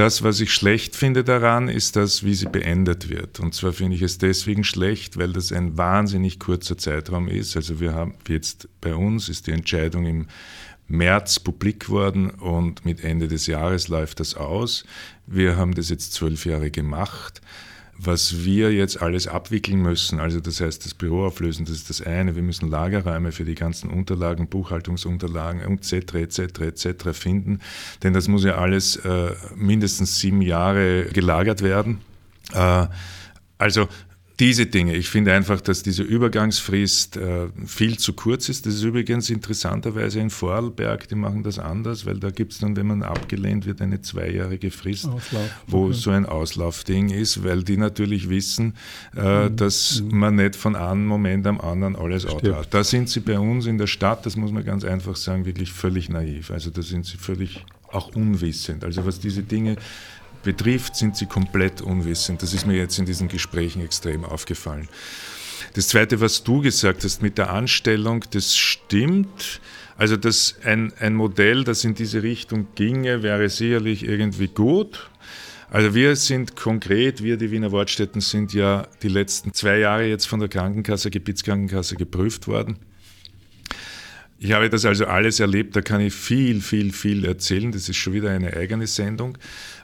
Das, 0.00 0.22
was 0.22 0.40
ich 0.40 0.54
schlecht 0.54 0.96
finde 0.96 1.24
daran, 1.24 1.68
ist 1.68 1.94
das, 1.94 2.24
wie 2.24 2.32
sie 2.32 2.48
beendet 2.48 3.10
wird. 3.10 3.38
Und 3.38 3.54
zwar 3.54 3.74
finde 3.74 3.96
ich 3.96 4.00
es 4.00 4.16
deswegen 4.16 4.64
schlecht, 4.64 5.18
weil 5.18 5.34
das 5.34 5.52
ein 5.52 5.76
wahnsinnig 5.76 6.38
kurzer 6.38 6.78
Zeitraum 6.78 7.28
ist. 7.28 7.54
Also 7.54 7.80
wir 7.80 7.92
haben 7.92 8.14
jetzt 8.26 8.66
bei 8.80 8.94
uns 8.94 9.28
ist 9.28 9.46
die 9.46 9.50
Entscheidung 9.50 10.06
im 10.06 10.28
März 10.88 11.38
publik 11.38 11.90
worden 11.90 12.30
und 12.30 12.82
mit 12.86 13.04
Ende 13.04 13.28
des 13.28 13.46
Jahres 13.46 13.88
läuft 13.88 14.20
das 14.20 14.34
aus. 14.34 14.86
Wir 15.26 15.58
haben 15.58 15.74
das 15.74 15.90
jetzt 15.90 16.14
zwölf 16.14 16.46
Jahre 16.46 16.70
gemacht. 16.70 17.42
Was 18.02 18.44
wir 18.44 18.72
jetzt 18.72 19.02
alles 19.02 19.26
abwickeln 19.26 19.82
müssen, 19.82 20.20
also 20.20 20.40
das 20.40 20.60
heißt 20.60 20.86
das 20.86 20.94
Büro 20.94 21.26
auflösen, 21.26 21.66
das 21.66 21.74
ist 21.74 21.90
das 21.90 22.00
eine. 22.00 22.34
Wir 22.34 22.42
müssen 22.42 22.70
Lagerräume 22.70 23.30
für 23.30 23.44
die 23.44 23.54
ganzen 23.54 23.90
Unterlagen, 23.90 24.48
Buchhaltungsunterlagen 24.48 25.60
etc. 25.60 26.14
etc. 26.14 26.38
etc. 26.60 27.10
finden, 27.12 27.60
denn 28.02 28.14
das 28.14 28.26
muss 28.26 28.44
ja 28.44 28.54
alles 28.54 28.96
äh, 28.96 29.32
mindestens 29.54 30.18
sieben 30.18 30.40
Jahre 30.40 31.08
gelagert 31.12 31.60
werden. 31.60 31.98
Äh, 32.54 32.86
also 33.58 33.86
diese 34.40 34.64
Dinge. 34.64 34.96
Ich 34.96 35.10
finde 35.10 35.34
einfach, 35.34 35.60
dass 35.60 35.82
diese 35.82 36.02
Übergangsfrist 36.02 37.18
äh, 37.18 37.48
viel 37.66 37.98
zu 37.98 38.14
kurz 38.14 38.48
ist. 38.48 38.64
Das 38.64 38.74
ist 38.74 38.82
übrigens 38.82 39.28
interessanterweise 39.28 40.18
in 40.18 40.30
Vorarlberg, 40.30 41.06
die 41.08 41.14
machen 41.14 41.42
das 41.42 41.58
anders, 41.58 42.06
weil 42.06 42.18
da 42.18 42.30
gibt 42.30 42.54
es 42.54 42.58
dann, 42.58 42.74
wenn 42.74 42.86
man 42.86 43.02
abgelehnt 43.02 43.66
wird, 43.66 43.82
eine 43.82 44.00
zweijährige 44.00 44.70
Frist, 44.70 45.06
Auslauf. 45.06 45.50
wo 45.66 45.84
okay. 45.84 45.92
so 45.92 46.10
ein 46.10 46.24
Auslaufding 46.24 47.10
ist, 47.10 47.44
weil 47.44 47.62
die 47.62 47.76
natürlich 47.76 48.30
wissen, 48.30 48.74
äh, 49.14 49.48
mhm. 49.48 49.56
dass 49.56 50.00
mhm. 50.00 50.18
man 50.18 50.34
nicht 50.36 50.56
von 50.56 50.74
einem 50.74 51.04
Moment 51.04 51.46
am 51.46 51.60
anderen 51.60 51.94
alles 51.94 52.26
hat. 52.26 52.42
Da 52.70 52.82
sind 52.82 53.10
sie 53.10 53.20
bei 53.20 53.38
uns 53.38 53.66
in 53.66 53.76
der 53.76 53.86
Stadt, 53.86 54.24
das 54.24 54.36
muss 54.36 54.52
man 54.52 54.64
ganz 54.64 54.84
einfach 54.84 55.16
sagen, 55.16 55.44
wirklich 55.44 55.70
völlig 55.70 56.08
naiv. 56.08 56.50
Also 56.50 56.70
da 56.70 56.80
sind 56.80 57.04
sie 57.04 57.18
völlig 57.18 57.66
auch 57.92 58.14
unwissend. 58.14 58.84
Also 58.84 59.04
was 59.04 59.20
diese 59.20 59.42
Dinge 59.42 59.76
betrifft, 60.42 60.96
sind 60.96 61.16
sie 61.16 61.26
komplett 61.26 61.80
unwissend. 61.80 62.42
Das 62.42 62.54
ist 62.54 62.66
mir 62.66 62.76
jetzt 62.76 62.98
in 62.98 63.06
diesen 63.06 63.28
Gesprächen 63.28 63.82
extrem 63.82 64.24
aufgefallen. 64.24 64.88
Das 65.74 65.88
Zweite, 65.88 66.20
was 66.20 66.42
du 66.42 66.60
gesagt 66.60 67.04
hast 67.04 67.22
mit 67.22 67.38
der 67.38 67.50
Anstellung, 67.50 68.24
das 68.30 68.56
stimmt. 68.56 69.60
Also 69.96 70.16
dass 70.16 70.56
ein, 70.64 70.92
ein 70.98 71.14
Modell, 71.14 71.64
das 71.64 71.84
in 71.84 71.94
diese 71.94 72.22
Richtung 72.22 72.68
ginge, 72.74 73.22
wäre 73.22 73.48
sicherlich 73.48 74.02
irgendwie 74.02 74.48
gut. 74.48 75.10
Also 75.70 75.94
wir 75.94 76.16
sind 76.16 76.56
konkret, 76.56 77.22
wir 77.22 77.36
die 77.36 77.52
Wiener 77.52 77.70
Wortstätten 77.70 78.20
sind 78.20 78.52
ja 78.52 78.88
die 79.02 79.08
letzten 79.08 79.54
zwei 79.54 79.78
Jahre 79.78 80.06
jetzt 80.06 80.26
von 80.26 80.40
der 80.40 80.48
Krankenkasse, 80.48 81.10
Gebietskrankenkasse 81.10 81.94
geprüft 81.94 82.48
worden. 82.48 82.78
Ich 84.42 84.52
habe 84.52 84.70
das 84.70 84.86
also 84.86 85.04
alles 85.04 85.38
erlebt, 85.38 85.76
da 85.76 85.82
kann 85.82 86.00
ich 86.00 86.14
viel, 86.14 86.62
viel, 86.62 86.92
viel 86.92 87.26
erzählen. 87.26 87.70
Das 87.70 87.90
ist 87.90 87.98
schon 87.98 88.14
wieder 88.14 88.30
eine 88.30 88.54
eigene 88.56 88.86
Sendung. 88.86 89.36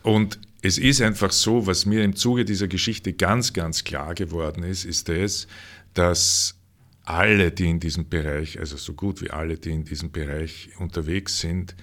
Und 0.07 0.39
es 0.63 0.79
ist 0.79 1.03
einfach 1.03 1.33
so, 1.33 1.67
was 1.67 1.85
mir 1.85 2.05
im 2.05 2.15
Zuge 2.15 2.45
dieser 2.45 2.69
Geschichte 2.69 3.13
ganz, 3.13 3.53
ganz 3.53 3.83
klar 3.83 4.15
geworden 4.15 4.63
ist, 4.63 4.85
ist 4.85 5.09
das, 5.09 5.49
dass 5.95 6.55
alle, 7.03 7.51
die 7.51 7.69
in 7.69 7.81
diesem 7.81 8.09
Bereich, 8.09 8.61
also 8.61 8.77
so 8.77 8.93
gut 8.93 9.21
wie 9.21 9.31
alle, 9.31 9.59
die 9.59 9.73
in 9.73 9.85
diesem 9.85 10.13
Bereich 10.13 10.69
unterwegs 10.79 11.41
sind, 11.41 11.75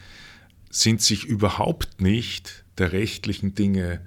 sind 0.70 1.02
sich 1.02 1.26
überhaupt 1.26 2.00
nicht 2.00 2.64
der 2.78 2.94
rechtlichen 2.94 3.56
Dinge, 3.56 4.00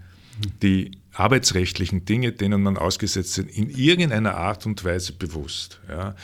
die 0.62 0.92
arbeitsrechtlichen 1.12 2.07
Dinge, 2.07 2.33
denen 2.33 2.62
man 2.62 2.79
ausgesetzt 2.79 3.37
ist, 3.37 3.50
in 3.50 3.68
irgendeiner 3.68 4.35
Art 4.35 4.64
und 4.64 4.83
Weise 4.83 5.12
bewusst. 5.12 5.79
Ja. 5.90 6.16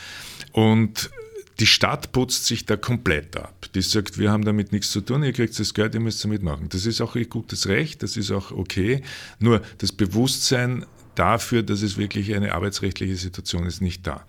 Und 0.51 1.11
die 1.59 1.67
Stadt 1.67 2.11
putzt 2.11 2.45
sich 2.45 2.65
da 2.65 2.77
komplett 2.77 3.37
ab. 3.37 3.67
Die 3.75 3.81
sagt, 3.81 4.17
wir 4.17 4.31
haben 4.31 4.43
damit 4.43 4.71
nichts 4.71 4.91
zu 4.91 5.01
tun, 5.01 5.23
ihr 5.23 5.33
kriegt 5.33 5.57
das 5.59 5.73
Geld, 5.73 5.93
ihr 5.93 5.99
müsst 5.99 6.23
damit 6.23 6.41
machen. 6.41 6.69
Das 6.69 6.85
ist 6.85 7.01
auch 7.01 7.15
ihr 7.15 7.27
gutes 7.27 7.67
Recht, 7.67 8.03
das 8.03 8.17
ist 8.17 8.31
auch 8.31 8.51
okay. 8.51 9.03
Nur 9.39 9.61
das 9.77 9.91
Bewusstsein 9.91 10.85
dafür, 11.15 11.63
dass 11.63 11.81
es 11.81 11.97
wirklich 11.97 12.33
eine 12.33 12.53
arbeitsrechtliche 12.53 13.15
Situation 13.15 13.65
ist, 13.65 13.81
nicht 13.81 14.07
da. 14.07 14.25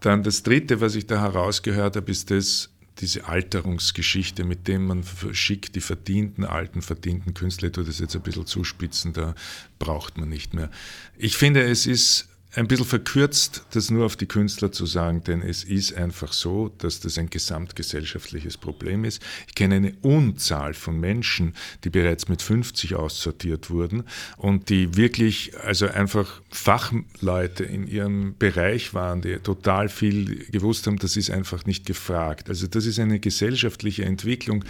Dann 0.00 0.22
das 0.22 0.42
Dritte, 0.42 0.80
was 0.80 0.94
ich 0.94 1.06
da 1.06 1.20
herausgehört 1.20 1.96
habe, 1.96 2.10
ist 2.10 2.30
das, 2.30 2.70
diese 3.00 3.26
Alterungsgeschichte, 3.26 4.44
mit 4.44 4.68
dem 4.68 4.86
man 4.86 5.04
schickt 5.32 5.74
die 5.74 5.80
verdienten, 5.80 6.44
alten, 6.44 6.80
verdienten 6.80 7.34
Künstler, 7.34 7.68
ich 7.68 7.72
tue 7.72 7.84
das 7.84 7.98
jetzt 7.98 8.14
ein 8.14 8.22
bisschen 8.22 8.46
zuspitzen, 8.46 9.12
da 9.12 9.34
braucht 9.78 10.16
man 10.16 10.28
nicht 10.28 10.54
mehr. 10.54 10.70
Ich 11.16 11.36
finde, 11.36 11.62
es 11.62 11.86
ist 11.86 12.28
ein 12.56 12.68
bisschen 12.68 12.86
verkürzt, 12.86 13.64
das 13.72 13.90
nur 13.90 14.06
auf 14.06 14.16
die 14.16 14.26
Künstler 14.26 14.70
zu 14.70 14.86
sagen, 14.86 15.24
denn 15.24 15.42
es 15.42 15.64
ist 15.64 15.94
einfach 15.94 16.32
so, 16.32 16.70
dass 16.78 17.00
das 17.00 17.18
ein 17.18 17.28
gesamtgesellschaftliches 17.28 18.56
Problem 18.56 19.04
ist. 19.04 19.20
Ich 19.48 19.54
kenne 19.54 19.76
eine 19.76 19.94
Unzahl 20.02 20.74
von 20.74 20.98
Menschen, 21.00 21.54
die 21.82 21.90
bereits 21.90 22.28
mit 22.28 22.42
50 22.42 22.94
aussortiert 22.94 23.70
wurden 23.70 24.04
und 24.36 24.68
die 24.68 24.96
wirklich, 24.96 25.52
also 25.58 25.86
einfach 25.86 26.40
Fachleute 26.50 27.64
in 27.64 27.86
ihrem 27.88 28.36
Bereich 28.38 28.94
waren, 28.94 29.20
die 29.22 29.38
total 29.38 29.88
viel 29.88 30.46
gewusst 30.50 30.86
haben, 30.86 30.98
das 30.98 31.16
ist 31.16 31.30
einfach 31.30 31.66
nicht 31.66 31.86
gefragt. 31.86 32.48
Also 32.48 32.66
das 32.66 32.86
ist 32.86 32.98
eine 32.98 33.18
gesellschaftliche 33.18 34.04
Entwicklung, 34.04 34.64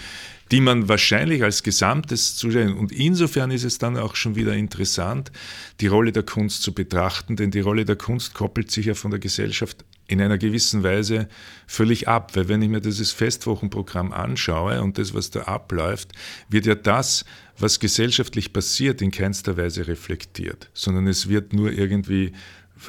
die 0.54 0.60
man 0.60 0.88
wahrscheinlich 0.88 1.42
als 1.42 1.64
Gesamtes 1.64 2.36
zuschauen. 2.36 2.74
Und 2.74 2.92
insofern 2.92 3.50
ist 3.50 3.64
es 3.64 3.78
dann 3.78 3.96
auch 3.96 4.14
schon 4.14 4.36
wieder 4.36 4.54
interessant, 4.54 5.32
die 5.80 5.88
Rolle 5.88 6.12
der 6.12 6.22
Kunst 6.22 6.62
zu 6.62 6.72
betrachten, 6.72 7.34
denn 7.34 7.50
die 7.50 7.58
Rolle 7.58 7.84
der 7.84 7.96
Kunst 7.96 8.34
koppelt 8.34 8.70
sich 8.70 8.86
ja 8.86 8.94
von 8.94 9.10
der 9.10 9.18
Gesellschaft 9.18 9.84
in 10.06 10.20
einer 10.20 10.38
gewissen 10.38 10.84
Weise 10.84 11.28
völlig 11.66 12.06
ab, 12.06 12.36
weil 12.36 12.46
wenn 12.46 12.62
ich 12.62 12.68
mir 12.68 12.80
dieses 12.80 13.10
Festwochenprogramm 13.10 14.12
anschaue 14.12 14.80
und 14.80 14.96
das, 14.96 15.12
was 15.12 15.30
da 15.30 15.40
abläuft, 15.40 16.12
wird 16.48 16.66
ja 16.66 16.76
das, 16.76 17.24
was 17.58 17.80
gesellschaftlich 17.80 18.52
passiert, 18.52 19.02
in 19.02 19.10
keinster 19.10 19.56
Weise 19.56 19.88
reflektiert, 19.88 20.70
sondern 20.72 21.08
es 21.08 21.28
wird 21.28 21.52
nur 21.52 21.72
irgendwie 21.72 22.30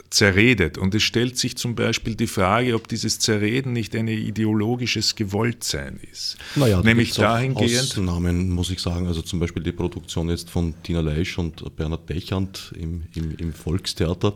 zerredet. 0.09 0.77
Und 0.77 0.95
es 0.95 1.03
stellt 1.03 1.37
sich 1.37 1.57
zum 1.57 1.75
Beispiel 1.75 2.15
die 2.15 2.27
Frage, 2.27 2.75
ob 2.75 2.87
dieses 2.87 3.19
Zerreden 3.19 3.73
nicht 3.73 3.95
ein 3.95 4.07
ideologisches 4.07 5.15
Gewolltsein 5.15 5.99
ist. 6.11 6.37
Naja, 6.55 6.81
Nämlich 6.81 7.13
dahingehend. 7.13 7.91
Ausnahmen, 7.91 8.49
muss 8.49 8.69
ich 8.69 8.79
sagen. 8.79 9.07
Also 9.07 9.21
zum 9.21 9.39
Beispiel 9.39 9.63
die 9.63 9.71
Produktion 9.71 10.29
jetzt 10.29 10.49
von 10.49 10.73
Tina 10.83 11.01
Leisch 11.01 11.37
und 11.37 11.75
Bernhard 11.75 12.05
Bechand 12.05 12.73
im, 12.79 13.03
im, 13.15 13.35
im 13.37 13.53
Volkstheater. 13.53 14.33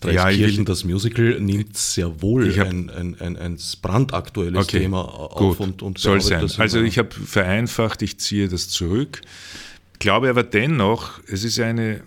Dreiskirchen, 0.00 0.58
ja, 0.58 0.64
das 0.64 0.84
Musical, 0.84 1.40
nimmt 1.40 1.76
sehr 1.76 2.20
wohl 2.20 2.56
hab, 2.58 2.68
ein, 2.68 2.90
ein, 2.90 3.20
ein, 3.20 3.36
ein 3.36 3.58
brandaktuelles 3.80 4.64
okay, 4.64 4.80
Thema 4.80 5.02
auf 5.02 5.36
gut, 5.36 5.60
und, 5.60 5.82
und 5.82 5.98
soll 5.98 6.20
sein. 6.20 6.50
Also 6.58 6.82
ich 6.82 6.98
habe 6.98 7.10
vereinfacht, 7.10 8.02
ich 8.02 8.18
ziehe 8.18 8.48
das 8.48 8.68
zurück. 8.68 9.22
Glaube 9.98 10.28
aber 10.28 10.42
dennoch, 10.42 11.20
es 11.28 11.44
ist 11.44 11.58
eine 11.60 12.02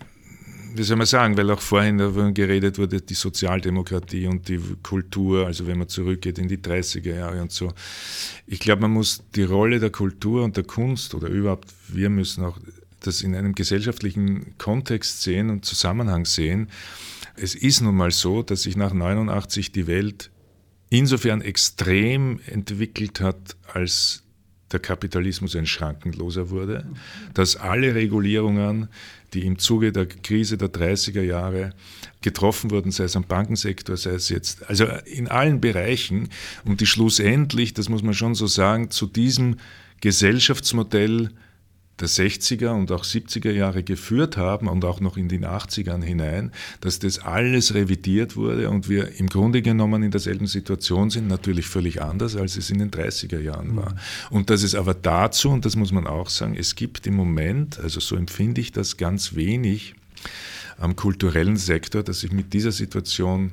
wie 0.78 0.82
soll 0.82 0.96
man 0.96 1.06
sagen, 1.06 1.36
weil 1.36 1.50
auch 1.50 1.60
vorhin 1.60 1.98
davon 1.98 2.32
geredet 2.32 2.78
wurde, 2.78 3.00
die 3.00 3.14
Sozialdemokratie 3.14 4.26
und 4.26 4.48
die 4.48 4.60
Kultur, 4.82 5.46
also 5.46 5.66
wenn 5.66 5.78
man 5.78 5.88
zurückgeht 5.88 6.38
in 6.38 6.48
die 6.48 6.58
30er 6.58 7.14
Jahre 7.14 7.42
und 7.42 7.52
so. 7.52 7.72
Ich 8.46 8.60
glaube, 8.60 8.82
man 8.82 8.92
muss 8.92 9.22
die 9.34 9.42
Rolle 9.42 9.80
der 9.80 9.90
Kultur 9.90 10.44
und 10.44 10.56
der 10.56 10.64
Kunst 10.64 11.14
oder 11.14 11.28
überhaupt, 11.28 11.68
wir 11.88 12.10
müssen 12.10 12.44
auch 12.44 12.58
das 13.00 13.22
in 13.22 13.34
einem 13.34 13.54
gesellschaftlichen 13.54 14.56
Kontext 14.58 15.22
sehen 15.22 15.50
und 15.50 15.64
Zusammenhang 15.64 16.24
sehen. 16.24 16.68
Es 17.36 17.54
ist 17.54 17.80
nun 17.80 17.94
mal 17.94 18.10
so, 18.10 18.42
dass 18.42 18.62
sich 18.62 18.76
nach 18.76 18.92
89 18.92 19.72
die 19.72 19.86
Welt 19.86 20.30
insofern 20.90 21.40
extrem 21.40 22.40
entwickelt 22.46 23.20
hat, 23.20 23.56
als 23.72 24.24
der 24.72 24.80
Kapitalismus 24.80 25.56
ein 25.56 25.66
schrankenloser 25.66 26.50
wurde, 26.50 26.86
dass 27.34 27.56
alle 27.56 27.94
Regulierungen, 27.94 28.88
die 29.34 29.44
im 29.46 29.58
Zuge 29.58 29.92
der 29.92 30.06
Krise 30.06 30.56
der 30.56 30.68
30er 30.68 31.22
Jahre 31.22 31.74
getroffen 32.20 32.70
wurden, 32.70 32.90
sei 32.90 33.04
es 33.04 33.16
am 33.16 33.24
Bankensektor, 33.24 33.96
sei 33.96 34.10
es 34.12 34.28
jetzt, 34.28 34.68
also 34.68 34.86
in 35.04 35.28
allen 35.28 35.60
Bereichen. 35.60 36.28
Und 36.64 36.80
die 36.80 36.86
schlussendlich, 36.86 37.74
das 37.74 37.88
muss 37.88 38.02
man 38.02 38.14
schon 38.14 38.34
so 38.34 38.46
sagen, 38.46 38.90
zu 38.90 39.06
diesem 39.06 39.56
Gesellschaftsmodell 40.00 41.30
der 42.00 42.08
60er 42.08 42.70
und 42.70 42.92
auch 42.92 43.04
70er 43.04 43.50
Jahre 43.50 43.82
geführt 43.82 44.36
haben 44.36 44.68
und 44.68 44.84
auch 44.84 45.00
noch 45.00 45.16
in 45.16 45.28
den 45.28 45.44
80ern 45.44 46.02
hinein, 46.02 46.52
dass 46.80 46.98
das 46.98 47.18
alles 47.18 47.74
revidiert 47.74 48.36
wurde 48.36 48.70
und 48.70 48.88
wir 48.88 49.18
im 49.18 49.28
Grunde 49.28 49.62
genommen 49.62 50.02
in 50.02 50.10
derselben 50.10 50.46
Situation 50.46 51.10
sind, 51.10 51.28
natürlich 51.28 51.66
völlig 51.66 52.02
anders, 52.02 52.36
als 52.36 52.56
es 52.56 52.70
in 52.70 52.78
den 52.78 52.90
30er 52.90 53.40
Jahren 53.40 53.76
war. 53.76 53.92
Mhm. 53.92 53.98
Und 54.30 54.50
dass 54.50 54.62
es 54.62 54.74
aber 54.74 54.94
dazu, 54.94 55.50
und 55.50 55.64
das 55.64 55.76
muss 55.76 55.92
man 55.92 56.06
auch 56.06 56.28
sagen, 56.28 56.54
es 56.56 56.74
gibt 56.74 57.06
im 57.06 57.14
Moment, 57.14 57.78
also 57.80 58.00
so 58.00 58.16
empfinde 58.16 58.60
ich 58.60 58.72
das 58.72 58.96
ganz 58.96 59.34
wenig 59.34 59.94
am 60.78 60.96
kulturellen 60.96 61.56
Sektor, 61.56 62.02
dass 62.02 62.20
sich 62.20 62.32
mit 62.32 62.52
dieser 62.52 62.72
Situation 62.72 63.52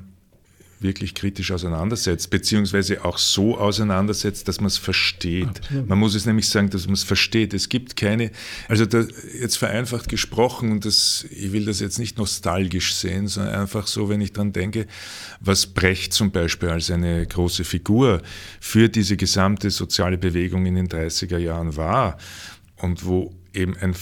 wirklich 0.80 1.14
kritisch 1.14 1.52
auseinandersetzt, 1.52 2.30
beziehungsweise 2.30 3.04
auch 3.04 3.18
so 3.18 3.56
auseinandersetzt, 3.58 4.46
dass 4.48 4.60
man 4.60 4.66
es 4.66 4.78
versteht. 4.78 5.48
Absolut. 5.48 5.88
Man 5.88 5.98
muss 5.98 6.14
es 6.14 6.26
nämlich 6.26 6.48
sagen, 6.48 6.70
dass 6.70 6.86
man 6.86 6.94
es 6.94 7.02
versteht. 7.02 7.54
Es 7.54 7.68
gibt 7.68 7.96
keine, 7.96 8.30
also 8.68 8.84
da, 8.84 9.04
jetzt 9.40 9.56
vereinfacht 9.56 10.08
gesprochen, 10.08 10.72
und 10.72 10.84
das, 10.84 11.26
ich 11.30 11.52
will 11.52 11.64
das 11.64 11.80
jetzt 11.80 11.98
nicht 11.98 12.18
nostalgisch 12.18 12.94
sehen, 12.94 13.28
sondern 13.28 13.54
einfach 13.54 13.86
so, 13.86 14.08
wenn 14.08 14.20
ich 14.20 14.32
dran 14.32 14.52
denke, 14.52 14.86
was 15.40 15.66
Brecht 15.66 16.12
zum 16.12 16.30
Beispiel 16.30 16.68
als 16.68 16.90
eine 16.90 17.26
große 17.26 17.64
Figur 17.64 18.22
für 18.60 18.88
diese 18.88 19.16
gesamte 19.16 19.70
soziale 19.70 20.18
Bewegung 20.18 20.66
in 20.66 20.74
den 20.74 20.88
30er 20.88 21.38
Jahren 21.38 21.76
war 21.76 22.18
und 22.76 23.04
wo 23.06 23.34
eben 23.54 23.76
ein 23.78 23.94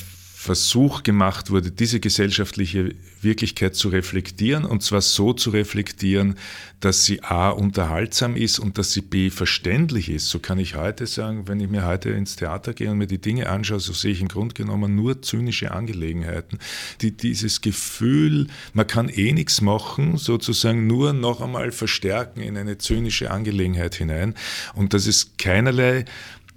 Versuch 0.44 1.04
gemacht 1.04 1.50
wurde, 1.50 1.70
diese 1.70 2.00
gesellschaftliche 2.00 2.94
Wirklichkeit 3.22 3.74
zu 3.76 3.88
reflektieren 3.88 4.66
und 4.66 4.82
zwar 4.82 5.00
so 5.00 5.32
zu 5.32 5.48
reflektieren, 5.48 6.34
dass 6.80 7.06
sie 7.06 7.22
a 7.22 7.48
unterhaltsam 7.48 8.36
ist 8.36 8.58
und 8.58 8.76
dass 8.76 8.92
sie 8.92 9.00
b 9.00 9.30
verständlich 9.30 10.10
ist. 10.10 10.28
So 10.28 10.40
kann 10.40 10.58
ich 10.58 10.74
heute 10.74 11.06
sagen, 11.06 11.48
wenn 11.48 11.60
ich 11.60 11.70
mir 11.70 11.86
heute 11.86 12.10
ins 12.10 12.36
Theater 12.36 12.74
gehe 12.74 12.90
und 12.90 12.98
mir 12.98 13.06
die 13.06 13.22
Dinge 13.22 13.48
anschaue, 13.48 13.80
so 13.80 13.94
sehe 13.94 14.12
ich 14.12 14.20
im 14.20 14.28
Grunde 14.28 14.52
genommen 14.52 14.94
nur 14.94 15.22
zynische 15.22 15.70
Angelegenheiten, 15.70 16.58
die 17.00 17.12
dieses 17.12 17.62
Gefühl, 17.62 18.48
man 18.74 18.86
kann 18.86 19.08
eh 19.08 19.32
nichts 19.32 19.62
machen, 19.62 20.18
sozusagen 20.18 20.86
nur 20.86 21.14
noch 21.14 21.40
einmal 21.40 21.72
verstärken 21.72 22.42
in 22.42 22.58
eine 22.58 22.76
zynische 22.76 23.30
Angelegenheit 23.30 23.94
hinein 23.94 24.34
und 24.74 24.92
dass 24.92 25.06
es 25.06 25.38
keinerlei 25.38 26.04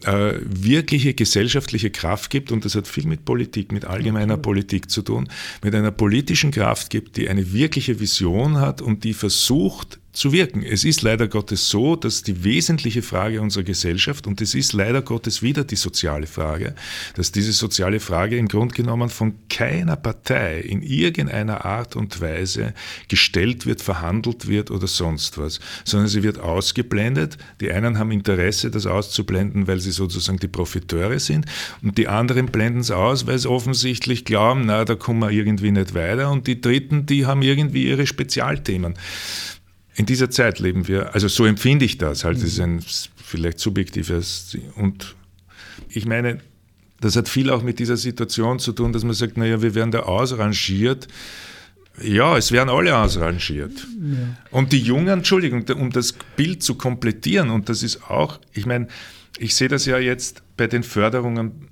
äh, 0.04 0.34
wirkliche 0.44 1.14
gesellschaftliche 1.14 1.90
Kraft 1.90 2.30
gibt, 2.30 2.52
und 2.52 2.66
das 2.66 2.76
hat 2.76 2.88
viel 2.88 3.08
mit 3.08 3.26
Politik, 3.26 3.72
mit 3.72 3.86
allgemeiner 3.86 4.38
Politik 4.38 4.92
zu 4.92 5.02
tun, 5.02 5.28
mit 5.64 5.74
einer 5.74 5.92
politischen 5.92 6.52
Kraft 6.52 6.90
gibt, 6.90 7.18
die 7.18 7.30
eine 7.30 7.52
wirkliche 7.52 8.00
Vision 8.00 8.60
hat 8.60 8.82
und 8.82 9.04
die 9.04 9.14
versucht, 9.14 10.00
zu 10.18 10.32
wirken. 10.32 10.64
Es 10.64 10.84
ist 10.84 11.04
leider 11.04 11.28
Gottes 11.28 11.70
so, 11.70 11.96
dass 11.96 12.24
die 12.24 12.44
wesentliche 12.44 13.04
Frage 13.04 13.40
unserer 13.40 13.64
Gesellschaft, 13.64 14.26
und 14.26 14.42
es 14.42 14.56
ist 14.56 14.74
leider 14.74 15.04
Gottes 15.04 15.44
wieder 15.44 15.64
die 15.64 15.76
soziale 15.76 16.26
Frage, 16.26 16.74
dass 17.16 17.32
diese 17.32 17.52
soziale 17.52 18.00
Frage 18.00 18.36
im 18.36 18.48
Grunde 18.48 18.74
genommen 18.74 19.10
von 19.10 19.36
keiner 19.48 19.96
Partei 19.96 20.60
in 20.60 20.82
irgendeiner 20.82 21.66
Art 21.66 21.96
und 21.96 22.20
Weise 22.20 22.74
gestellt 23.08 23.68
wird, 23.68 23.84
verhandelt 23.84 24.48
wird 24.48 24.72
oder 24.72 24.88
sonst 24.88 25.38
was, 25.38 25.60
sondern 25.86 26.08
sie 26.08 26.24
wird 26.24 26.40
ausgeblendet. 26.40 27.38
Die 27.62 27.72
einen 27.72 28.00
haben 28.00 28.10
Interesse, 28.10 28.72
das 28.72 28.88
auszublenden, 28.88 29.68
weil 29.68 29.80
sie 29.80 29.92
sozusagen 29.92 30.40
die 30.40 30.48
Profiteure 30.48 31.20
sind, 31.20 31.46
und 31.84 32.00
die 32.00 32.08
anderen 32.08 32.48
blenden 32.48 32.80
es 32.80 32.90
aus, 32.90 33.28
weil 33.28 33.38
sie 33.38 33.50
offensichtlich 33.50 34.26
glauben, 34.26 34.66
na, 34.66 34.84
da 34.84 34.96
kommen 34.96 35.20
wir 35.20 35.30
irgendwie 35.30 35.70
nicht 35.70 35.94
weiter, 35.94 36.32
und 36.32 36.48
die 36.48 36.60
Dritten, 36.60 37.06
die 37.06 37.28
haben 37.28 37.44
irgendwie 37.44 37.88
ihre 37.88 38.08
Spezialthemen. 38.08 38.96
In 39.98 40.06
dieser 40.06 40.30
Zeit 40.30 40.60
leben 40.60 40.88
wir, 40.88 41.16
also 41.16 41.28
so 41.28 41.46
empfinde 41.46 41.84
ich 41.84 41.98
das, 41.98 42.24
halt, 42.24 42.38
das 42.38 42.44
ist 42.44 42.60
ein 42.60 42.82
vielleicht 43.16 43.58
subjektives 43.58 44.56
und 44.76 45.16
ich 45.90 46.06
meine, 46.06 46.40
das 47.02 47.16
hat 47.16 47.28
viel 47.28 47.50
auch 47.50 47.64
mit 47.64 47.80
dieser 47.80 47.98
Situation 47.98 48.60
zu 48.60 48.74
tun, 48.74 48.94
dass 48.94 49.04
man 49.04 49.14
sagt, 49.14 49.38
naja, 49.38 49.62
wir 49.62 49.74
werden 49.74 49.92
da 49.92 50.02
ausrangiert. 50.02 51.08
Ja, 52.02 52.38
es 52.38 52.52
werden 52.52 52.70
alle 52.70 52.96
ausrangiert. 52.96 53.74
Ja. 53.74 54.38
Und 54.52 54.72
die 54.72 54.80
Jungen, 54.80 55.08
Entschuldigung, 55.08 55.66
um 55.76 55.92
das 55.92 56.14
Bild 56.36 56.62
zu 56.62 56.76
komplettieren, 56.76 57.50
und 57.50 57.70
das 57.70 57.82
ist 57.82 58.10
auch, 58.10 58.40
ich 58.54 58.68
meine, 58.68 58.88
ich 59.40 59.56
sehe 59.56 59.68
das 59.68 59.86
ja 59.86 59.98
jetzt 59.98 60.44
bei 60.58 60.68
den 60.68 60.84
Förderungen 60.84 61.70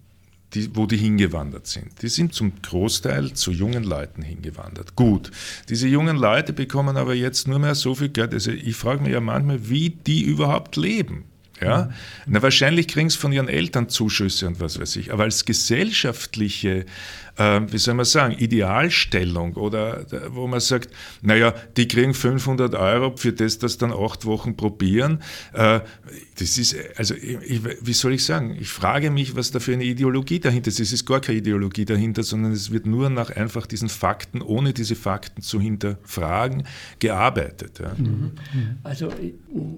die, 0.56 0.76
wo 0.76 0.86
die 0.86 0.97
hingewandert 0.97 1.68
sind. 1.68 2.01
Die 2.01 2.08
sind 2.08 2.34
zum 2.34 2.53
Großteil 2.62 3.34
zu 3.34 3.51
jungen 3.51 3.84
Leuten 3.84 4.22
hingewandert. 4.22 4.95
Gut, 4.95 5.32
diese 5.70 5.88
jungen 5.88 6.18
Leute 6.18 6.53
bekommen 6.53 6.97
aber 6.97 7.14
jetzt 7.14 7.47
nur 7.47 7.60
mehr 7.60 7.76
so 7.76 7.93
viel 7.93 8.10
Geld. 8.10 8.34
Also 8.34 8.51
ich 8.51 8.76
frage 8.76 9.03
mich 9.03 9.12
ja 9.12 9.20
manchmal, 9.20 9.70
wie 9.70 9.89
die 9.89 10.24
überhaupt 10.24 10.76
leben. 10.76 11.26
Ja? 11.62 11.89
Na, 12.26 12.41
wahrscheinlich 12.41 12.88
kriegen 12.88 13.10
sie 13.10 13.18
von 13.18 13.32
ihren 13.32 13.47
Eltern 13.47 13.89
Zuschüsse 13.89 14.47
und 14.47 14.60
was 14.60 14.80
weiß 14.80 14.95
ich. 14.97 15.14
Aber 15.14 15.24
als 15.24 15.45
gesellschaftliche 15.45 16.86
äh, 17.38 17.62
wie 17.70 17.78
soll 17.78 17.94
man 17.96 18.06
sagen, 18.06 18.36
Idealstellung 18.38 19.54
oder 19.56 20.06
wo 20.30 20.48
man 20.48 20.60
sagt, 20.60 20.90
naja, 21.22 21.54
die 21.78 21.88
kriegen 21.88 22.14
500 22.14 22.76
Euro 22.76 23.16
für 23.16 23.34
das, 23.34 23.60
das 23.60 23.78
dann 23.78 23.92
acht 23.92 24.26
Wochen 24.26 24.56
probieren. 24.56 25.22
Äh, 25.54 25.82
das 26.38 26.58
ist, 26.58 26.76
also 26.98 27.16
ich, 27.16 27.62
wie 27.82 27.94
soll 27.94 28.14
ich 28.14 28.26
sagen, 28.26 28.56
ich 28.60 28.70
frage 28.70 29.12
mich, 29.12 29.36
was 29.36 29.52
da 29.52 29.60
für 29.60 29.74
eine 29.74 29.84
Ideologie 29.84 30.40
dahinter 30.40 30.70
ist. 30.70 30.80
Es 30.80 30.94
ist 30.94 31.06
gar 31.06 31.22
keine 31.22 31.40
Ideologie 31.40 31.86
dahinter, 31.86 32.24
sondern 32.24 32.52
es 32.52 32.72
wird 32.72 32.86
nur 32.86 33.10
nach 33.10 33.30
einfach 33.30 33.66
diesen 33.66 33.90
Fakten, 33.90 34.42
ohne 34.42 34.74
diese 34.74 34.96
Fakten 34.96 35.42
zu 35.42 35.60
hinterfragen, 35.60 36.64
gearbeitet. 37.00 37.80
Ja. 37.80 37.94
Mhm. 37.98 38.32
Also 38.84 39.10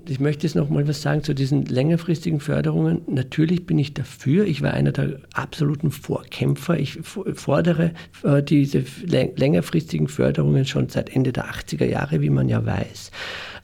ich 0.05 0.19
möchte 0.19 0.45
jetzt 0.45 0.55
noch 0.55 0.69
mal 0.69 0.87
was 0.87 1.01
sagen 1.01 1.23
zu 1.23 1.33
diesen 1.33 1.65
längerfristigen 1.65 2.39
Förderungen, 2.39 3.01
natürlich 3.07 3.65
bin 3.65 3.79
ich 3.79 3.93
dafür. 3.93 4.45
Ich 4.45 4.61
war 4.61 4.73
einer 4.73 4.91
der 4.91 5.19
absoluten 5.33 5.91
Vorkämpfer. 5.91 6.79
Ich 6.79 6.99
fordere 7.47 7.91
äh, 8.23 8.43
diese 8.43 8.83
längerfristigen 9.05 10.09
Förderungen 10.09 10.65
schon 10.65 10.89
seit 10.89 11.15
Ende 11.15 11.31
der 11.31 11.45
80er 11.45 11.85
Jahre, 11.85 12.19
wie 12.19 12.29
man 12.29 12.49
ja 12.49 12.65
weiß. 12.65 13.09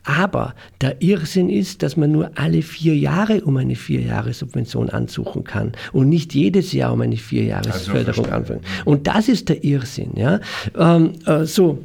Aber 0.06 0.56
der 0.80 1.02
Irrsinn 1.02 1.50
ist, 1.50 1.84
dass 1.84 1.98
man 1.98 2.10
nur 2.10 2.32
alle 2.36 2.62
vier 2.62 2.96
Jahre 2.96 3.42
um 3.42 3.58
eine 3.58 3.76
Vierjahressubvention 3.76 4.90
ansuchen 4.90 5.44
kann 5.44 5.74
und 5.92 6.08
nicht 6.08 6.34
jedes 6.34 6.72
Jahr 6.72 6.94
um 6.94 7.02
eine 7.02 7.18
Vierjahresförderung 7.18 8.26
also 8.26 8.36
anfangen. 8.36 8.62
Und 8.86 9.08
das 9.08 9.28
ist 9.28 9.50
der 9.50 9.66
Irrsinn. 9.66 10.12
Ja? 10.16 10.40
Ähm, 10.78 11.14
äh, 11.26 11.44
so, 11.44 11.84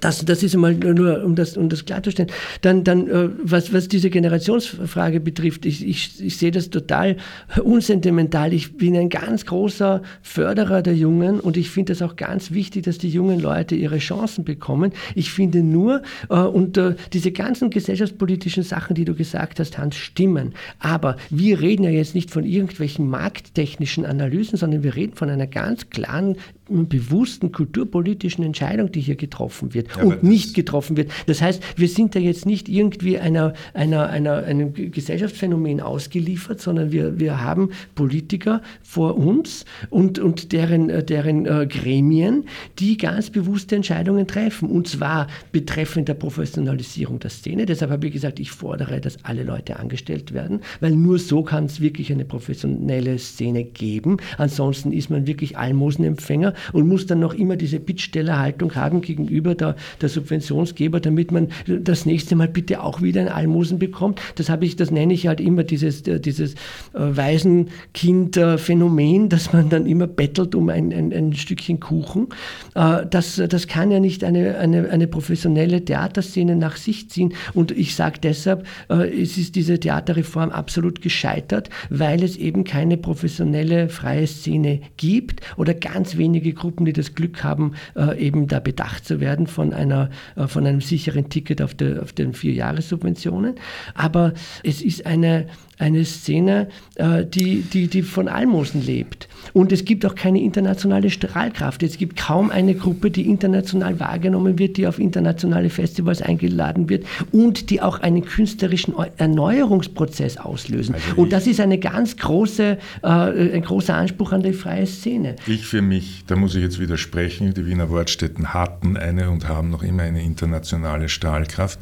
das, 0.00 0.24
das 0.24 0.42
ist 0.42 0.54
einmal 0.54 0.74
nur, 0.74 1.24
um 1.24 1.34
das, 1.34 1.56
um 1.56 1.68
das 1.68 1.84
klarzustellen. 1.84 2.30
Dann, 2.60 2.84
dann 2.84 3.08
äh, 3.08 3.28
was, 3.42 3.72
was 3.72 3.88
diese 3.88 4.10
Generationsfrage 4.10 5.20
betrifft, 5.20 5.66
ich, 5.66 5.86
ich, 5.86 6.24
ich 6.24 6.36
sehe 6.36 6.50
das 6.50 6.70
total 6.70 7.16
unsentimental. 7.62 8.52
Ich 8.52 8.76
bin 8.76 8.96
ein 8.96 9.08
ganz 9.08 9.46
großer 9.46 10.02
Förderer 10.22 10.82
der 10.82 10.94
Jungen 10.94 11.40
und 11.40 11.56
ich 11.56 11.70
finde 11.70 11.92
es 11.92 12.02
auch 12.02 12.16
ganz 12.16 12.52
wichtig, 12.52 12.84
dass 12.84 12.98
die 12.98 13.08
jungen 13.08 13.40
Leute 13.40 13.74
ihre 13.74 13.98
Chancen 13.98 14.44
bekommen. 14.44 14.92
Ich 15.14 15.32
finde 15.32 15.62
nur, 15.62 16.02
äh, 16.28 16.34
und 16.34 16.76
äh, 16.76 16.94
diese 17.12 17.32
ganzen 17.32 17.70
gesellschaftspolitischen 17.70 18.62
Sachen, 18.62 18.94
die 18.94 19.04
du 19.04 19.14
gesagt 19.14 19.60
hast, 19.60 19.78
Hans, 19.78 19.96
stimmen. 19.96 20.54
Aber 20.78 21.16
wir 21.30 21.60
reden 21.60 21.84
ja 21.84 21.90
jetzt 21.90 22.14
nicht 22.14 22.30
von 22.30 22.44
irgendwelchen 22.44 23.08
markttechnischen 23.08 24.04
Analysen, 24.04 24.58
sondern 24.58 24.82
wir 24.82 24.96
reden 24.96 25.14
von 25.14 25.30
einer 25.30 25.46
ganz 25.46 25.90
klaren 25.90 26.36
bewussten 26.68 27.52
kulturpolitischen 27.52 28.42
Entscheidung, 28.42 28.90
die 28.90 29.00
hier 29.00 29.16
getroffen 29.16 29.74
wird 29.74 29.88
ja, 29.96 30.04
und 30.04 30.22
nicht 30.22 30.54
getroffen 30.54 30.96
wird. 30.96 31.10
Das 31.26 31.42
heißt, 31.42 31.62
wir 31.76 31.88
sind 31.88 32.14
da 32.14 32.20
jetzt 32.20 32.46
nicht 32.46 32.68
irgendwie 32.68 33.18
einer, 33.18 33.52
einer, 33.74 34.08
einer, 34.08 34.44
einem 34.44 34.72
Gesellschaftsphänomen 34.72 35.80
ausgeliefert, 35.80 36.60
sondern 36.60 36.90
wir, 36.90 37.20
wir 37.20 37.42
haben 37.42 37.70
Politiker 37.94 38.62
vor 38.82 39.18
uns 39.18 39.66
und, 39.90 40.18
und 40.18 40.52
deren, 40.52 40.88
äh, 40.88 41.04
deren 41.04 41.44
äh, 41.44 41.66
Gremien, 41.66 42.44
die 42.78 42.96
ganz 42.96 43.28
bewusste 43.28 43.76
Entscheidungen 43.76 44.26
treffen. 44.26 44.70
Und 44.70 44.88
zwar 44.88 45.26
betreffend 45.52 46.08
der 46.08 46.14
Professionalisierung 46.14 47.18
der 47.18 47.30
Szene. 47.30 47.66
Deshalb 47.66 47.90
habe 47.90 48.06
ich 48.06 48.14
gesagt, 48.14 48.40
ich 48.40 48.50
fordere, 48.50 49.02
dass 49.02 49.22
alle 49.22 49.44
Leute 49.44 49.78
angestellt 49.78 50.32
werden, 50.32 50.60
weil 50.80 50.92
nur 50.92 51.18
so 51.18 51.42
kann 51.42 51.66
es 51.66 51.80
wirklich 51.82 52.10
eine 52.10 52.24
professionelle 52.24 53.18
Szene 53.18 53.64
geben. 53.64 54.16
Ansonsten 54.38 54.92
ist 54.92 55.10
man 55.10 55.26
wirklich 55.26 55.58
Almosenempfänger 55.58 56.53
und 56.72 56.88
muss 56.88 57.06
dann 57.06 57.20
noch 57.20 57.34
immer 57.34 57.56
diese 57.56 57.80
Bittstellerhaltung 57.80 58.74
haben 58.74 59.00
gegenüber 59.00 59.54
der, 59.54 59.76
der 60.00 60.08
Subventionsgeber, 60.08 61.00
damit 61.00 61.32
man 61.32 61.48
das 61.66 62.06
nächste 62.06 62.36
Mal 62.36 62.48
bitte 62.48 62.82
auch 62.82 63.02
wieder 63.02 63.20
ein 63.20 63.28
Almosen 63.28 63.78
bekommt. 63.78 64.20
Das 64.36 64.48
habe 64.48 64.64
ich, 64.64 64.76
das 64.76 64.90
nenne 64.90 65.12
ich 65.14 65.26
halt 65.26 65.40
immer 65.40 65.64
dieses, 65.64 66.02
äh, 66.02 66.20
dieses 66.20 66.54
äh, 66.54 66.56
Waisenkind-Phänomen, 66.94 69.28
dass 69.28 69.52
man 69.52 69.68
dann 69.68 69.86
immer 69.86 70.06
bettelt 70.06 70.54
um 70.54 70.68
ein, 70.68 70.92
ein, 70.92 71.12
ein 71.12 71.32
Stückchen 71.34 71.80
Kuchen. 71.80 72.28
Äh, 72.74 73.06
das, 73.08 73.42
das 73.48 73.66
kann 73.66 73.90
ja 73.90 74.00
nicht 74.00 74.24
eine, 74.24 74.58
eine, 74.58 74.90
eine 74.90 75.06
professionelle 75.06 75.84
Theaterszene 75.84 76.56
nach 76.56 76.76
sich 76.76 77.10
ziehen. 77.10 77.34
Und 77.52 77.70
ich 77.70 77.94
sage 77.94 78.18
deshalb, 78.22 78.66
es 78.88 79.38
ist 79.38 79.56
diese 79.56 79.78
Theaterreform 79.78 80.50
absolut 80.50 81.00
gescheitert, 81.00 81.70
weil 81.90 82.22
es 82.22 82.36
eben 82.36 82.64
keine 82.64 82.96
professionelle 82.96 83.88
freie 83.88 84.26
Szene 84.26 84.80
gibt 84.96 85.40
oder 85.56 85.74
ganz 85.74 86.16
wenige 86.16 86.43
wenige 86.44 86.54
Gruppen, 86.54 86.84
die 86.84 86.92
das 86.92 87.14
Glück 87.14 87.42
haben, 87.42 87.72
äh, 87.96 88.18
eben 88.18 88.46
da 88.46 88.60
bedacht 88.60 89.06
zu 89.06 89.20
werden 89.20 89.46
von, 89.46 89.72
einer, 89.72 90.10
äh, 90.36 90.46
von 90.46 90.66
einem 90.66 90.80
sicheren 90.80 91.28
Ticket 91.28 91.62
auf, 91.62 91.74
der, 91.74 92.02
auf 92.02 92.12
den 92.12 92.34
vier 92.34 92.52
Jahressubventionen. 92.52 93.54
Aber 93.94 94.34
es 94.62 94.82
ist 94.82 95.06
eine, 95.06 95.46
eine 95.78 96.04
Szene, 96.04 96.68
äh, 96.96 97.24
die, 97.24 97.62
die, 97.62 97.88
die 97.88 98.02
von 98.02 98.28
Almosen 98.28 98.84
lebt. 98.84 99.28
Und 99.52 99.72
es 99.72 99.84
gibt 99.84 100.04
auch 100.06 100.14
keine 100.14 100.42
internationale 100.42 101.10
Strahlkraft. 101.10 101.82
Es 101.82 101.98
gibt 101.98 102.16
kaum 102.16 102.50
eine 102.50 102.74
Gruppe, 102.74 103.10
die 103.10 103.28
international 103.28 104.00
wahrgenommen 104.00 104.58
wird, 104.58 104.76
die 104.76 104.86
auf 104.86 104.98
internationale 104.98 105.70
Festivals 105.70 106.22
eingeladen 106.22 106.88
wird 106.88 107.06
und 107.32 107.70
die 107.70 107.80
auch 107.80 108.00
einen 108.00 108.24
künstlerischen 108.24 108.94
Erneuerungsprozess 109.16 110.36
auslösen. 110.36 110.94
Also 110.94 111.22
und 111.22 111.32
das 111.32 111.46
ist 111.46 111.60
eine 111.60 111.78
ganz 111.78 112.16
große, 112.16 112.78
äh, 113.02 113.06
ein 113.06 113.62
großer 113.62 113.94
Anspruch 113.94 114.32
an 114.32 114.42
die 114.42 114.52
freie 114.52 114.86
Szene. 114.86 115.36
Ich 115.46 115.66
für 115.66 115.82
mich, 115.82 116.24
da 116.26 116.36
muss 116.36 116.54
ich 116.54 116.62
jetzt 116.62 116.80
widersprechen, 116.80 117.54
die 117.54 117.66
Wiener 117.66 117.90
Wortstätten 117.90 118.54
hatten 118.54 118.96
eine 118.96 119.30
und 119.30 119.48
haben 119.48 119.70
noch 119.70 119.82
immer 119.82 120.02
eine 120.02 120.22
internationale 120.22 121.08
Strahlkraft 121.08 121.80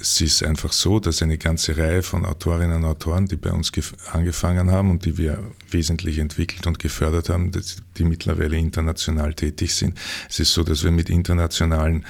es 0.00 0.20
ist 0.20 0.42
einfach 0.42 0.72
so, 0.72 1.00
dass 1.00 1.22
eine 1.22 1.38
ganze 1.38 1.76
Reihe 1.76 2.02
von 2.02 2.24
Autorinnen 2.24 2.78
und 2.78 2.84
Autoren, 2.84 3.26
die 3.26 3.36
bei 3.36 3.50
uns 3.50 3.72
angefangen 4.12 4.70
haben 4.70 4.90
und 4.90 5.04
die 5.04 5.18
wir 5.18 5.42
wesentlich 5.70 6.18
entwickelt 6.18 6.66
und 6.66 6.78
gefördert 6.78 7.28
haben, 7.28 7.50
die 7.96 8.04
mittlerweile 8.04 8.56
international 8.56 9.34
tätig 9.34 9.74
sind. 9.74 9.98
Es 10.28 10.40
ist 10.40 10.52
so, 10.52 10.62
dass 10.62 10.84
wir 10.84 10.90
mit 10.90 11.10
internationalen 11.10 12.04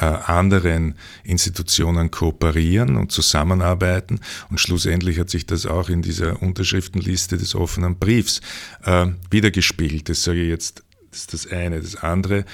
äh, 0.00 0.04
anderen 0.04 0.94
Institutionen 1.24 2.10
kooperieren 2.10 2.96
und 2.96 3.12
zusammenarbeiten 3.12 4.20
und 4.50 4.60
schlussendlich 4.60 5.18
hat 5.18 5.30
sich 5.30 5.46
das 5.46 5.66
auch 5.66 5.88
in 5.88 6.02
dieser 6.02 6.42
Unterschriftenliste 6.42 7.36
des 7.36 7.54
offenen 7.54 7.98
Briefs 7.98 8.40
äh, 8.84 9.06
wiedergespiegelt. 9.30 10.08
Das 10.08 10.22
sage 10.22 10.42
ich 10.42 10.48
jetzt, 10.48 10.82
das 11.10 11.20
ist 11.20 11.34
das 11.34 11.46
eine. 11.48 11.80
Das 11.80 11.96
andere 11.96 12.44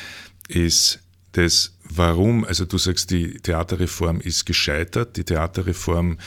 ist 0.48 1.00
das 1.32 1.77
Warum? 1.90 2.44
Also 2.44 2.64
du 2.64 2.78
sagst, 2.78 3.10
die 3.10 3.38
Theaterreform 3.38 4.20
ist 4.20 4.46
gescheitert. 4.46 5.16
Die 5.16 5.24
Theaterreform 5.24 6.18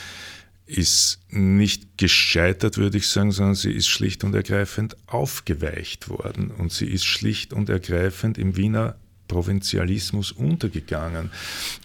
ist 0.65 1.19
nicht 1.29 1.97
gescheitert, 1.97 2.77
würde 2.77 2.97
ich 2.97 3.07
sagen, 3.07 3.31
sondern 3.31 3.55
sie 3.55 3.71
ist 3.71 3.87
schlicht 3.87 4.23
und 4.23 4.33
ergreifend 4.33 4.95
aufgeweicht 5.07 6.09
worden. 6.09 6.51
Und 6.51 6.71
sie 6.71 6.85
ist 6.85 7.03
schlicht 7.03 7.51
und 7.53 7.69
ergreifend 7.69 8.37
im 8.37 8.55
Wiener 8.55 8.95
Provinzialismus 9.31 10.33
untergegangen. 10.33 11.31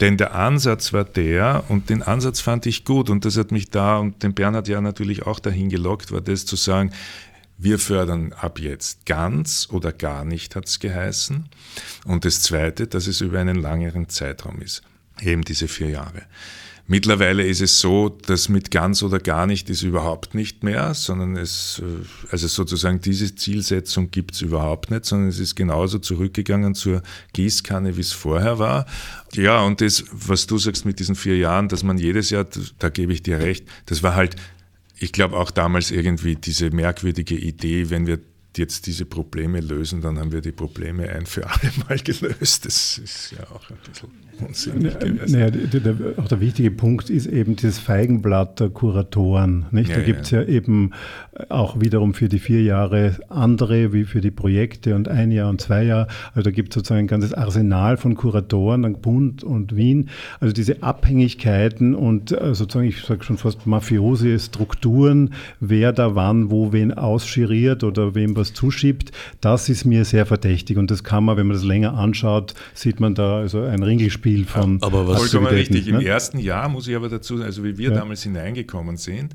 Denn 0.00 0.16
der 0.16 0.34
Ansatz 0.34 0.92
war 0.92 1.04
der, 1.04 1.64
und 1.68 1.90
den 1.90 2.02
Ansatz 2.02 2.40
fand 2.40 2.66
ich 2.66 2.84
gut, 2.84 3.08
und 3.08 3.24
das 3.24 3.36
hat 3.36 3.52
mich 3.52 3.70
da 3.70 3.98
und 3.98 4.22
den 4.24 4.34
Bernhard 4.34 4.66
ja 4.66 4.80
natürlich 4.80 5.26
auch 5.26 5.38
dahin 5.38 5.68
gelockt, 5.68 6.10
war 6.10 6.20
das 6.20 6.44
zu 6.44 6.56
sagen, 6.56 6.90
wir 7.58 7.78
fördern 7.78 8.32
ab 8.32 8.58
jetzt 8.58 9.06
ganz 9.06 9.68
oder 9.70 9.92
gar 9.92 10.24
nicht, 10.24 10.56
hat 10.56 10.66
es 10.66 10.78
geheißen. 10.78 11.48
Und 12.04 12.24
das 12.24 12.40
Zweite, 12.40 12.86
dass 12.86 13.06
es 13.06 13.20
über 13.20 13.40
einen 13.40 13.56
langeren 13.56 14.08
Zeitraum 14.08 14.60
ist, 14.60 14.82
eben 15.20 15.42
diese 15.42 15.68
vier 15.68 15.90
Jahre. 15.90 16.22
Mittlerweile 16.88 17.44
ist 17.44 17.60
es 17.60 17.80
so, 17.80 18.08
dass 18.08 18.48
mit 18.48 18.70
ganz 18.70 19.02
oder 19.02 19.18
gar 19.18 19.48
nicht 19.48 19.68
ist 19.70 19.82
überhaupt 19.82 20.36
nicht 20.36 20.62
mehr, 20.62 20.94
sondern 20.94 21.36
es, 21.36 21.82
äh, 21.84 22.30
also 22.30 22.46
sozusagen 22.46 23.00
diese 23.00 23.34
Zielsetzung 23.34 24.12
gibt 24.12 24.34
es 24.36 24.40
überhaupt 24.40 24.92
nicht, 24.92 25.04
sondern 25.04 25.28
es 25.28 25.40
ist 25.40 25.56
genauso 25.56 25.98
zurückgegangen 25.98 26.76
zur 26.76 27.02
Gießkanne, 27.32 27.96
wie 27.96 28.02
es 28.02 28.12
vorher 28.12 28.60
war. 28.60 28.86
Ja, 29.34 29.62
und 29.62 29.80
das, 29.80 30.04
was 30.12 30.46
du 30.46 30.58
sagst 30.58 30.86
mit 30.86 31.00
diesen 31.00 31.16
vier 31.16 31.36
Jahren, 31.36 31.68
dass 31.68 31.82
man 31.82 31.98
jedes 31.98 32.30
Jahr, 32.30 32.46
da 32.78 32.88
gebe 32.88 33.12
ich 33.12 33.22
dir 33.22 33.40
recht, 33.40 33.66
das 33.86 34.04
war 34.04 34.14
halt 34.14 34.36
ich 34.98 35.12
glaube 35.12 35.36
auch 35.36 35.50
damals 35.50 35.90
irgendwie 35.90 36.36
diese 36.36 36.70
merkwürdige 36.70 37.36
Idee, 37.36 37.90
wenn 37.90 38.06
wir 38.06 38.18
jetzt 38.56 38.86
diese 38.86 39.04
Probleme 39.04 39.60
lösen, 39.60 40.00
dann 40.00 40.18
haben 40.18 40.32
wir 40.32 40.40
die 40.40 40.52
Probleme 40.52 41.08
ein 41.10 41.26
für 41.26 41.46
alle 41.46 41.70
Mal 41.88 41.98
gelöst. 41.98 42.64
Das 42.64 42.98
ist 42.98 43.32
ja 43.32 43.44
auch 43.54 43.68
ein 43.70 43.76
bisschen 43.86 44.08
unsinnig 44.46 44.98
gewesen. 44.98 45.38
Naja, 45.38 45.50
der, 45.50 45.80
der, 45.80 46.18
auch 46.18 46.28
der 46.28 46.40
wichtige 46.40 46.70
Punkt 46.70 47.10
ist 47.10 47.26
eben 47.26 47.56
dieses 47.56 47.78
Feigenblatt 47.78 48.60
der 48.60 48.70
Kuratoren. 48.70 49.66
Nicht? 49.70 49.90
Ja, 49.90 49.96
da 49.96 50.02
gibt 50.02 50.22
es 50.22 50.30
ja. 50.30 50.40
ja. 50.40 50.48
eben 50.48 50.92
auch 51.48 51.80
wiederum 51.80 52.14
für 52.14 52.28
die 52.28 52.38
vier 52.38 52.62
Jahre 52.62 53.16
andere 53.28 53.92
wie 53.92 54.04
für 54.04 54.20
die 54.20 54.30
Projekte 54.30 54.94
und 54.94 55.08
ein 55.08 55.30
Jahr 55.30 55.50
und 55.50 55.60
zwei 55.60 55.84
Jahre. 55.84 56.08
Also 56.34 56.42
da 56.42 56.50
gibt 56.50 56.70
es 56.70 56.74
sozusagen 56.74 57.00
ein 57.00 57.06
ganzes 57.06 57.34
Arsenal 57.34 57.96
von 57.96 58.14
Kuratoren 58.14 58.84
an 58.84 59.00
Bund 59.00 59.44
und 59.44 59.76
Wien. 59.76 60.08
Also 60.40 60.52
diese 60.52 60.82
Abhängigkeiten 60.82 61.94
und 61.94 62.32
äh, 62.32 62.54
sozusagen, 62.54 62.88
ich 62.88 63.02
sage 63.02 63.24
schon 63.24 63.38
fast 63.38 63.66
mafiose 63.66 64.38
Strukturen, 64.38 65.34
wer 65.60 65.92
da 65.92 66.14
wann, 66.14 66.50
wo 66.50 66.72
wen 66.72 66.94
ausschiriert 66.94 67.84
oder 67.84 68.14
wem 68.14 68.36
was 68.36 68.54
zuschiebt, 68.54 69.12
das 69.40 69.68
ist 69.68 69.84
mir 69.84 70.04
sehr 70.04 70.26
verdächtig. 70.26 70.78
Und 70.78 70.90
das 70.90 71.04
kann 71.04 71.24
man, 71.24 71.36
wenn 71.36 71.46
man 71.46 71.56
das 71.56 71.64
länger 71.64 71.94
anschaut, 71.94 72.54
sieht 72.74 73.00
man 73.00 73.14
da 73.14 73.38
also 73.38 73.60
ein 73.62 73.82
Ringelspiel 73.82 74.44
von 74.44 74.82
aber 74.82 75.06
was 75.06 75.30
Vollkommen 75.30 75.54
richtig. 75.54 75.86
Ne? 75.86 76.00
Im 76.00 76.06
ersten 76.06 76.38
Jahr 76.38 76.68
muss 76.68 76.88
ich 76.88 76.96
aber 76.96 77.08
dazu, 77.08 77.42
also 77.42 77.62
wie 77.64 77.76
wir 77.76 77.90
ja. 77.90 77.96
damals 77.96 78.22
hineingekommen 78.22 78.96
sind, 78.96 79.34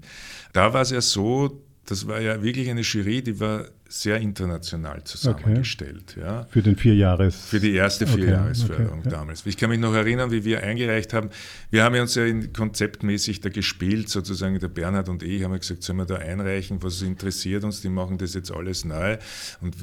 da 0.53 0.73
war 0.73 0.81
es 0.81 0.91
ja 0.91 1.01
so, 1.01 1.61
das 1.91 2.07
war 2.07 2.21
ja 2.21 2.41
wirklich 2.41 2.69
eine 2.69 2.81
Jury, 2.81 3.21
die 3.21 3.37
war 3.39 3.65
sehr 3.89 4.21
international 4.21 5.03
zusammengestellt. 5.03 6.15
Okay. 6.15 6.21
Ja. 6.25 6.47
Für 6.49 6.61
den 6.61 6.77
Vierjahres... 6.77 7.35
Für 7.35 7.59
die 7.59 7.73
erste 7.73 8.07
Vierjahresförderung 8.07 8.99
okay, 8.99 9.07
okay, 9.07 9.09
damals. 9.09 9.45
Ich 9.45 9.57
kann 9.57 9.69
mich 9.69 9.79
noch 9.79 9.93
erinnern, 9.93 10.31
wie 10.31 10.45
wir 10.45 10.63
eingereicht 10.63 11.13
haben. 11.13 11.29
Wir 11.69 11.83
haben 11.83 11.93
ja 11.95 12.01
uns 12.03 12.15
ja 12.15 12.23
konzeptmäßig 12.53 13.41
da 13.41 13.49
gespielt, 13.49 14.07
sozusagen 14.07 14.57
der 14.57 14.69
Bernhard 14.69 15.09
und 15.09 15.21
ich 15.21 15.43
haben 15.43 15.51
ja 15.51 15.57
gesagt, 15.57 15.83
sollen 15.83 15.97
wir 15.97 16.05
da 16.05 16.15
einreichen, 16.15 16.81
was 16.81 17.01
interessiert 17.01 17.65
uns, 17.65 17.81
die 17.81 17.89
machen 17.89 18.17
das 18.17 18.33
jetzt 18.33 18.51
alles 18.51 18.85
neu. 18.85 19.17
Und 19.59 19.75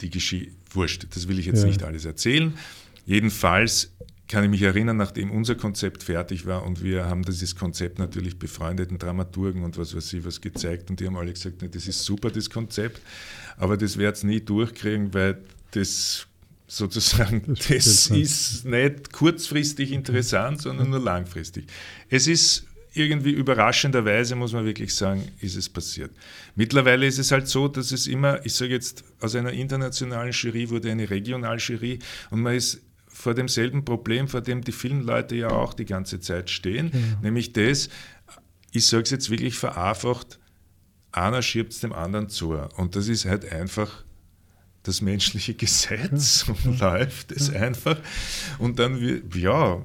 die 0.00 0.08
Geschichte, 0.08 0.52
wurscht, 0.70 1.08
das 1.14 1.28
will 1.28 1.38
ich 1.38 1.44
jetzt 1.44 1.60
ja. 1.60 1.68
nicht 1.68 1.82
alles 1.82 2.06
erzählen. 2.06 2.54
Jedenfalls 3.04 3.92
kann 4.30 4.44
ich 4.44 4.50
mich 4.50 4.62
erinnern, 4.62 4.96
nachdem 4.96 5.32
unser 5.32 5.56
Konzept 5.56 6.04
fertig 6.04 6.46
war 6.46 6.64
und 6.64 6.84
wir 6.84 7.06
haben 7.06 7.24
dieses 7.24 7.56
Konzept 7.56 7.98
natürlich 7.98 8.38
befreundeten 8.38 8.96
Dramaturgen 8.96 9.64
und 9.64 9.76
was 9.76 9.94
weiß 9.94 10.12
ich 10.12 10.24
was 10.24 10.40
gezeigt 10.40 10.88
und 10.88 11.00
die 11.00 11.06
haben 11.06 11.16
alle 11.16 11.32
gesagt, 11.32 11.60
nee, 11.60 11.68
das 11.68 11.88
ist 11.88 12.04
super, 12.04 12.30
das 12.30 12.48
Konzept, 12.48 13.00
aber 13.56 13.76
das 13.76 13.98
wird 13.98 14.14
es 14.14 14.22
nie 14.22 14.40
durchkriegen, 14.40 15.12
weil 15.12 15.38
das 15.72 16.28
sozusagen, 16.68 17.42
das, 17.56 17.66
das 17.68 18.06
ist 18.06 18.64
nicht 18.66 19.12
kurzfristig 19.12 19.90
interessant, 19.90 20.62
sondern 20.62 20.90
nur 20.90 21.00
langfristig. 21.00 21.66
Es 22.08 22.28
ist 22.28 22.66
irgendwie 22.92 23.32
überraschenderweise, 23.32 24.36
muss 24.36 24.52
man 24.52 24.64
wirklich 24.64 24.94
sagen, 24.94 25.26
ist 25.40 25.56
es 25.56 25.68
passiert. 25.68 26.12
Mittlerweile 26.54 27.04
ist 27.06 27.18
es 27.18 27.32
halt 27.32 27.48
so, 27.48 27.66
dass 27.66 27.90
es 27.90 28.06
immer, 28.06 28.44
ich 28.46 28.54
sage 28.54 28.72
jetzt, 28.72 29.02
aus 29.20 29.34
einer 29.34 29.52
internationalen 29.52 30.30
Jury 30.30 30.70
wurde 30.70 30.92
eine 30.92 31.10
Regionaljury 31.10 31.98
und 32.30 32.42
man 32.42 32.54
ist 32.54 32.80
vor 33.20 33.34
demselben 33.34 33.84
Problem, 33.84 34.28
vor 34.28 34.40
dem 34.40 34.62
die 34.62 34.72
vielen 34.72 35.02
Leute 35.02 35.36
ja 35.36 35.50
auch 35.50 35.74
die 35.74 35.84
ganze 35.84 36.20
Zeit 36.20 36.50
stehen, 36.50 36.90
genau. 36.90 37.06
nämlich 37.22 37.52
das, 37.52 37.88
ich 38.72 38.86
sage 38.86 39.04
es 39.04 39.10
jetzt 39.10 39.30
wirklich 39.30 39.56
vereinfacht, 39.56 40.38
einer 41.12 41.42
schiebt 41.42 41.72
es 41.72 41.80
dem 41.80 41.92
anderen 41.92 42.28
zu. 42.28 42.52
Und 42.76 42.96
das 42.96 43.08
ist 43.08 43.24
halt 43.24 43.50
einfach 43.50 44.04
das 44.82 45.00
menschliche 45.02 45.54
Gesetz 45.54 46.46
ja, 46.46 46.54
und 46.54 46.78
ja, 46.80 46.92
läuft 46.92 47.32
es 47.32 47.48
ja. 47.48 47.60
einfach. 47.60 47.98
Und 48.58 48.78
dann, 48.78 49.22
ja, 49.34 49.82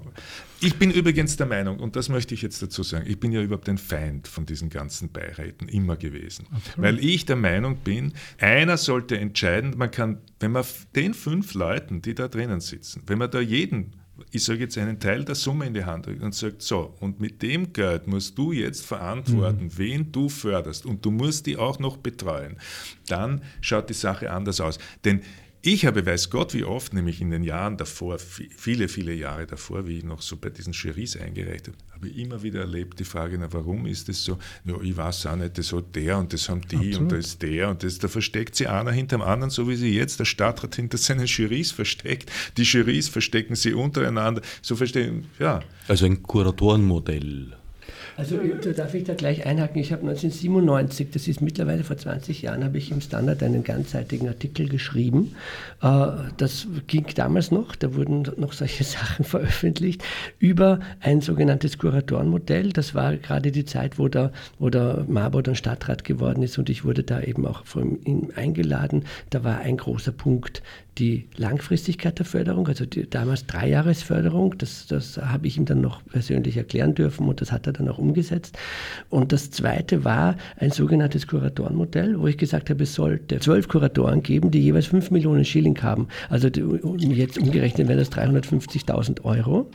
ich 0.66 0.76
bin 0.76 0.92
übrigens 0.92 1.38
der 1.38 1.46
Meinung, 1.46 1.80
und 1.80 1.96
das 1.96 2.10
möchte 2.10 2.34
ich 2.34 2.42
jetzt 2.42 2.62
dazu 2.62 2.84
sagen, 2.84 3.06
ich 3.08 3.20
bin 3.20 3.32
ja 3.32 3.42
überhaupt 3.42 3.70
ein 3.70 3.78
Feind 3.78 4.28
von 4.28 4.46
diesen 4.46 4.70
ganzen 4.70 5.12
Beiräten 5.12 5.68
immer 5.70 5.96
gewesen. 5.96 6.48
Absolut. 6.52 6.78
Weil 6.78 7.00
ich 7.04 7.26
der 7.26 7.36
Meinung 7.36 7.78
bin, 7.78 8.14
einer 8.40 8.78
sollte 8.78 9.18
entscheiden, 9.18 9.76
man 9.78 9.92
kann, 9.92 10.20
wenn 10.40 10.52
man 10.52 10.66
den 10.96 11.14
fünf 11.14 11.54
Leuten, 11.54 12.02
die 12.02 12.16
da 12.16 12.28
drinnen 12.28 12.60
sitzen, 12.60 13.04
wenn 13.08 13.20
man 13.20 13.32
da 13.32 13.40
jeden 13.40 13.94
ich 14.32 14.44
sage 14.44 14.60
jetzt 14.60 14.78
einen 14.78 15.00
Teil 15.00 15.26
der 15.26 15.36
Summe 15.36 15.66
in 15.66 15.74
die 15.74 15.84
Hand 15.84 16.08
und 16.08 16.34
sagt, 16.34 16.62
so, 16.62 16.96
und 17.00 17.20
mit 17.20 17.42
dem 17.42 17.74
Geld 17.74 18.08
musst 18.08 18.38
du 18.38 18.52
jetzt 18.52 18.86
verantworten, 18.86 19.66
mhm. 19.66 19.78
wen 19.78 20.12
du 20.12 20.30
förderst 20.30 20.86
und 20.86 21.04
du 21.04 21.12
musst 21.12 21.46
die 21.46 21.58
auch 21.58 21.80
noch 21.80 21.98
betreuen, 21.98 22.58
dann 23.08 23.42
schaut 23.62 23.90
die 23.90 23.94
Sache 23.94 24.32
anders 24.32 24.62
aus. 24.62 24.80
Denn 25.04 25.22
ich 25.66 25.86
habe, 25.86 26.06
weiß 26.06 26.30
Gott, 26.30 26.54
wie 26.54 26.64
oft, 26.64 26.94
nämlich 26.94 27.22
in 27.22 27.32
den 27.32 27.44
Jahren 27.44 27.78
davor, 27.78 28.20
viele, 28.20 28.88
viele 28.88 29.14
Jahre 29.14 29.48
davor, 29.48 29.88
wie 29.88 29.98
ich 29.98 30.04
noch 30.04 30.22
so 30.22 30.38
bei 30.38 30.50
diesen 30.50 30.74
Juries 30.74 31.18
eingereicht 31.18 31.68
habe, 31.68 31.78
habe 31.92 32.08
ich 32.08 32.18
immer 32.18 32.44
wieder 32.44 32.60
erlebt 32.60 33.00
die 33.00 33.04
Frage, 33.04 33.38
na, 33.40 33.52
warum 33.52 33.88
ist 33.88 34.08
das 34.08 34.24
so? 34.24 34.38
Ja, 34.66 34.76
ich 34.82 34.96
weiß 34.96 35.26
auch 35.26 35.36
nicht, 35.36 35.58
das 35.58 35.74
hat 35.74 35.96
der 35.96 36.20
und 36.20 36.34
das 36.34 36.50
haben 36.50 36.62
die 36.70 36.76
Absolut. 36.76 37.00
und 37.00 37.12
das 37.12 37.26
ist 37.26 37.42
der 37.42 37.70
und 37.70 37.84
das, 37.84 37.98
da 37.98 38.08
versteckt 38.08 38.56
sich 38.56 38.70
einer 38.70 38.92
hinter 38.92 39.18
dem 39.18 39.24
anderen, 39.24 39.50
so 39.50 39.68
wie 39.68 39.76
sie 39.76 39.96
jetzt 39.96 40.20
der 40.20 40.26
Stadtrat 40.26 40.76
hinter 40.76 41.00
seinen 41.00 41.26
Juries 41.26 41.72
versteckt. 41.72 42.32
Die 42.58 42.64
Juries 42.64 43.10
verstecken 43.10 43.56
sie 43.56 43.74
untereinander. 43.74 44.42
So 44.62 44.76
verstehen, 44.76 45.26
ja. 45.40 45.62
Also 45.88 46.06
ein 46.06 46.22
Kuratorenmodell. 46.22 47.58
Also 48.18 48.38
da 48.38 48.72
darf 48.72 48.94
ich 48.94 49.04
da 49.04 49.14
gleich 49.14 49.46
einhaken. 49.46 49.82
Ich 49.82 49.92
habe 49.92 50.04
1997, 50.04 51.10
das 51.12 51.28
ist 51.28 51.42
mittlerweile 51.42 51.84
vor 51.84 51.98
20 51.98 52.44
Jahren, 52.44 52.64
habe 52.64 52.78
ich 52.78 52.90
im 52.92 53.02
Standard 53.02 53.44
einen 53.44 53.64
ganzseitigen 53.64 54.30
Artikel 54.30 54.70
geschrieben. 54.70 55.36
Äh, 55.82 56.08
das 56.38 56.68
ging 56.88 57.06
damals 57.14 57.52
noch, 57.52 57.76
da 57.76 57.94
wurden 57.94 58.24
noch 58.38 58.54
solche 58.54 58.84
Sachen 58.86 59.26
veröffentlicht, 59.26 60.04
über 60.40 60.80
ein 61.02 61.20
sogenanntes 61.20 61.78
Kuratorenmodell. 61.78 62.72
Das 62.72 62.96
war 62.96 63.18
gerade 63.18 63.52
die 63.52 63.66
Zeit, 63.66 64.00
wo 64.00 64.08
der, 64.08 64.32
wo 64.60 64.70
der 64.70 65.06
Marburg 65.10 65.44
dann 65.44 65.56
Stadtrat 65.56 66.06
geworden 66.06 66.42
ist 66.42 66.58
und 66.58 66.70
ich 66.70 66.86
wurde 66.86 67.04
da 67.04 67.22
eben 67.22 67.46
auch 67.46 67.66
von 67.66 68.02
ihm 68.04 68.32
eingeladen. 68.36 69.04
Da 69.30 69.44
war 69.44 69.58
ein 69.60 69.76
großer 69.76 70.14
Punkt 70.14 70.64
die 70.98 71.28
Langfristigkeit 71.36 72.18
der 72.20 72.26
Förderung, 72.26 72.68
also 72.68 72.86
die 72.86 73.10
damals 73.10 73.46
Dreijahresförderung, 73.48 74.58
das, 74.58 74.88
das 74.88 75.18
habe 75.18 75.48
ich 75.48 75.58
ihm 75.58 75.66
dann 75.66 75.82
noch 75.82 76.04
persönlich 76.06 76.58
erklären 76.58 76.96
dürfen 76.96 77.28
und 77.28 77.42
das 77.42 77.52
hat 77.52 77.68
er 77.68 77.74
dann 77.74 77.90
auch 77.90 77.98
umgesetzt. 77.98 78.58
Und 79.10 79.32
das 79.32 79.52
zweite 79.52 80.04
war 80.04 80.38
ein 80.58 80.72
sogenanntes 80.72 81.28
Kuratorenmodell, 81.28 82.20
wo 82.20 82.28
ich 82.28 82.38
gesagt 82.38 82.70
habe, 82.70 82.84
es 82.84 82.94
sollte 82.94 83.40
zwölf 83.40 83.68
Kuratoren 83.68 84.24
geben, 84.24 84.52
die 84.52 84.62
jeweils 84.62 84.88
fünf 84.88 85.12
Millionen 85.12 85.44
Schilling 85.44 85.82
haben. 85.82 86.08
Also 86.30 86.50
die, 86.50 86.62
jetzt 86.62 87.38
umgerechnet 87.38 87.88
wären 87.88 88.00
das 88.00 88.12
350.000 88.12 89.24
Euro. 89.24 89.70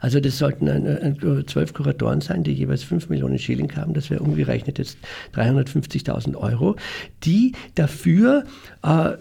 Also 0.00 0.20
das 0.20 0.38
sollten 0.38 1.46
zwölf 1.46 1.74
Kuratoren 1.74 2.20
sein, 2.20 2.42
die 2.44 2.52
jeweils 2.52 2.82
5 2.82 3.08
Millionen 3.08 3.38
Schilling 3.38 3.74
haben, 3.76 3.94
das 3.94 4.10
wäre 4.10 4.22
umgerechnet 4.22 4.78
jetzt 4.78 4.98
350.000 5.34 6.36
Euro, 6.36 6.76
die 7.24 7.52
dafür 7.74 8.44
äh, 8.82 9.12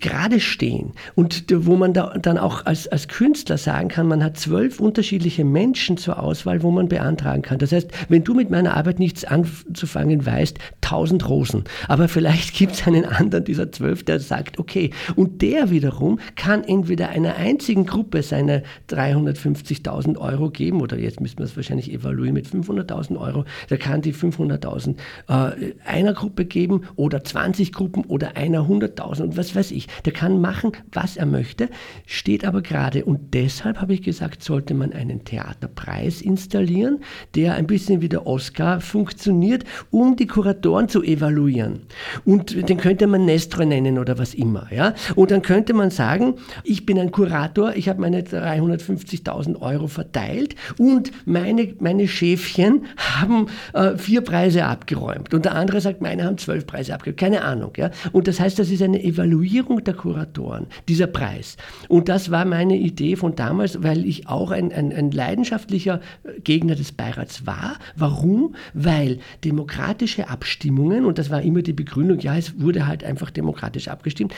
gerade 0.00 0.40
stehen. 0.40 0.92
Und 1.14 1.44
wo 1.52 1.76
man 1.76 1.92
da, 1.92 2.14
dann 2.20 2.38
auch 2.38 2.66
als, 2.66 2.88
als 2.88 3.08
Künstler 3.08 3.58
sagen 3.58 3.88
kann, 3.88 4.08
man 4.08 4.22
hat 4.22 4.38
zwölf 4.38 4.80
unterschiedliche 4.80 5.44
Menschen 5.44 5.96
zur 5.96 6.22
Auswahl, 6.22 6.62
wo 6.62 6.70
man 6.70 6.88
beantragen 6.88 7.42
kann. 7.42 7.58
Das 7.58 7.72
heißt, 7.72 7.90
wenn 8.08 8.24
du 8.24 8.34
mit 8.34 8.50
meiner 8.50 8.76
Arbeit 8.76 8.98
nichts 8.98 9.24
anzufangen 9.24 10.24
weißt, 10.24 10.58
1000 10.82 11.28
Rosen, 11.28 11.64
aber 11.88 12.08
vielleicht 12.08 12.54
gibt 12.54 12.72
es 12.72 12.86
einen 12.86 13.04
anderen 13.04 13.44
dieser 13.44 13.70
zwölf, 13.72 14.04
der 14.04 14.20
sagt, 14.20 14.58
okay, 14.58 14.90
und 15.16 15.42
der 15.42 15.70
wiederum 15.70 16.18
kann 16.36 16.64
entweder 16.64 17.10
einer 17.10 17.36
einzigen 17.36 17.86
Gruppe 17.86 18.22
seine 18.22 18.62
350 18.88 19.69
50.000 19.70 20.18
Euro 20.18 20.50
geben 20.50 20.80
oder 20.80 20.98
jetzt 20.98 21.20
müssen 21.20 21.38
wir 21.38 21.44
es 21.44 21.56
wahrscheinlich 21.56 21.92
evaluieren 21.92 22.34
mit 22.34 22.46
500.000 22.46 23.18
Euro. 23.18 23.44
Der 23.68 23.78
kann 23.78 24.02
die 24.02 24.14
500.000 24.14 24.96
äh, 25.28 25.74
einer 25.84 26.12
Gruppe 26.12 26.44
geben 26.44 26.82
oder 26.96 27.22
20 27.22 27.72
Gruppen 27.72 28.04
oder 28.04 28.36
einer 28.36 28.62
100.000 28.62 29.22
und 29.22 29.36
was 29.36 29.54
weiß 29.54 29.70
ich. 29.70 29.88
Der 30.04 30.12
kann 30.12 30.40
machen, 30.40 30.72
was 30.92 31.16
er 31.16 31.26
möchte, 31.26 31.68
steht 32.06 32.44
aber 32.44 32.62
gerade 32.62 33.04
und 33.04 33.34
deshalb 33.34 33.80
habe 33.80 33.94
ich 33.94 34.02
gesagt, 34.02 34.42
sollte 34.42 34.74
man 34.74 34.92
einen 34.92 35.24
Theaterpreis 35.24 36.20
installieren, 36.22 37.00
der 37.34 37.54
ein 37.54 37.66
bisschen 37.66 38.00
wie 38.00 38.08
der 38.08 38.26
Oscar 38.26 38.80
funktioniert, 38.80 39.64
um 39.90 40.16
die 40.16 40.26
Kuratoren 40.26 40.88
zu 40.88 41.02
evaluieren. 41.02 41.82
Und 42.24 42.68
den 42.68 42.78
könnte 42.78 43.06
man 43.06 43.24
Nestro 43.24 43.64
nennen 43.64 43.98
oder 43.98 44.18
was 44.18 44.34
immer. 44.34 44.68
Ja? 44.72 44.94
Und 45.14 45.30
dann 45.30 45.42
könnte 45.42 45.74
man 45.74 45.90
sagen, 45.90 46.34
ich 46.64 46.86
bin 46.86 46.98
ein 46.98 47.10
Kurator, 47.10 47.74
ich 47.76 47.88
habe 47.88 48.00
meine 48.00 48.22
350.000 48.22 49.59
Euro 49.60 49.86
verteilt 49.86 50.54
und 50.78 51.12
meine, 51.24 51.74
meine 51.80 52.08
Schäfchen 52.08 52.86
haben 52.96 53.46
äh, 53.72 53.96
vier 53.96 54.22
Preise 54.22 54.64
abgeräumt 54.64 55.34
und 55.34 55.44
der 55.44 55.54
andere 55.54 55.80
sagt, 55.80 56.00
meine 56.00 56.24
haben 56.24 56.38
zwölf 56.38 56.66
Preise 56.66 56.94
abgeräumt. 56.94 57.18
Keine 57.18 57.42
Ahnung. 57.42 57.72
Ja? 57.76 57.90
Und 58.12 58.28
das 58.28 58.40
heißt, 58.40 58.58
das 58.58 58.70
ist 58.70 58.82
eine 58.82 59.02
Evaluierung 59.02 59.84
der 59.84 59.94
Kuratoren, 59.94 60.66
dieser 60.88 61.06
Preis. 61.06 61.56
Und 61.88 62.08
das 62.08 62.30
war 62.30 62.44
meine 62.44 62.76
Idee 62.76 63.16
von 63.16 63.34
damals, 63.34 63.82
weil 63.82 64.04
ich 64.06 64.28
auch 64.28 64.50
ein, 64.50 64.72
ein, 64.72 64.92
ein 64.92 65.10
leidenschaftlicher 65.10 66.00
Gegner 66.44 66.74
des 66.74 66.92
Beirats 66.92 67.46
war. 67.46 67.78
Warum? 67.96 68.54
Weil 68.74 69.18
demokratische 69.44 70.28
Abstimmungen, 70.28 71.04
und 71.04 71.18
das 71.18 71.30
war 71.30 71.42
immer 71.42 71.62
die 71.62 71.72
Begründung, 71.72 72.18
ja, 72.20 72.36
es 72.36 72.60
wurde 72.60 72.86
halt 72.86 73.04
einfach 73.04 73.30
demokratisch 73.30 73.88
abgestimmt, 73.88 74.32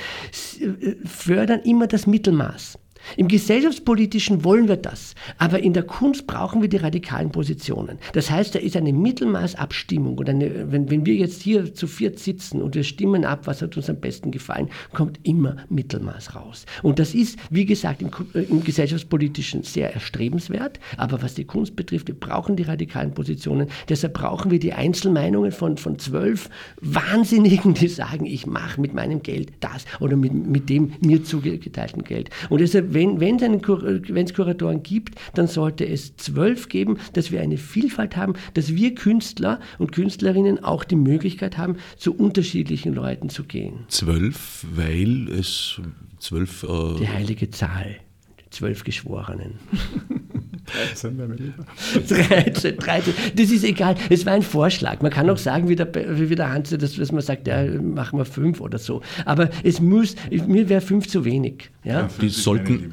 äh, 0.61 0.97
fördern 1.07 1.61
immer 1.65 1.87
das 1.87 2.07
Mittelmaß. 2.07 2.79
Im 3.17 3.29
gesellschaftspolitischen 3.29 4.45
wollen 4.45 4.69
wir 4.69 4.77
das, 4.77 5.15
aber 5.39 5.61
in 5.61 5.73
der 5.73 5.83
Kunst 5.83 6.27
brauchen 6.27 6.63
wir 6.63 6.69
die 6.69 6.77
radikalen 6.77 7.31
Positionen. 7.31 7.99
Das 8.13 8.31
heißt, 8.31 8.55
da 8.55 8.59
ist 8.59 8.77
eine 8.77 8.93
Mittelmaßabstimmung 8.93 10.19
und 10.19 10.29
eine, 10.29 10.73
wenn, 10.73 10.91
wenn 10.91 11.07
wir 11.07 11.15
jetzt 11.15 11.43
hier 11.43 11.75
zu 11.75 11.87
viert 11.87 12.19
sitzen 12.19 12.63
und 12.63 12.75
wir 12.75 12.85
stimmen 12.85 13.25
ab, 13.25 13.47
was 13.47 13.63
hat 13.63 13.77
uns 13.77 13.91
am 13.91 13.97
besten 13.97 14.31
gefallen, 14.31 14.69
kommt 14.93 15.21
immer 15.23 15.57
Mittelmaß 15.69 16.35
raus. 16.35 16.65
Und 16.83 16.99
das 16.99 17.15
ist, 17.15 17.39
wie 17.51 17.67
gesagt, 17.67 18.03
im, 18.03 18.11
äh, 18.35 18.41
im 18.41 18.65
gesellschaftspolitischen 18.65 19.63
sehr 19.63 19.93
erstrebenswert, 19.93 20.81
aber 20.97 21.23
was 21.23 21.35
die 21.35 21.45
Kunst 21.45 21.77
betrifft, 21.77 22.09
wir 22.09 22.15
brauchen 22.15 22.57
die 22.57 22.63
radikalen 22.63 23.13
Positionen. 23.15 23.69
Deshalb 23.89 24.15
brauchen 24.15 24.51
wir 24.51 24.59
die 24.59 24.73
Einzelmeinungen 24.73 25.53
von, 25.53 25.77
von 25.77 25.99
zwölf 25.99 26.49
Wahnsinnigen, 26.81 27.75
die 27.75 27.89
sagen, 27.89 28.27
ich 28.27 28.47
mache 28.47 28.81
mit 28.81 28.95
meinem 28.95 29.23
Geld 29.23 29.53
das 29.61 29.85
oder 30.01 30.17
mit, 30.17 30.33
mit 30.33 30.69
dem 30.69 30.93
mir 31.01 31.23
zugeteilten 31.25 32.05
Geld. 32.05 32.31
Und 32.49 32.61
deshalb 32.61 32.92
wenn 32.95 34.25
es 34.25 34.35
Kuratoren 34.35 34.83
gibt, 34.83 35.19
dann 35.35 35.47
sollte 35.47 35.87
es 35.87 36.17
zwölf 36.17 36.69
geben, 36.69 36.99
dass 37.13 37.31
wir 37.31 37.41
eine 37.41 37.57
Vielfalt 37.57 38.17
haben, 38.17 38.35
dass 38.55 38.75
wir 38.75 38.95
Künstler 38.95 39.61
und 39.79 39.93
Künstlerinnen 39.93 40.63
auch 40.65 40.85
die 40.85 40.97
Möglichkeit 40.97 41.59
haben, 41.59 41.77
zu 41.97 42.15
unterschiedlichen 42.15 42.95
Leuten 42.95 43.29
zu 43.29 43.45
gehen. 43.45 43.85
Zwölf, 43.89 44.67
weil 44.75 45.29
es 45.31 45.81
zwölf. 46.19 46.63
Äh 46.63 46.99
die 46.99 47.09
heilige 47.09 47.51
Zahl, 47.51 47.97
zwölf 48.51 48.85
Geschworenen. 48.85 49.59
13 50.67 51.19
wäre 51.19 51.29
mir 51.29 51.35
lieber. 51.35 51.65
13, 52.09 52.77
13. 52.77 53.15
Das 53.37 53.51
ist 53.51 53.65
egal. 53.65 53.97
Es 54.11 54.25
war 54.27 54.33
ein 54.33 54.43
Vorschlag. 54.43 55.03
Man 55.03 55.11
kann 55.11 55.29
auch 55.29 55.37
sagen, 55.37 55.69
wie 55.69 55.77
der, 55.77 55.93
wie 55.95 56.35
der 56.35 56.51
Hans, 56.51 56.71
dass, 56.71 56.95
dass 56.95 57.13
man 57.13 57.21
sagt, 57.21 57.47
ja, 57.47 57.65
machen 57.81 58.19
wir 58.19 58.25
fünf 58.25 58.61
oder 58.61 58.79
so. 58.79 59.03
Aber 59.25 59.51
es 59.65 59.81
muss, 59.81 60.15
mir 60.31 60.69
wäre 60.69 60.81
fünf 60.81 61.09
zu 61.09 61.25
wenig. 61.25 61.71
Ja, 61.85 62.09
die 62.21 62.29
sollten. 62.29 62.93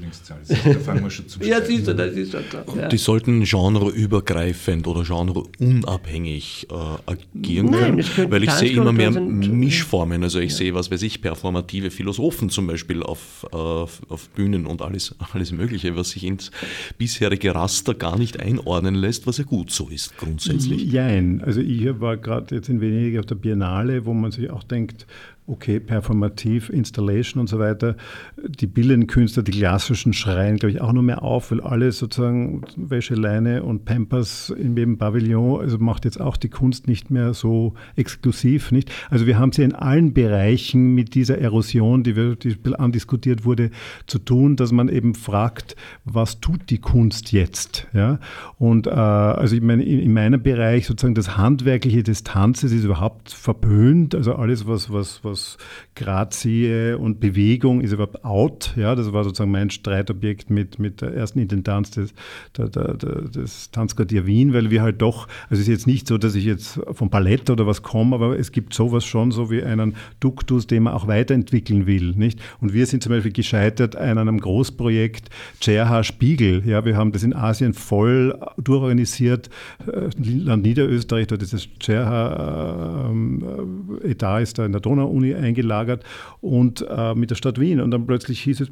ja, 1.41 1.61
siehst 1.65 1.87
du, 1.87 1.93
das 1.93 2.13
ist 2.13 2.31
schon 2.31 2.43
so. 2.65 2.75
Ja. 2.75 2.87
Die 2.87 2.97
sollten 2.97 3.43
genreübergreifend 3.43 4.87
oder 4.87 5.03
genreunabhängig 5.03 6.67
äh, 6.71 6.73
agieren 7.05 7.67
Nein, 7.67 8.03
können, 8.15 8.31
weil 8.31 8.43
ich 8.43 8.51
sehe 8.51 8.71
immer 8.71 8.91
mehr 8.91 9.11
Mischformen. 9.11 10.23
Also 10.23 10.39
ich 10.39 10.53
ja. 10.53 10.57
sehe, 10.57 10.73
was 10.73 10.89
weiß 10.89 11.03
ich, 11.03 11.21
performative 11.21 11.91
Philosophen 11.91 12.49
zum 12.49 12.65
Beispiel 12.65 13.03
auf, 13.03 13.45
auf, 13.51 14.01
auf 14.09 14.29
Bühnen 14.29 14.65
und 14.65 14.81
alles, 14.81 15.13
alles 15.33 15.51
Mögliche, 15.51 15.95
was 15.95 16.09
sich 16.09 16.23
ins 16.23 16.49
bisherige 16.97 17.53
Raster 17.53 17.93
gar 17.93 18.17
nicht 18.17 18.39
einordnen 18.39 18.95
lässt, 18.95 19.27
was 19.27 19.37
ja 19.37 19.43
gut 19.43 19.69
so 19.69 19.87
ist 19.89 20.17
grundsätzlich. 20.17 20.91
Jein. 20.91 21.43
Also 21.45 21.61
ich 21.61 21.87
war 21.99 22.17
gerade 22.17 22.55
jetzt 22.55 22.69
in 22.69 22.81
Venedig 22.81 23.19
auf 23.19 23.27
der 23.27 23.35
Biennale, 23.35 24.05
wo 24.05 24.13
man 24.15 24.31
sich 24.31 24.49
auch 24.49 24.63
denkt, 24.63 25.05
okay, 25.49 25.79
performativ, 25.79 26.69
Installation 26.69 27.41
und 27.41 27.47
so 27.47 27.59
weiter. 27.59 27.95
Die 28.37 28.67
bildenden 28.67 29.07
Künstler, 29.07 29.43
die 29.43 29.51
klassischen 29.51 30.13
schreien, 30.13 30.57
glaube 30.57 30.71
ich, 30.71 30.81
auch 30.81 30.93
noch 30.93 31.01
mehr 31.01 31.23
auf, 31.23 31.51
weil 31.51 31.61
alle 31.61 31.91
sozusagen 31.91 32.61
Wäscheleine 32.75 33.63
und 33.63 33.85
Pampers 33.85 34.49
in 34.51 34.77
jedem 34.77 34.97
Pavillon, 34.97 35.61
also 35.61 35.77
macht 35.79 36.05
jetzt 36.05 36.21
auch 36.21 36.37
die 36.37 36.49
Kunst 36.49 36.87
nicht 36.87 37.09
mehr 37.09 37.33
so 37.33 37.73
exklusiv, 37.95 38.71
nicht? 38.71 38.91
Also 39.09 39.25
wir 39.25 39.39
haben 39.39 39.49
es 39.49 39.57
ja 39.57 39.65
in 39.65 39.75
allen 39.75 40.13
Bereichen 40.13 40.93
mit 40.93 41.15
dieser 41.15 41.39
Erosion, 41.39 42.03
die, 42.03 42.15
wir, 42.15 42.35
die 42.35 42.57
andiskutiert 42.75 43.45
wurde, 43.45 43.71
zu 44.05 44.19
tun, 44.19 44.55
dass 44.55 44.71
man 44.71 44.89
eben 44.89 45.15
fragt, 45.15 45.75
was 46.05 46.39
tut 46.39 46.69
die 46.69 46.79
Kunst 46.79 47.31
jetzt? 47.31 47.87
Ja? 47.93 48.19
Und 48.57 48.87
äh, 48.87 48.91
also 48.91 49.55
ich 49.55 49.61
meine, 49.61 49.83
in, 49.83 49.99
in 49.99 50.13
meinem 50.13 50.43
Bereich 50.43 50.85
sozusagen 50.85 51.15
das 51.15 51.37
Handwerkliche 51.37 52.03
des 52.03 52.23
Tanzes 52.23 52.71
ist 52.71 52.83
überhaupt 52.83 53.31
verpönt, 53.31 54.13
also 54.13 54.35
alles, 54.35 54.67
was, 54.67 54.91
was, 54.91 55.23
was 55.23 55.38
aus 55.39 55.57
Grazie 55.95 56.93
und 56.93 57.19
Bewegung 57.19 57.81
ist 57.81 57.91
überhaupt 57.91 58.23
out. 58.23 58.73
Ja, 58.77 58.95
das 58.95 59.11
war 59.11 59.25
sozusagen 59.25 59.51
mein 59.51 59.69
Streitobjekt 59.69 60.49
mit, 60.49 60.79
mit 60.79 61.01
der 61.01 61.13
ersten 61.13 61.39
Intendanz 61.39 61.91
des, 61.91 62.13
der, 62.57 62.69
der, 62.69 62.93
des 62.93 63.69
Tanzquartier 63.71 64.25
Wien, 64.25 64.53
weil 64.53 64.69
wir 64.69 64.81
halt 64.81 65.01
doch, 65.01 65.27
also 65.49 65.55
es 65.55 65.61
ist 65.61 65.67
jetzt 65.67 65.87
nicht 65.87 66.07
so, 66.07 66.17
dass 66.17 66.35
ich 66.35 66.45
jetzt 66.45 66.79
vom 66.93 67.09
Ballett 67.09 67.49
oder 67.49 67.67
was 67.67 67.83
komme, 67.83 68.15
aber 68.15 68.39
es 68.39 68.53
gibt 68.53 68.73
sowas 68.73 69.03
schon 69.03 69.31
so 69.31 69.51
wie 69.51 69.61
einen 69.61 69.95
Duktus, 70.21 70.67
den 70.67 70.83
man 70.83 70.93
auch 70.93 71.07
weiterentwickeln 71.07 71.85
will. 71.85 72.13
Nicht? 72.15 72.39
Und 72.61 72.71
wir 72.71 72.85
sind 72.85 73.03
zum 73.03 73.11
Beispiel 73.11 73.33
gescheitert 73.33 73.97
an 73.97 74.17
einem 74.17 74.39
Großprojekt 74.39 75.29
CRH 75.59 76.03
Spiegel. 76.03 76.63
Ja, 76.65 76.85
wir 76.85 76.95
haben 76.95 77.11
das 77.11 77.23
in 77.23 77.35
Asien 77.35 77.73
voll 77.73 78.39
durchorganisiert. 78.57 79.49
Äh, 79.85 80.09
Land 80.17 80.63
Niederösterreich, 80.63 81.27
dort 81.27 81.43
ist 81.43 81.51
das 81.51 81.67
äh, 81.89 81.93
ähm, 81.93 83.99
Etat 84.03 84.39
ist 84.39 84.57
da 84.57 84.65
in 84.65 84.71
der 84.71 84.81
Donau-Uni 84.81 85.28
eingelagert 85.35 86.03
und 86.41 86.85
äh, 86.89 87.15
mit 87.15 87.31
der 87.31 87.35
Stadt 87.35 87.59
Wien. 87.59 87.79
Und 87.79 87.91
dann 87.91 88.05
plötzlich 88.05 88.41
hieß 88.41 88.61
es, 88.61 88.71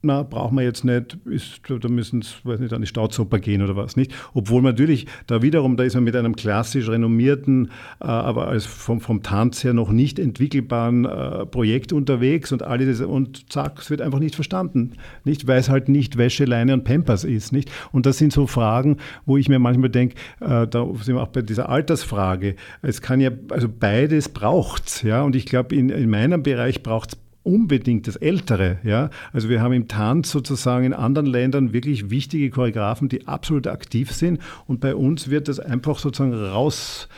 na, 0.00 0.22
brauchen 0.22 0.56
wir 0.56 0.62
jetzt 0.62 0.84
nicht, 0.84 1.18
ist, 1.24 1.60
da 1.68 1.88
müssen 1.88 2.20
es, 2.20 2.36
weiß 2.44 2.60
nicht, 2.60 2.72
an 2.72 2.80
die 2.80 2.86
Staudsoper 2.86 3.40
gehen 3.40 3.62
oder 3.62 3.74
was, 3.74 3.96
nicht? 3.96 4.14
Obwohl 4.32 4.62
natürlich, 4.62 5.06
da 5.26 5.42
wiederum, 5.42 5.76
da 5.76 5.82
ist 5.82 5.94
man 5.94 6.04
mit 6.04 6.14
einem 6.14 6.36
klassisch 6.36 6.88
renommierten, 6.88 7.70
äh, 8.00 8.04
aber 8.04 8.46
als 8.46 8.64
vom, 8.64 9.00
vom 9.00 9.24
Tanz 9.24 9.64
her 9.64 9.72
noch 9.72 9.90
nicht 9.90 10.20
entwickelbaren 10.20 11.04
äh, 11.04 11.46
Projekt 11.46 11.92
unterwegs 11.92 12.52
und 12.52 12.62
alles, 12.62 13.00
und 13.00 13.52
zack, 13.52 13.80
es 13.80 13.90
wird 13.90 14.00
einfach 14.00 14.20
nicht 14.20 14.36
verstanden, 14.36 14.92
nicht? 15.24 15.48
Weil 15.48 15.58
es 15.58 15.68
halt 15.68 15.88
nicht 15.88 16.16
Wäsche, 16.16 16.44
Leine 16.44 16.74
und 16.74 16.84
Pampers 16.84 17.24
ist, 17.24 17.52
nicht? 17.52 17.68
Und 17.90 18.06
das 18.06 18.18
sind 18.18 18.32
so 18.32 18.46
Fragen, 18.46 18.98
wo 19.26 19.36
ich 19.36 19.48
mir 19.48 19.58
manchmal 19.58 19.90
denke, 19.90 20.14
äh, 20.40 20.68
da 20.68 20.86
sind 21.02 21.16
wir 21.16 21.22
auch 21.22 21.28
bei 21.28 21.42
dieser 21.42 21.68
Altersfrage, 21.68 22.54
es 22.82 23.02
kann 23.02 23.20
ja, 23.20 23.30
also 23.50 23.68
beides 23.68 24.28
braucht's, 24.28 25.02
ja? 25.02 25.22
Und 25.22 25.34
ich 25.34 25.46
glaube, 25.46 25.74
in, 25.74 25.88
in 25.88 26.08
meinem 26.08 26.44
Bereich 26.44 26.84
braucht 26.84 27.14
es 27.14 27.27
unbedingt 27.42 28.06
das 28.06 28.16
Ältere. 28.16 28.78
Ja? 28.82 29.10
Also 29.32 29.48
wir 29.48 29.62
haben 29.62 29.72
im 29.72 29.88
Tanz 29.88 30.30
sozusagen 30.30 30.84
in 30.84 30.92
anderen 30.92 31.26
Ländern 31.26 31.72
wirklich 31.72 32.10
wichtige 32.10 32.50
Choreografen, 32.50 33.08
die 33.08 33.26
absolut 33.26 33.66
aktiv 33.66 34.12
sind 34.12 34.40
und 34.66 34.80
bei 34.80 34.94
uns 34.94 35.30
wird 35.30 35.48
das 35.48 35.60
einfach 35.60 35.98
sozusagen 35.98 36.34
raus 36.34 37.08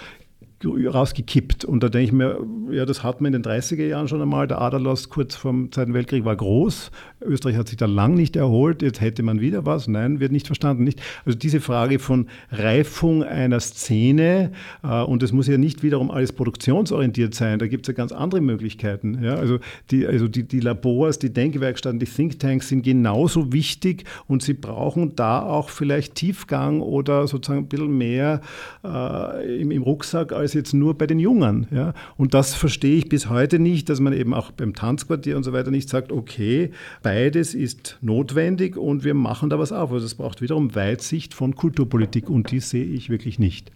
rausgekippt. 0.64 1.64
Und 1.64 1.82
da 1.82 1.88
denke 1.88 2.06
ich 2.06 2.12
mir, 2.12 2.38
ja, 2.70 2.84
das 2.84 3.02
hat 3.02 3.20
man 3.20 3.32
in 3.32 3.42
den 3.42 3.50
30er 3.50 3.86
Jahren 3.86 4.08
schon 4.08 4.20
einmal. 4.20 4.46
Der 4.46 4.60
Aderlost 4.60 5.08
kurz 5.08 5.34
vom 5.34 5.72
Zweiten 5.72 5.94
Weltkrieg 5.94 6.24
war 6.24 6.36
groß. 6.36 6.90
Österreich 7.22 7.56
hat 7.56 7.68
sich 7.68 7.76
da 7.76 7.86
lang 7.86 8.14
nicht 8.14 8.36
erholt. 8.36 8.82
Jetzt 8.82 9.00
hätte 9.00 9.22
man 9.22 9.40
wieder 9.40 9.64
was. 9.64 9.88
Nein, 9.88 10.20
wird 10.20 10.32
nicht 10.32 10.46
verstanden. 10.46 10.84
Nicht. 10.84 11.00
Also 11.24 11.38
diese 11.38 11.60
Frage 11.60 11.98
von 11.98 12.26
Reifung 12.50 13.24
einer 13.24 13.60
Szene, 13.60 14.52
äh, 14.82 15.02
und 15.02 15.22
es 15.22 15.32
muss 15.32 15.46
ja 15.46 15.56
nicht 15.56 15.82
wiederum 15.82 16.10
alles 16.10 16.32
produktionsorientiert 16.32 17.34
sein. 17.34 17.58
Da 17.58 17.66
gibt 17.66 17.86
es 17.86 17.88
ja 17.88 17.94
ganz 17.94 18.12
andere 18.12 18.40
Möglichkeiten. 18.40 19.22
Ja, 19.22 19.36
also 19.36 19.58
die, 19.90 20.06
also 20.06 20.28
die, 20.28 20.42
die 20.42 20.60
Labors, 20.60 21.18
die 21.18 21.32
Denkwerkstätten, 21.32 21.98
die 21.98 22.06
Thinktanks 22.06 22.68
sind 22.68 22.82
genauso 22.82 23.52
wichtig 23.52 24.04
und 24.26 24.42
sie 24.42 24.54
brauchen 24.54 25.14
da 25.16 25.42
auch 25.42 25.70
vielleicht 25.70 26.16
Tiefgang 26.16 26.80
oder 26.80 27.26
sozusagen 27.26 27.60
ein 27.60 27.68
bisschen 27.68 27.96
mehr 27.96 28.40
äh, 28.84 29.60
im, 29.60 29.70
im 29.70 29.82
Rucksack 29.82 30.32
als 30.32 30.49
als 30.50 30.54
jetzt 30.54 30.74
nur 30.74 30.98
bei 30.98 31.06
den 31.06 31.20
Jungen. 31.20 31.66
Ja? 31.70 31.94
Und 32.16 32.34
das 32.34 32.54
verstehe 32.54 32.96
ich 32.96 33.08
bis 33.08 33.28
heute 33.28 33.58
nicht, 33.60 33.88
dass 33.88 34.00
man 34.00 34.12
eben 34.12 34.34
auch 34.34 34.50
beim 34.50 34.74
Tanzquartier 34.74 35.36
und 35.36 35.44
so 35.44 35.52
weiter 35.52 35.70
nicht 35.70 35.88
sagt, 35.88 36.10
okay, 36.10 36.70
beides 37.02 37.54
ist 37.54 37.98
notwendig 38.00 38.76
und 38.76 39.04
wir 39.04 39.14
machen 39.14 39.48
da 39.48 39.58
was 39.58 39.70
auf. 39.70 39.92
Also 39.92 40.06
es 40.06 40.16
braucht 40.16 40.42
wiederum 40.42 40.74
Weitsicht 40.74 41.34
von 41.34 41.54
Kulturpolitik 41.54 42.28
und 42.28 42.50
die 42.50 42.60
sehe 42.60 42.84
ich 42.84 43.10
wirklich 43.10 43.38
nicht. 43.38 43.70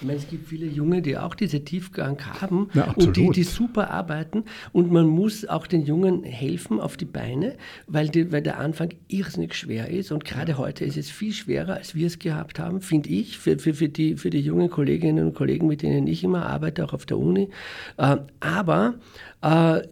Ich 0.00 0.06
meine, 0.06 0.18
es 0.18 0.28
gibt 0.28 0.46
viele 0.48 0.66
Junge, 0.66 1.02
die 1.02 1.18
auch 1.18 1.34
diese 1.34 1.64
Tiefgang 1.64 2.18
haben 2.40 2.68
ja, 2.72 2.92
und 2.92 3.16
die, 3.16 3.30
die 3.30 3.42
super 3.42 3.90
arbeiten. 3.90 4.44
Und 4.72 4.92
man 4.92 5.06
muss 5.06 5.44
auch 5.44 5.66
den 5.66 5.84
Jungen 5.84 6.22
helfen 6.22 6.78
auf 6.78 6.96
die 6.96 7.04
Beine, 7.04 7.56
weil, 7.88 8.08
die, 8.08 8.30
weil 8.30 8.42
der 8.42 8.60
Anfang 8.60 8.90
irrsinnig 9.08 9.54
schwer 9.54 9.88
ist. 9.88 10.12
Und 10.12 10.24
gerade 10.24 10.56
heute 10.56 10.84
ist 10.84 10.96
es 10.96 11.10
viel 11.10 11.32
schwerer, 11.32 11.74
als 11.74 11.96
wir 11.96 12.06
es 12.06 12.20
gehabt 12.20 12.60
haben, 12.60 12.80
finde 12.80 13.08
ich, 13.08 13.38
für, 13.38 13.58
für, 13.58 13.74
für, 13.74 13.88
die, 13.88 14.16
für 14.16 14.30
die 14.30 14.40
jungen 14.40 14.70
Kolleginnen 14.70 15.26
und 15.26 15.34
Kollegen, 15.34 15.66
mit 15.66 15.82
denen 15.82 16.06
ich 16.06 16.22
immer 16.22 16.46
arbeite, 16.46 16.84
auch 16.84 16.92
auf 16.92 17.04
der 17.04 17.18
Uni. 17.18 17.48
Äh, 17.96 18.18
aber 18.38 18.94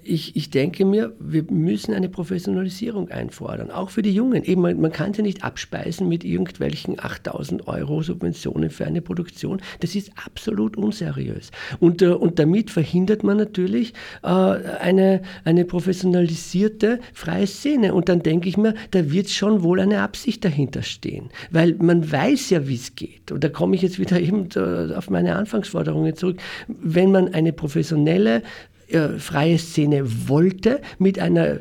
ich, 0.03 0.35
ich 0.35 0.51
denke 0.51 0.85
mir, 0.85 1.15
wir 1.21 1.45
müssen 1.45 1.95
eine 1.95 2.09
Professionalisierung 2.09 3.11
einfordern, 3.11 3.71
auch 3.71 3.91
für 3.91 4.03
die 4.03 4.13
Jungen. 4.13 4.43
Eben, 4.43 4.63
man, 4.63 4.81
man 4.81 4.91
kann 4.91 5.15
sie 5.15 5.23
nicht 5.23 5.45
abspeisen 5.45 6.09
mit 6.09 6.25
irgendwelchen 6.25 6.99
8000 6.99 7.69
Euro 7.69 8.03
Subventionen 8.03 8.71
für 8.71 8.87
eine 8.87 9.03
Produktion. 9.03 9.61
Das 9.81 9.95
ist 9.95 10.11
absolut 10.25 10.77
unseriös. 10.77 11.53
Und, 11.79 12.03
äh, 12.03 12.09
und 12.09 12.41
damit 12.41 12.71
verhindert 12.71 13.23
man 13.23 13.37
natürlich 13.37 13.95
äh, 14.25 14.27
eine, 14.27 15.23
eine 15.45 15.65
professionalisierte 15.65 16.99
freie 17.13 17.47
Szene. 17.47 17.95
Und 17.95 18.09
dann 18.09 18.25
denke 18.25 18.49
ich 18.49 18.57
mir, 18.57 18.75
da 18.91 19.13
wird 19.13 19.31
schon 19.31 19.63
wohl 19.63 19.79
eine 19.79 20.01
Absicht 20.01 20.45
dahinter 20.45 20.83
stehen. 20.83 21.31
Weil 21.53 21.75
man 21.75 22.11
weiß 22.11 22.51
ja, 22.51 22.67
wie 22.67 22.75
es 22.75 22.97
geht. 22.97 23.31
Und 23.31 23.45
da 23.45 23.49
komme 23.49 23.77
ich 23.77 23.83
jetzt 23.83 24.01
wieder 24.01 24.21
eben 24.21 24.49
auf 24.97 25.09
meine 25.09 25.37
Anfangsforderungen 25.37 26.17
zurück. 26.17 26.39
Wenn 26.67 27.13
man 27.13 27.33
eine 27.33 27.53
professionelle 27.53 28.43
äh, 28.89 29.19
freie 29.19 29.59
Szene 29.59 30.29
wollte, 30.29 30.81
mit 30.99 31.19
einer 31.19 31.61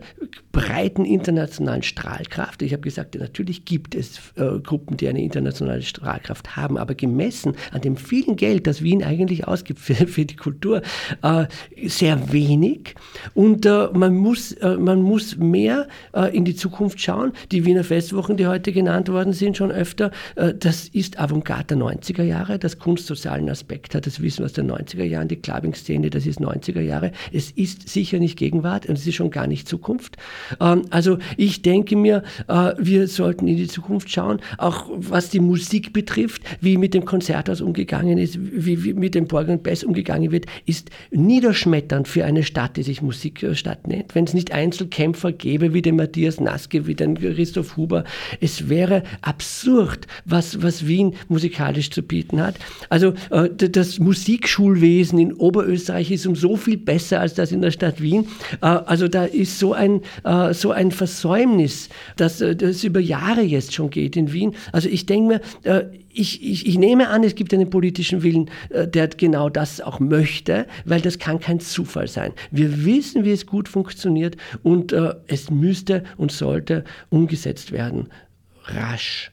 breiten 0.52 1.04
internationalen 1.04 1.84
Strahlkraft. 1.84 2.62
Ich 2.62 2.72
habe 2.72 2.82
gesagt, 2.82 3.16
natürlich 3.16 3.66
gibt 3.66 3.94
es 3.94 4.32
äh, 4.36 4.60
Gruppen, 4.60 4.96
die 4.96 5.08
eine 5.10 5.22
internationale 5.22 5.82
Strahlkraft 5.82 6.56
haben, 6.56 6.78
aber 6.78 6.96
gemessen 6.96 7.56
an 7.72 7.82
dem 7.82 7.98
vielen 7.98 8.38
Geld, 8.38 8.66
das 8.66 8.82
Wien 8.82 9.04
eigentlich 9.04 9.48
ausgibt 9.48 9.80
für, 9.80 9.96
für 10.08 10.26
die 10.26 10.36
Kultur, 10.36 10.82
äh, 11.24 11.46
sehr 11.86 12.32
wenig. 12.32 12.96
Und 13.34 13.66
äh, 13.66 13.90
man, 13.94 14.16
muss, 14.16 14.54
äh, 14.54 14.78
man 14.78 15.02
muss 15.02 15.36
mehr 15.38 15.88
in 16.32 16.46
die 16.46 16.56
Zukunft 16.56 17.02
schauen. 17.02 17.34
Die 17.52 17.66
Wiener 17.66 17.84
Festwochen, 17.84 18.38
die 18.38 18.48
heute 18.48 18.72
genannt 18.72 19.10
worden 19.10 19.34
sind, 19.34 19.58
schon 19.58 19.72
öfter, 19.72 20.12
das 20.36 20.88
ist 20.88 21.20
Avantgarde 21.20 21.76
der 21.76 21.78
90er 21.78 22.24
Jahre. 22.24 22.60
Das 22.60 22.80
kunstsozialen 22.80 23.50
Aspekt 23.50 23.96
hat 23.96 24.06
das 24.06 24.22
Wissen 24.22 24.46
aus 24.46 24.54
den 24.54 24.72
90er 24.72 25.04
Jahren. 25.04 25.28
Die 25.28 25.36
Clubbing-Szene, 25.36 26.10
das 26.10 26.26
ist 26.26 26.40
90er 26.40 26.82
Jahre. 26.82 27.12
Es 27.32 27.52
ist 27.52 27.90
sicher 27.90 28.20
nicht 28.20 28.38
Gegenwart 28.38 28.86
und 28.88 28.98
es 28.98 29.06
ist 29.08 29.16
schon 29.16 29.32
gar 29.32 29.48
nicht 29.48 29.68
Zukunft. 29.68 30.18
Ähm, 30.60 30.84
also 30.90 31.18
ich 31.38 31.62
denke 31.62 31.96
mir, 31.96 32.24
äh, 32.48 32.74
wir 32.78 33.08
sollten 33.08 33.48
in 33.48 33.58
die 33.58 33.68
Zukunft 33.68 34.10
schauen, 34.10 34.40
auch 34.58 34.90
was 34.96 35.30
die 35.30 35.40
Musik 35.40 35.94
betrifft, 35.94 36.42
wie 36.62 36.78
mit 36.78 36.94
dem 36.94 37.06
Konzerthaus 37.06 37.62
umgegangen 37.62 38.18
ist, 38.18 38.38
wie, 38.40 38.94
mit 38.94 39.16
dem 39.16 39.28
Borg 39.28 39.48
und 39.50 39.64
Bass 39.64 39.84
umgegangen 39.84 40.32
wird, 40.32 40.46
ist 40.66 40.90
niederschmetternd 41.12 42.08
für 42.08 42.26
eine 42.26 42.44
Stadt, 42.44 42.78
die 42.78 42.84
sich 42.84 43.02
Musikstadt 43.02 43.88
nennt. 43.88 44.16
Wenn 44.16 44.26
es 44.26 44.34
nicht 44.34 44.52
Einzelkämpfer 44.52 45.32
gäbe 45.32 45.74
wie 45.74 45.82
den 45.82 45.96
Matthias 45.96 46.40
Naske, 46.40 46.88
wie 46.88 46.96
den 46.96 47.16
Christoph 47.16 47.78
Huber, 47.78 48.04
es 48.42 48.70
wäre 48.70 49.04
absurd, 49.22 50.08
was, 50.26 50.62
was 50.62 50.88
Wien 50.88 51.16
musikalisch 51.28 51.92
zu 51.92 52.02
bieten 52.02 52.42
hat. 52.42 52.56
Also 52.90 53.14
äh, 53.30 53.50
das 53.50 54.00
Musikschulwesen 54.00 55.20
in 55.20 55.34
Oberösterreich 55.34 56.12
ist 56.12 56.26
um 56.26 56.36
so 56.36 56.56
viel 56.56 56.78
besser 56.78 57.05
besser 57.06 57.22
als 57.22 57.36
das 57.36 57.52
in 57.52 57.62
der 57.62 57.72
Stadt 57.72 58.02
Wien. 58.02 58.28
Äh, 58.62 58.66
also 58.66 59.08
da 59.08 59.26
ist 59.26 59.60
so 59.60 59.74
ein, 59.74 60.02
äh, 60.24 60.54
so 60.54 60.72
ein 60.72 60.92
Versäumnis, 60.92 61.90
dass 62.16 62.40
das 62.40 62.84
über 62.84 63.00
Jahre 63.00 63.42
jetzt 63.42 63.74
schon 63.74 63.90
geht 63.90 64.18
in 64.18 64.34
Wien. 64.34 64.56
Also 64.72 64.90
ich 64.90 65.06
denke 65.06 65.40
mir, 65.64 65.92
ich, 66.10 66.44
ich, 66.44 66.66
ich, 66.66 66.78
nehme 66.78 67.10
an, 67.10 67.24
es 67.24 67.36
gibt 67.36 67.54
einen 67.54 67.70
politischen 67.70 68.24
Willen, 68.24 68.50
der 68.72 69.08
genau 69.10 69.50
das 69.50 69.82
auch 69.82 70.00
möchte, 70.00 70.66
weil 70.86 71.02
das 71.02 71.20
kann 71.20 71.40
kein 71.40 71.60
Zufall 71.60 72.08
sein. 72.08 72.32
Wir 72.52 72.86
wissen, 72.86 73.26
wie 73.26 73.32
es 73.32 73.46
gut 73.46 73.68
funktioniert 73.68 74.38
und 74.64 74.94
es 75.28 75.50
müsste 75.50 76.04
und 76.18 76.32
sollte 76.32 76.84
umgesetzt 77.10 77.72
werden. 77.72 78.10
Rasch. 78.66 79.32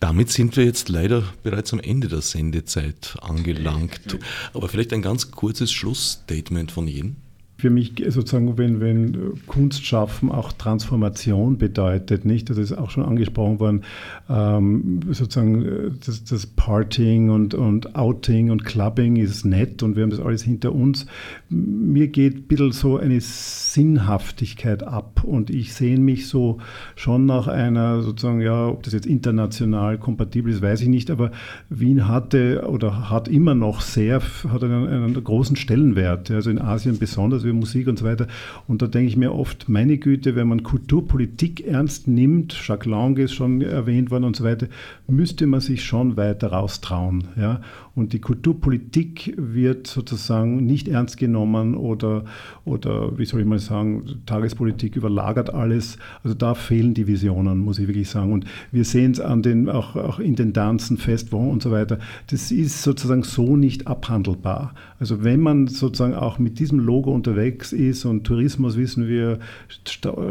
Damit 0.00 0.30
sind 0.30 0.56
wir 0.56 0.64
jetzt 0.64 0.88
leider 0.88 1.24
bereits 1.42 1.72
am 1.72 1.80
Ende 1.80 2.08
der 2.08 2.20
Sendezeit 2.20 3.16
angelangt. 3.22 4.18
Aber 4.52 4.68
vielleicht 4.68 4.92
ein 4.92 5.02
ganz 5.02 5.30
kurzes 5.30 5.72
Schlussstatement 5.72 6.70
von 6.70 6.86
jedem 6.86 7.16
für 7.58 7.70
mich 7.70 7.94
sozusagen, 8.08 8.58
wenn, 8.58 8.80
wenn 8.80 9.32
Kunst 9.46 9.86
schaffen 9.86 10.30
auch 10.30 10.52
Transformation 10.52 11.56
bedeutet, 11.56 12.26
nicht? 12.26 12.50
Das 12.50 12.58
ist 12.58 12.72
auch 12.72 12.90
schon 12.90 13.02
angesprochen 13.02 13.60
worden, 13.60 13.82
ähm, 14.28 15.00
sozusagen 15.10 15.98
das, 16.04 16.24
das 16.24 16.46
Partying 16.46 17.30
und, 17.30 17.54
und 17.54 17.96
Outing 17.96 18.50
und 18.50 18.64
Clubbing 18.64 19.16
ist 19.16 19.46
nett 19.46 19.82
und 19.82 19.96
wir 19.96 20.02
haben 20.02 20.10
das 20.10 20.20
alles 20.20 20.42
hinter 20.42 20.74
uns. 20.74 21.06
Mir 21.48 22.08
geht 22.08 22.36
ein 22.36 22.42
bisschen 22.42 22.72
so 22.72 22.98
eine 22.98 23.20
Sinnhaftigkeit 23.22 24.82
ab 24.82 25.24
und 25.24 25.48
ich 25.48 25.72
sehe 25.72 25.98
mich 25.98 26.28
so 26.28 26.58
schon 26.94 27.24
nach 27.24 27.46
einer 27.46 28.02
sozusagen, 28.02 28.42
ja, 28.42 28.68
ob 28.68 28.82
das 28.82 28.92
jetzt 28.92 29.06
international 29.06 29.96
kompatibel 29.96 30.52
ist, 30.52 30.60
weiß 30.60 30.82
ich 30.82 30.88
nicht, 30.88 31.10
aber 31.10 31.30
Wien 31.70 32.06
hatte 32.06 32.66
oder 32.68 33.08
hat 33.08 33.28
immer 33.28 33.54
noch 33.54 33.80
sehr, 33.80 34.20
hat 34.48 34.62
einen, 34.62 34.86
einen 34.86 35.24
großen 35.24 35.56
Stellenwert, 35.56 36.30
also 36.30 36.50
in 36.50 36.60
Asien 36.60 36.98
besonders 36.98 37.44
wie 37.46 37.52
Musik 37.58 37.88
und 37.88 37.98
so 37.98 38.04
weiter. 38.04 38.26
Und 38.68 38.82
da 38.82 38.86
denke 38.86 39.08
ich 39.08 39.16
mir 39.16 39.32
oft, 39.32 39.68
meine 39.68 39.98
Güte, 39.98 40.36
wenn 40.36 40.48
man 40.48 40.62
Kulturpolitik 40.62 41.66
ernst 41.66 42.08
nimmt, 42.08 42.56
Jacques 42.66 42.90
Lang 42.90 43.16
ist 43.16 43.34
schon 43.34 43.60
erwähnt 43.62 44.10
worden 44.10 44.24
und 44.24 44.36
so 44.36 44.44
weiter, 44.44 44.66
müsste 45.08 45.46
man 45.46 45.60
sich 45.60 45.84
schon 45.84 46.16
weiter 46.16 46.48
raustrauen. 46.48 47.28
Ja? 47.36 47.60
Und 47.96 48.12
die 48.12 48.20
Kulturpolitik 48.20 49.34
wird 49.38 49.86
sozusagen 49.86 50.66
nicht 50.66 50.86
ernst 50.86 51.16
genommen 51.16 51.74
oder, 51.74 52.26
oder, 52.66 53.18
wie 53.18 53.24
soll 53.24 53.40
ich 53.40 53.46
mal 53.46 53.58
sagen, 53.58 54.20
Tagespolitik 54.26 54.96
überlagert 54.96 55.54
alles. 55.54 55.96
Also 56.22 56.34
da 56.34 56.54
fehlen 56.54 56.92
die 56.92 57.06
Visionen, 57.06 57.58
muss 57.58 57.78
ich 57.78 57.88
wirklich 57.88 58.10
sagen. 58.10 58.32
Und 58.32 58.44
wir 58.70 58.84
sehen 58.84 59.12
es 59.12 59.20
an 59.20 59.42
den, 59.42 59.70
auch, 59.70 59.96
auch 59.96 60.18
in 60.18 60.36
den 60.36 60.52
Tanzen, 60.52 60.98
Festwochen 60.98 61.50
und 61.50 61.62
so 61.62 61.70
weiter. 61.70 61.98
Das 62.26 62.50
ist 62.50 62.82
sozusagen 62.82 63.22
so 63.22 63.56
nicht 63.56 63.86
abhandelbar. 63.86 64.74
Also 64.98 65.24
wenn 65.24 65.40
man 65.40 65.66
sozusagen 65.66 66.14
auch 66.14 66.38
mit 66.38 66.58
diesem 66.58 66.78
Logo 66.78 67.12
unterwegs 67.12 67.35
ist 67.72 68.04
und 68.04 68.24
Tourismus, 68.24 68.76
wissen 68.76 69.08
wir, 69.08 69.38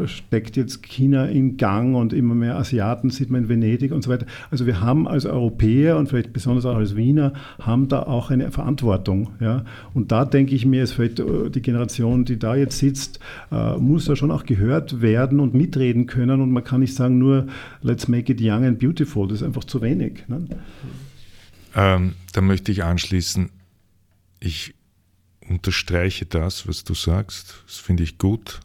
steckt 0.05 0.57
jetzt 0.57 0.83
China 0.83 1.25
in 1.25 1.57
Gang 1.57 1.95
und 1.95 2.13
immer 2.13 2.35
mehr 2.35 2.57
Asiaten 2.57 3.09
sieht 3.09 3.29
man 3.29 3.43
in 3.43 3.49
Venedig 3.49 3.91
und 3.91 4.03
so 4.03 4.09
weiter. 4.09 4.25
Also 4.51 4.65
wir 4.65 4.81
haben 4.81 5.07
als 5.07 5.25
Europäer 5.25 5.97
und 5.97 6.09
vielleicht 6.09 6.33
besonders 6.33 6.65
auch 6.65 6.75
als 6.75 6.95
Wiener 6.95 7.33
haben 7.59 7.87
da 7.87 8.03
auch 8.03 8.31
eine 8.31 8.51
Verantwortung. 8.51 9.29
Ja? 9.39 9.63
Und 9.93 10.11
da 10.11 10.25
denke 10.25 10.55
ich 10.55 10.65
mir, 10.65 10.83
es 10.83 10.91
fällt 10.91 11.19
äh, 11.19 11.49
die 11.49 11.61
Generation, 11.61 12.25
die 12.25 12.39
da 12.39 12.55
jetzt 12.55 12.77
sitzt, 12.79 13.19
äh, 13.51 13.77
muss 13.77 14.05
da 14.05 14.15
schon 14.15 14.31
auch 14.31 14.45
gehört 14.45 15.01
werden 15.01 15.39
und 15.39 15.53
mitreden 15.53 16.05
können. 16.05 16.41
Und 16.41 16.51
man 16.51 16.63
kann 16.63 16.81
nicht 16.81 16.95
sagen, 16.95 17.17
nur 17.17 17.47
let's 17.81 18.07
make 18.07 18.31
it 18.31 18.41
young 18.41 18.65
and 18.65 18.79
beautiful. 18.79 19.27
Das 19.27 19.41
ist 19.41 19.43
einfach 19.43 19.63
zu 19.63 19.81
wenig. 19.81 20.23
Ne? 20.27 20.45
Ähm, 21.75 22.13
da 22.33 22.41
möchte 22.41 22.71
ich 22.71 22.83
anschließen, 22.83 23.49
ich 24.39 24.73
unterstreiche 25.49 26.25
das, 26.25 26.67
was 26.67 26.83
du 26.83 26.93
sagst. 26.93 27.63
Das 27.65 27.77
finde 27.77 28.03
ich 28.03 28.17
gut. 28.17 28.59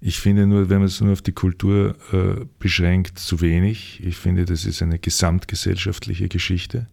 Ich 0.00 0.18
finde 0.18 0.46
nur, 0.46 0.68
wenn 0.68 0.78
man 0.78 0.86
es 0.86 1.00
nur 1.00 1.12
auf 1.12 1.22
die 1.22 1.32
Kultur 1.32 1.96
äh, 2.12 2.44
beschränkt, 2.58 3.18
zu 3.18 3.40
wenig. 3.40 4.00
Ich 4.04 4.16
finde, 4.16 4.44
das 4.44 4.64
ist 4.64 4.82
eine 4.82 4.98
gesamtgesellschaftliche 4.98 6.28
Geschichte. 6.28 6.86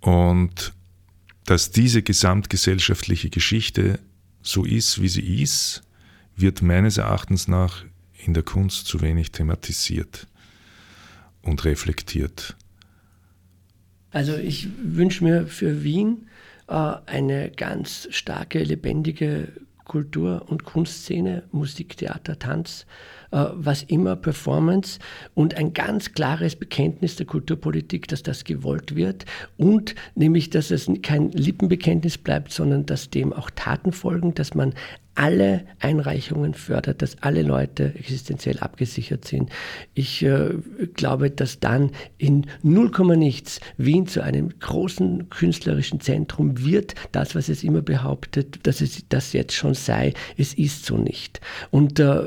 Und 0.00 0.72
dass 1.46 1.70
diese 1.70 2.02
gesamtgesellschaftliche 2.02 3.30
Geschichte 3.30 4.00
so 4.42 4.64
ist, 4.64 5.00
wie 5.00 5.08
sie 5.08 5.42
ist, 5.42 5.82
wird 6.36 6.62
meines 6.62 6.98
Erachtens 6.98 7.48
nach 7.48 7.84
in 8.26 8.34
der 8.34 8.42
Kunst 8.42 8.86
zu 8.86 9.00
wenig 9.00 9.30
thematisiert 9.30 10.26
und 11.42 11.64
reflektiert. 11.64 12.56
Also 14.10 14.36
ich 14.36 14.68
wünsche 14.82 15.24
mir 15.24 15.46
für 15.46 15.82
Wien 15.82 16.28
eine 16.66 17.50
ganz 17.50 18.08
starke, 18.10 18.62
lebendige 18.62 19.48
Kultur- 19.84 20.46
und 20.48 20.64
Kunstszene, 20.64 21.44
Musik, 21.52 21.96
Theater, 21.96 22.38
Tanz, 22.38 22.86
äh, 23.30 23.44
was 23.52 23.82
immer 23.82 24.16
Performance 24.16 24.98
und 25.34 25.56
ein 25.56 25.72
ganz 25.72 26.12
klares 26.12 26.56
Bekenntnis 26.56 27.16
der 27.16 27.26
Kulturpolitik, 27.26 28.08
dass 28.08 28.22
das 28.22 28.44
gewollt 28.44 28.96
wird 28.96 29.26
und 29.56 29.94
nämlich, 30.14 30.50
dass 30.50 30.70
es 30.70 30.90
kein 31.02 31.30
Lippenbekenntnis 31.32 32.18
bleibt, 32.18 32.52
sondern 32.52 32.86
dass 32.86 33.10
dem 33.10 33.32
auch 33.32 33.50
Taten 33.50 33.92
folgen, 33.92 34.34
dass 34.34 34.54
man 34.54 34.74
alle 35.14 35.64
Einreichungen 35.78 36.54
fördert, 36.54 37.00
dass 37.00 37.22
alle 37.22 37.42
Leute 37.42 37.94
existenziell 37.94 38.58
abgesichert 38.58 39.24
sind. 39.24 39.50
Ich 39.94 40.22
äh, 40.22 40.54
glaube, 40.94 41.30
dass 41.30 41.60
dann 41.60 41.90
in 42.18 42.46
0, 42.62 42.90
nichts 43.16 43.60
Wien 43.76 44.06
zu 44.06 44.22
einem 44.22 44.58
großen 44.58 45.30
künstlerischen 45.30 46.00
Zentrum 46.00 46.64
wird. 46.64 46.94
Das, 47.12 47.34
was 47.34 47.48
es 47.48 47.62
immer 47.62 47.82
behauptet, 47.82 48.66
dass 48.66 48.80
es 48.80 49.04
das 49.08 49.32
jetzt 49.32 49.54
schon 49.54 49.74
sei, 49.74 50.14
es 50.36 50.54
ist 50.54 50.84
so 50.84 50.96
nicht. 50.96 51.40
Und 51.70 52.00
äh, 52.00 52.22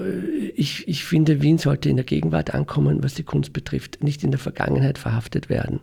ich, 0.55 0.87
ich 0.87 1.03
finde, 1.03 1.41
Wien 1.41 1.57
sollte 1.57 1.89
in 1.89 1.97
der 1.97 2.05
Gegenwart 2.05 2.53
ankommen, 2.53 3.03
was 3.03 3.15
die 3.15 3.23
Kunst 3.23 3.51
betrifft, 3.51 4.01
nicht 4.01 4.23
in 4.23 4.31
der 4.31 4.39
Vergangenheit 4.39 4.97
verhaftet 4.97 5.49
werden, 5.49 5.81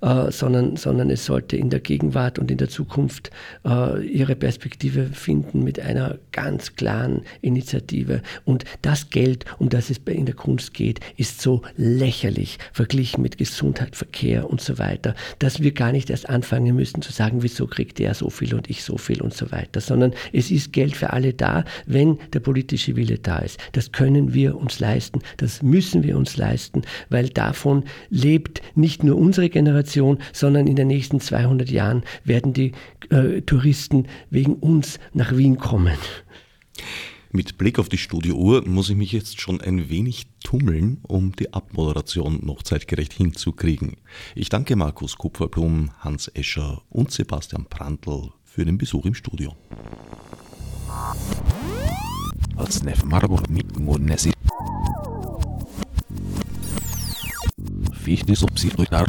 äh, 0.00 0.30
sondern, 0.30 0.76
sondern 0.76 1.10
es 1.10 1.26
sollte 1.26 1.56
in 1.56 1.68
der 1.68 1.80
Gegenwart 1.80 2.38
und 2.38 2.50
in 2.50 2.58
der 2.58 2.68
Zukunft 2.68 3.30
äh, 3.66 4.02
ihre 4.06 4.36
Perspektive 4.36 5.06
finden 5.06 5.62
mit 5.62 5.78
einer 5.80 6.18
ganz 6.32 6.45
ganz 6.46 6.76
klaren 6.76 7.22
Initiative. 7.42 8.22
Und 8.44 8.64
das 8.80 9.10
Geld, 9.10 9.44
um 9.58 9.68
das 9.68 9.90
es 9.90 9.98
in 10.06 10.26
der 10.26 10.36
Kunst 10.36 10.74
geht, 10.74 11.00
ist 11.16 11.40
so 11.40 11.62
lächerlich 11.76 12.58
verglichen 12.72 13.20
mit 13.20 13.36
Gesundheit, 13.36 13.96
Verkehr 13.96 14.48
und 14.48 14.60
so 14.60 14.78
weiter, 14.78 15.16
dass 15.40 15.60
wir 15.60 15.72
gar 15.72 15.90
nicht 15.90 16.08
erst 16.08 16.28
anfangen 16.28 16.76
müssen 16.76 17.02
zu 17.02 17.10
sagen, 17.10 17.42
wieso 17.42 17.66
kriegt 17.66 17.98
der 17.98 18.14
so 18.14 18.30
viel 18.30 18.54
und 18.54 18.70
ich 18.70 18.84
so 18.84 18.96
viel 18.96 19.22
und 19.22 19.34
so 19.34 19.50
weiter, 19.50 19.80
sondern 19.80 20.12
es 20.32 20.52
ist 20.52 20.72
Geld 20.72 20.94
für 20.94 21.12
alle 21.12 21.34
da, 21.34 21.64
wenn 21.84 22.16
der 22.32 22.40
politische 22.40 22.94
Wille 22.94 23.18
da 23.18 23.38
ist. 23.38 23.58
Das 23.72 23.90
können 23.90 24.32
wir 24.32 24.56
uns 24.56 24.78
leisten, 24.78 25.22
das 25.38 25.64
müssen 25.64 26.04
wir 26.04 26.16
uns 26.16 26.36
leisten, 26.36 26.82
weil 27.08 27.28
davon 27.28 27.82
lebt 28.08 28.62
nicht 28.76 29.02
nur 29.02 29.16
unsere 29.16 29.48
Generation, 29.48 30.18
sondern 30.32 30.68
in 30.68 30.76
den 30.76 30.86
nächsten 30.86 31.18
200 31.18 31.68
Jahren 31.70 32.04
werden 32.22 32.52
die 32.52 32.70
äh, 33.10 33.40
Touristen 33.42 34.06
wegen 34.30 34.54
uns 34.54 35.00
nach 35.12 35.36
Wien 35.36 35.58
kommen. 35.58 35.96
Mit 37.32 37.58
Blick 37.58 37.78
auf 37.78 37.88
die 37.88 37.98
Studiouhr 37.98 38.66
muss 38.66 38.88
ich 38.88 38.96
mich 38.96 39.12
jetzt 39.12 39.40
schon 39.40 39.60
ein 39.60 39.90
wenig 39.90 40.26
tummeln, 40.42 41.00
um 41.02 41.34
die 41.36 41.52
Abmoderation 41.52 42.40
noch 42.42 42.62
zeitgerecht 42.62 43.12
hinzukriegen. 43.12 43.96
Ich 44.34 44.48
danke 44.48 44.76
Markus 44.76 45.18
Kupferblum, 45.18 45.90
Hans 45.98 46.28
Escher 46.28 46.82
und 46.88 47.10
Sebastian 47.10 47.66
Prantl 47.66 48.30
für 48.44 48.64
den 48.64 48.78
Besuch 48.78 49.04
im 49.04 49.14
Studio. 49.14 49.54
Fichte 57.92 58.34
subsidiar 58.36 59.06